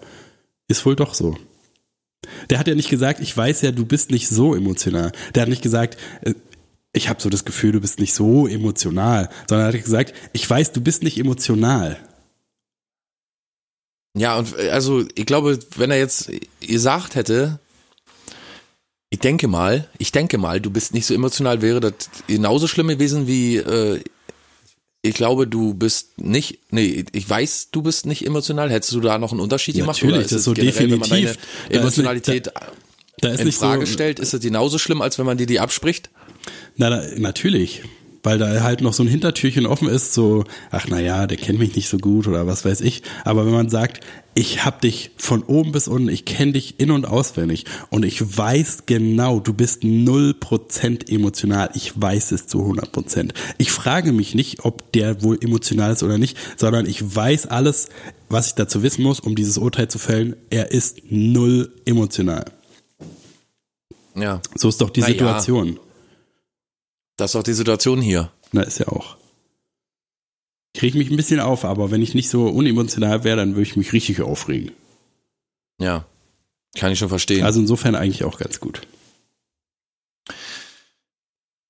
ist 0.68 0.84
wohl 0.84 0.96
doch 0.96 1.14
so. 1.14 1.36
Der 2.50 2.58
hat 2.58 2.68
ja 2.68 2.74
nicht 2.74 2.90
gesagt, 2.90 3.20
ich 3.20 3.34
weiß 3.36 3.62
ja, 3.62 3.70
du 3.72 3.86
bist 3.86 4.10
nicht 4.10 4.28
so 4.28 4.54
emotional. 4.54 5.12
Der 5.34 5.42
hat 5.42 5.48
nicht 5.48 5.62
gesagt, 5.62 5.96
äh, 6.22 6.34
ich 6.92 7.08
habe 7.08 7.20
so 7.22 7.28
das 7.30 7.44
Gefühl, 7.44 7.72
du 7.72 7.80
bist 7.80 8.00
nicht 8.00 8.14
so 8.14 8.46
emotional, 8.46 9.28
sondern 9.48 9.66
er 9.70 9.72
hat 9.74 9.82
gesagt, 9.82 10.12
ich 10.32 10.48
weiß, 10.48 10.72
du 10.72 10.80
bist 10.82 11.02
nicht 11.02 11.18
emotional. 11.18 11.96
Ja, 14.16 14.36
und 14.38 14.56
äh, 14.58 14.70
also 14.70 15.04
ich 15.14 15.26
glaube, 15.26 15.58
wenn 15.76 15.90
er 15.90 15.98
jetzt 15.98 16.30
gesagt 16.60 17.14
hätte, 17.14 17.58
ich 19.10 19.18
denke 19.20 19.46
mal, 19.48 19.88
ich 19.98 20.12
denke 20.12 20.38
mal, 20.38 20.60
du 20.60 20.70
bist 20.70 20.94
nicht 20.94 21.06
so 21.06 21.14
emotional, 21.14 21.62
wäre 21.62 21.80
das 21.80 21.92
genauso 22.26 22.66
schlimm 22.66 22.88
gewesen 22.88 23.26
wie 23.26 23.56
äh, 23.56 24.00
ich 25.04 25.14
glaube, 25.14 25.46
du 25.46 25.74
bist 25.74 26.18
nicht, 26.18 26.60
nee, 26.70 27.04
ich 27.12 27.28
weiß, 27.28 27.68
du 27.72 27.82
bist 27.82 28.06
nicht 28.06 28.24
emotional. 28.24 28.70
Hättest 28.70 28.94
du 28.94 29.00
da 29.00 29.18
noch 29.18 29.32
einen 29.32 29.40
Unterschied 29.40 29.74
gemacht? 29.76 29.96
Natürlich, 29.96 30.14
Oder 30.14 30.22
das 30.22 30.32
es 30.32 30.38
ist 30.38 30.44
so 30.44 30.54
generell, 30.54 30.90
wenn 30.90 30.98
man 30.98 31.10
definitiv. 31.10 31.36
Da 31.36 31.68
ist 31.68 31.78
Emotionalität 31.78 32.50
Da 33.20 33.28
ist 33.28 33.40
in 33.40 33.46
nicht 33.46 33.58
Frage 33.58 33.84
so, 33.84 33.92
stellt, 33.92 34.18
ist 34.18 34.32
es 34.32 34.40
genauso 34.40 34.78
schlimm, 34.78 35.02
als 35.02 35.18
wenn 35.18 35.26
man 35.26 35.36
dir 35.36 35.46
die 35.46 35.60
abspricht? 35.60 36.08
Na, 36.76 36.88
da, 36.88 37.04
natürlich. 37.18 37.82
Weil 38.24 38.38
da 38.38 38.62
halt 38.62 38.80
noch 38.80 38.94
so 38.94 39.04
ein 39.04 39.08
Hintertürchen 39.08 39.66
offen 39.66 39.88
ist, 39.88 40.14
so, 40.14 40.44
ach 40.70 40.86
na 40.88 40.98
ja, 40.98 41.26
der 41.26 41.36
kennt 41.36 41.58
mich 41.58 41.76
nicht 41.76 41.88
so 41.88 41.98
gut 41.98 42.26
oder 42.26 42.46
was 42.46 42.64
weiß 42.64 42.80
ich. 42.80 43.02
Aber 43.24 43.46
wenn 43.46 43.52
man 43.52 43.68
sagt, 43.68 44.00
ich 44.34 44.64
hab 44.64 44.80
dich 44.80 45.12
von 45.16 45.42
oben 45.44 45.72
bis 45.72 45.86
unten, 45.86 46.08
ich 46.08 46.24
kenne 46.24 46.52
dich 46.52 46.80
in- 46.80 46.90
und 46.90 47.06
auswendig 47.06 47.66
und 47.90 48.04
ich 48.04 48.36
weiß 48.36 48.84
genau, 48.86 49.38
du 49.40 49.52
bist 49.52 49.84
null 49.84 50.34
Prozent 50.34 51.08
emotional. 51.08 51.70
Ich 51.74 52.00
weiß 52.00 52.32
es 52.32 52.46
zu 52.46 52.60
100 52.60 52.90
Prozent. 52.90 53.34
Ich 53.58 53.70
frage 53.70 54.12
mich 54.12 54.34
nicht, 54.34 54.64
ob 54.64 54.90
der 54.92 55.22
wohl 55.22 55.38
emotional 55.40 55.92
ist 55.92 56.02
oder 56.02 56.18
nicht, 56.18 56.36
sondern 56.56 56.86
ich 56.86 57.14
weiß 57.14 57.46
alles, 57.46 57.90
was 58.28 58.48
ich 58.48 58.54
dazu 58.54 58.82
wissen 58.82 59.02
muss, 59.02 59.20
um 59.20 59.36
dieses 59.36 59.58
Urteil 59.58 59.88
zu 59.88 59.98
fällen. 59.98 60.34
Er 60.50 60.72
ist 60.72 61.02
null 61.10 61.72
emotional. 61.84 62.46
Ja, 64.16 64.40
So 64.56 64.68
ist 64.68 64.80
doch 64.80 64.90
die 64.90 65.00
Na 65.00 65.08
ja. 65.08 65.74
Das 67.16 67.30
ist 67.32 67.36
auch 67.36 67.42
die 67.42 67.52
Situation 67.52 68.00
hier. 68.00 68.30
Na, 68.52 68.62
ist 68.62 68.78
ja 68.78 68.88
auch. 68.88 69.16
Ich 70.74 70.82
reg 70.82 70.94
mich 70.94 71.10
ein 71.10 71.16
bisschen 71.16 71.40
auf, 71.40 71.64
aber 71.64 71.90
wenn 71.90 72.02
ich 72.02 72.14
nicht 72.14 72.28
so 72.28 72.46
unemotional 72.48 73.22
wäre, 73.24 73.36
dann 73.36 73.50
würde 73.50 73.62
ich 73.62 73.76
mich 73.76 73.92
richtig 73.92 74.20
aufregen. 74.20 74.72
Ja, 75.80 76.04
kann 76.76 76.90
ich 76.92 76.98
schon 76.98 77.08
verstehen. 77.08 77.44
Also 77.44 77.60
insofern 77.60 77.94
eigentlich 77.94 78.24
auch 78.24 78.38
ganz 78.38 78.58
gut. 78.58 78.80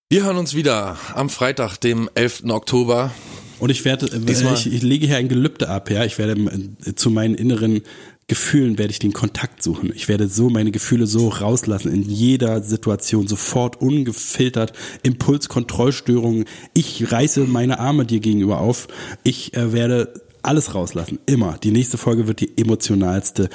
Wir 0.09 0.25
hören 0.25 0.37
uns 0.37 0.55
wieder 0.55 0.97
am 1.15 1.29
Freitag, 1.29 1.77
dem 1.79 2.09
11. 2.15 2.45
Oktober. 2.49 3.13
Und 3.59 3.71
ich 3.71 3.85
werde, 3.85 4.07
Diesmal- 4.21 4.55
ich, 4.55 4.73
ich 4.73 4.83
lege 4.83 5.07
hier 5.07 5.17
ein 5.17 5.29
Gelübde 5.29 5.69
ab, 5.69 5.91
ja. 5.91 6.05
Ich 6.05 6.19
werde 6.19 6.41
äh, 6.87 6.95
zu 6.95 7.11
meinen 7.11 7.35
inneren 7.35 7.83
Gefühlen 8.27 8.79
werde 8.79 8.91
ich 8.91 8.99
den 8.99 9.13
Kontakt 9.13 9.63
suchen. 9.63 9.93
Ich 9.95 10.09
werde 10.09 10.29
so 10.29 10.49
meine 10.49 10.71
Gefühle 10.71 11.07
so 11.07 11.29
rauslassen 11.29 11.93
in 11.93 12.03
jeder 12.03 12.63
Situation, 12.63 13.29
sofort 13.29 13.81
ungefiltert, 13.81 14.73
Impulskontrollstörungen. 15.03 16.47
Ich 16.73 17.13
reiße 17.13 17.41
meine 17.41 17.81
Arme 17.81 18.07
dir 18.07 18.21
gegenüber 18.21 18.61
auf. 18.61 18.89
Ich 19.25 19.55
äh, 19.55 19.75
werde 19.75 20.15
alles 20.43 20.75
rauslassen. 20.75 21.19
Immer. 21.27 21.59
Die 21.63 21.71
nächste 21.71 21.99
Folge 21.99 22.27
wird 22.27 22.41
die 22.41 22.57
emotionalste, 22.57 23.51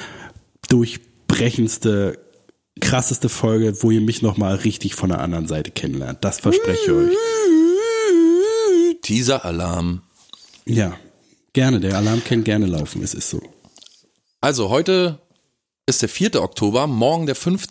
durchbrechendste, 0.70 2.20
krasseste 2.80 3.30
Folge, 3.30 3.82
wo 3.82 3.90
ihr 3.90 4.02
mich 4.02 4.22
nochmal 4.22 4.56
richtig 4.56 4.94
von 4.94 5.10
der 5.10 5.20
anderen 5.20 5.48
Seite 5.48 5.72
kennenlernt. 5.72 6.20
Das 6.22 6.40
verspreche 6.40 6.80
ich 6.84 6.92
euch. 6.92 7.18
Teaser-Alarm. 9.02 10.02
Ja. 10.66 10.96
Gerne. 11.54 11.80
Der 11.80 11.98
Alarm 11.98 12.24
kann 12.24 12.44
gerne 12.44 12.68
laufen. 12.68 13.02
Es 13.02 13.16
ist 13.16 13.32
so. 13.32 13.42
Also 14.42 14.70
heute 14.70 15.20
ist 15.86 16.02
der 16.02 16.10
4. 16.10 16.42
Oktober, 16.42 16.88
morgen 16.88 17.26
der 17.26 17.36
5. 17.36 17.68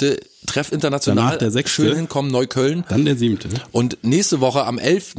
Treff 0.46 0.72
international. 0.72 1.24
Danach 1.24 1.38
der 1.38 1.50
6.. 1.50 1.70
Schön 1.70 1.96
hinkommen, 1.96 2.30
Neukölln. 2.30 2.84
Dann 2.88 3.04
der 3.04 3.16
siebte. 3.16 3.48
Und 3.70 3.98
nächste 4.02 4.40
Woche 4.40 4.64
am 4.64 4.78
11., 4.78 5.14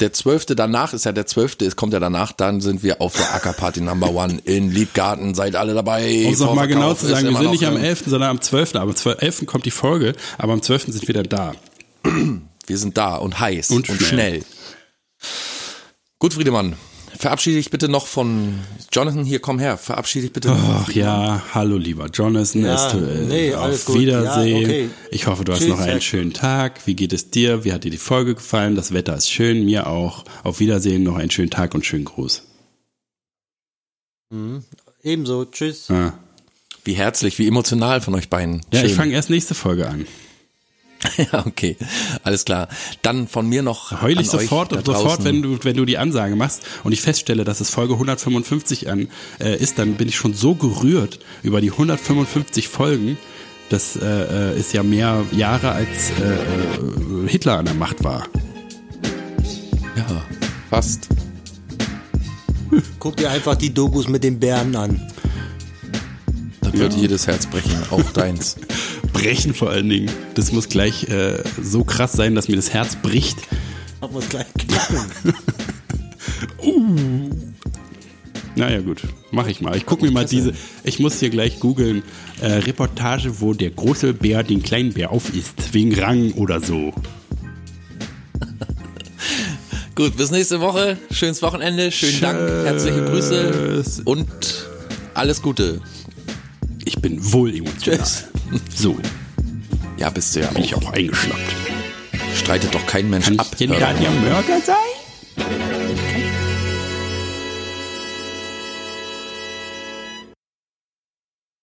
der 0.00 0.12
12. 0.12 0.46
danach 0.46 0.92
ist 0.94 1.04
ja 1.04 1.12
der 1.12 1.26
12., 1.26 1.56
es 1.62 1.76
kommt 1.76 1.92
ja 1.92 2.00
danach, 2.00 2.32
dann 2.32 2.60
sind 2.60 2.82
wir 2.82 3.00
auf 3.00 3.16
der 3.16 3.34
Ackerparty 3.34 3.80
Number 3.80 4.14
One 4.14 4.38
in 4.44 4.70
Liebgarten. 4.70 5.34
Seid 5.34 5.56
alle 5.56 5.74
dabei. 5.74 6.24
Um 6.26 6.32
es 6.32 6.38
nochmal 6.38 6.68
genau 6.68 6.94
zu 6.94 7.06
sagen, 7.06 7.28
wir 7.28 7.36
sind 7.36 7.50
nicht 7.50 7.66
am 7.66 7.76
im- 7.76 7.82
11., 7.84 8.04
sondern 8.06 8.30
am 8.30 8.40
12. 8.40 8.76
Aber 8.76 8.92
am 9.04 9.16
11. 9.18 9.46
kommt 9.46 9.66
die 9.66 9.70
Folge, 9.70 10.14
aber 10.38 10.52
am 10.52 10.62
12. 10.62 10.86
sind 10.88 11.06
wir 11.06 11.14
dann 11.14 11.28
da. 11.28 11.54
Wir 12.66 12.78
sind 12.78 12.96
da 12.96 13.16
und 13.16 13.40
heiß 13.40 13.70
Und 13.70 13.90
und, 13.90 13.96
schnell. 14.00 14.08
schnell. 14.40 14.44
Gut, 16.18 16.34
Friedemann. 16.34 16.76
Verabschiede 17.18 17.56
dich 17.56 17.70
bitte 17.70 17.88
noch 17.88 18.06
von 18.06 18.60
Jonathan. 18.92 19.24
Hier, 19.24 19.40
komm 19.40 19.58
her. 19.58 19.78
Verabschiede 19.78 20.26
dich 20.26 20.32
bitte. 20.32 20.50
Ach 20.50 20.90
ja, 20.92 21.42
hallo 21.54 21.76
lieber 21.76 22.06
Jonathan. 22.06 22.64
Ja, 22.64 22.88
es, 22.88 22.94
äh, 22.94 22.96
nee, 23.28 23.54
auf 23.54 23.84
gut. 23.84 24.00
Wiedersehen. 24.00 24.62
Ja, 24.62 24.68
okay. 24.68 24.90
Ich 25.10 25.26
hoffe, 25.26 25.44
du 25.44 25.52
hast 25.52 25.60
Tschüss, 25.60 25.68
noch 25.68 25.80
einen 25.80 26.00
schönen 26.00 26.32
Tag. 26.32 26.86
Wie 26.86 26.94
geht 26.94 27.12
es 27.12 27.30
dir? 27.30 27.64
Wie 27.64 27.72
hat 27.72 27.84
dir 27.84 27.90
die 27.90 27.98
Folge 27.98 28.34
gefallen? 28.34 28.76
Das 28.76 28.92
Wetter 28.92 29.16
ist 29.16 29.30
schön, 29.30 29.64
mir 29.64 29.86
auch. 29.86 30.24
Auf 30.42 30.60
Wiedersehen, 30.60 31.02
noch 31.02 31.16
einen 31.16 31.30
schönen 31.30 31.50
Tag 31.50 31.74
und 31.74 31.84
schönen 31.84 32.04
Gruß. 32.04 32.42
Ebenso, 35.02 35.44
tschüss. 35.44 35.90
Ah. 35.90 36.14
Wie 36.84 36.94
herzlich, 36.94 37.38
wie 37.38 37.46
emotional 37.46 38.00
von 38.00 38.14
euch 38.14 38.28
beiden. 38.28 38.62
Ja, 38.72 38.80
ich 38.80 38.88
Schön. 38.88 38.96
fange 38.96 39.12
erst 39.14 39.30
nächste 39.30 39.54
Folge 39.54 39.88
an. 39.88 40.06
Ja, 41.32 41.46
okay. 41.46 41.76
Alles 42.22 42.44
klar. 42.44 42.68
Dann 43.02 43.28
von 43.28 43.48
mir 43.48 43.62
noch. 43.62 44.02
Heul 44.02 44.12
ich 44.12 44.18
an 44.30 44.38
euch 44.38 44.48
sofort, 44.48 44.72
da 44.72 44.82
sofort 44.84 45.24
wenn 45.24 45.42
du, 45.42 45.58
wenn 45.62 45.76
du 45.76 45.84
die 45.84 45.98
Ansage 45.98 46.36
machst 46.36 46.62
und 46.84 46.92
ich 46.92 47.00
feststelle, 47.00 47.44
dass 47.44 47.60
es 47.60 47.70
Folge 47.70 47.94
155 47.94 48.88
an, 48.90 49.08
äh, 49.40 49.56
ist, 49.56 49.78
dann 49.78 49.94
bin 49.94 50.08
ich 50.08 50.16
schon 50.16 50.34
so 50.34 50.54
gerührt 50.54 51.20
über 51.42 51.60
die 51.60 51.70
155 51.70 52.68
Folgen. 52.68 53.18
Das 53.68 53.96
äh, 53.96 54.52
äh, 54.52 54.58
ist 54.58 54.72
ja 54.72 54.82
mehr 54.82 55.24
Jahre 55.32 55.72
als 55.72 56.10
äh, 56.10 56.34
äh, 56.34 57.28
Hitler 57.28 57.58
an 57.58 57.64
der 57.64 57.74
Macht 57.74 58.04
war. 58.04 58.26
Ja, 59.96 60.22
fast. 60.68 61.08
Guck 62.98 63.16
dir 63.16 63.30
einfach 63.30 63.56
die 63.56 63.72
Dokus 63.72 64.08
mit 64.08 64.24
den 64.24 64.40
Bären 64.40 64.76
an. 64.76 65.00
Das 66.60 66.72
wird 66.72 66.94
jedes 66.94 67.26
Herz 67.26 67.46
brechen, 67.46 67.82
auch 67.90 68.10
deins. 68.12 68.56
Brechen 69.12 69.54
vor 69.54 69.70
allen 69.70 69.88
Dingen. 69.88 70.10
Das 70.34 70.52
muss 70.52 70.68
gleich 70.68 71.08
äh, 71.08 71.42
so 71.60 71.84
krass 71.84 72.12
sein, 72.12 72.34
dass 72.34 72.48
mir 72.48 72.56
das 72.56 72.72
Herz 72.72 72.96
bricht. 72.96 73.38
Haben 74.00 74.14
wir 74.14 74.20
es 74.20 74.28
gleich 74.28 74.46
knacken. 74.54 75.34
Naja 78.54 78.80
gut, 78.80 79.02
mache 79.30 79.50
ich 79.50 79.62
mal. 79.62 79.76
Ich 79.76 79.86
gucke 79.86 80.04
mir 80.04 80.10
mal 80.10 80.26
diese, 80.26 80.52
ich 80.84 80.98
muss 80.98 81.18
hier 81.18 81.30
gleich 81.30 81.58
googeln, 81.58 82.02
äh, 82.40 82.46
Reportage, 82.52 83.40
wo 83.40 83.54
der 83.54 83.70
große 83.70 84.12
Bär 84.12 84.42
den 84.42 84.62
kleinen 84.62 84.92
Bär 84.92 85.10
aufisst, 85.10 85.72
wegen 85.72 85.98
Rang 85.98 86.32
oder 86.32 86.60
so. 86.60 86.92
Gut, 89.94 90.16
bis 90.16 90.30
nächste 90.30 90.60
Woche. 90.60 90.98
Schönes 91.10 91.40
Wochenende. 91.42 91.90
Schönen 91.90 92.20
Dank. 92.20 92.38
Herzliche 92.38 93.04
Grüße 93.04 93.52
Tschüss. 93.52 94.00
und 94.04 94.28
alles 95.14 95.40
Gute. 95.40 95.80
Ich 96.84 96.96
bin 96.96 97.32
wohl 97.32 97.54
emotional. 97.54 97.98
Tschüss. 97.98 98.24
So, 98.74 98.96
Ja, 99.98 100.10
bist 100.10 100.34
du 100.36 100.40
ja 100.40 100.48
bin 100.48 100.64
ich 100.64 100.74
auch. 100.74 100.82
auch 100.84 100.92
eingeschnappt. 100.92 101.40
Streitet 102.36 102.74
doch 102.74 102.84
kein 102.86 103.08
Mensch 103.10 103.26
Kann 103.26 103.38
ab. 103.38 103.46
ich 103.52 103.68
doch 103.68 103.76
der 103.78 104.10
mal. 104.10 104.20
Mörder 104.20 104.60
sein? 104.64 104.76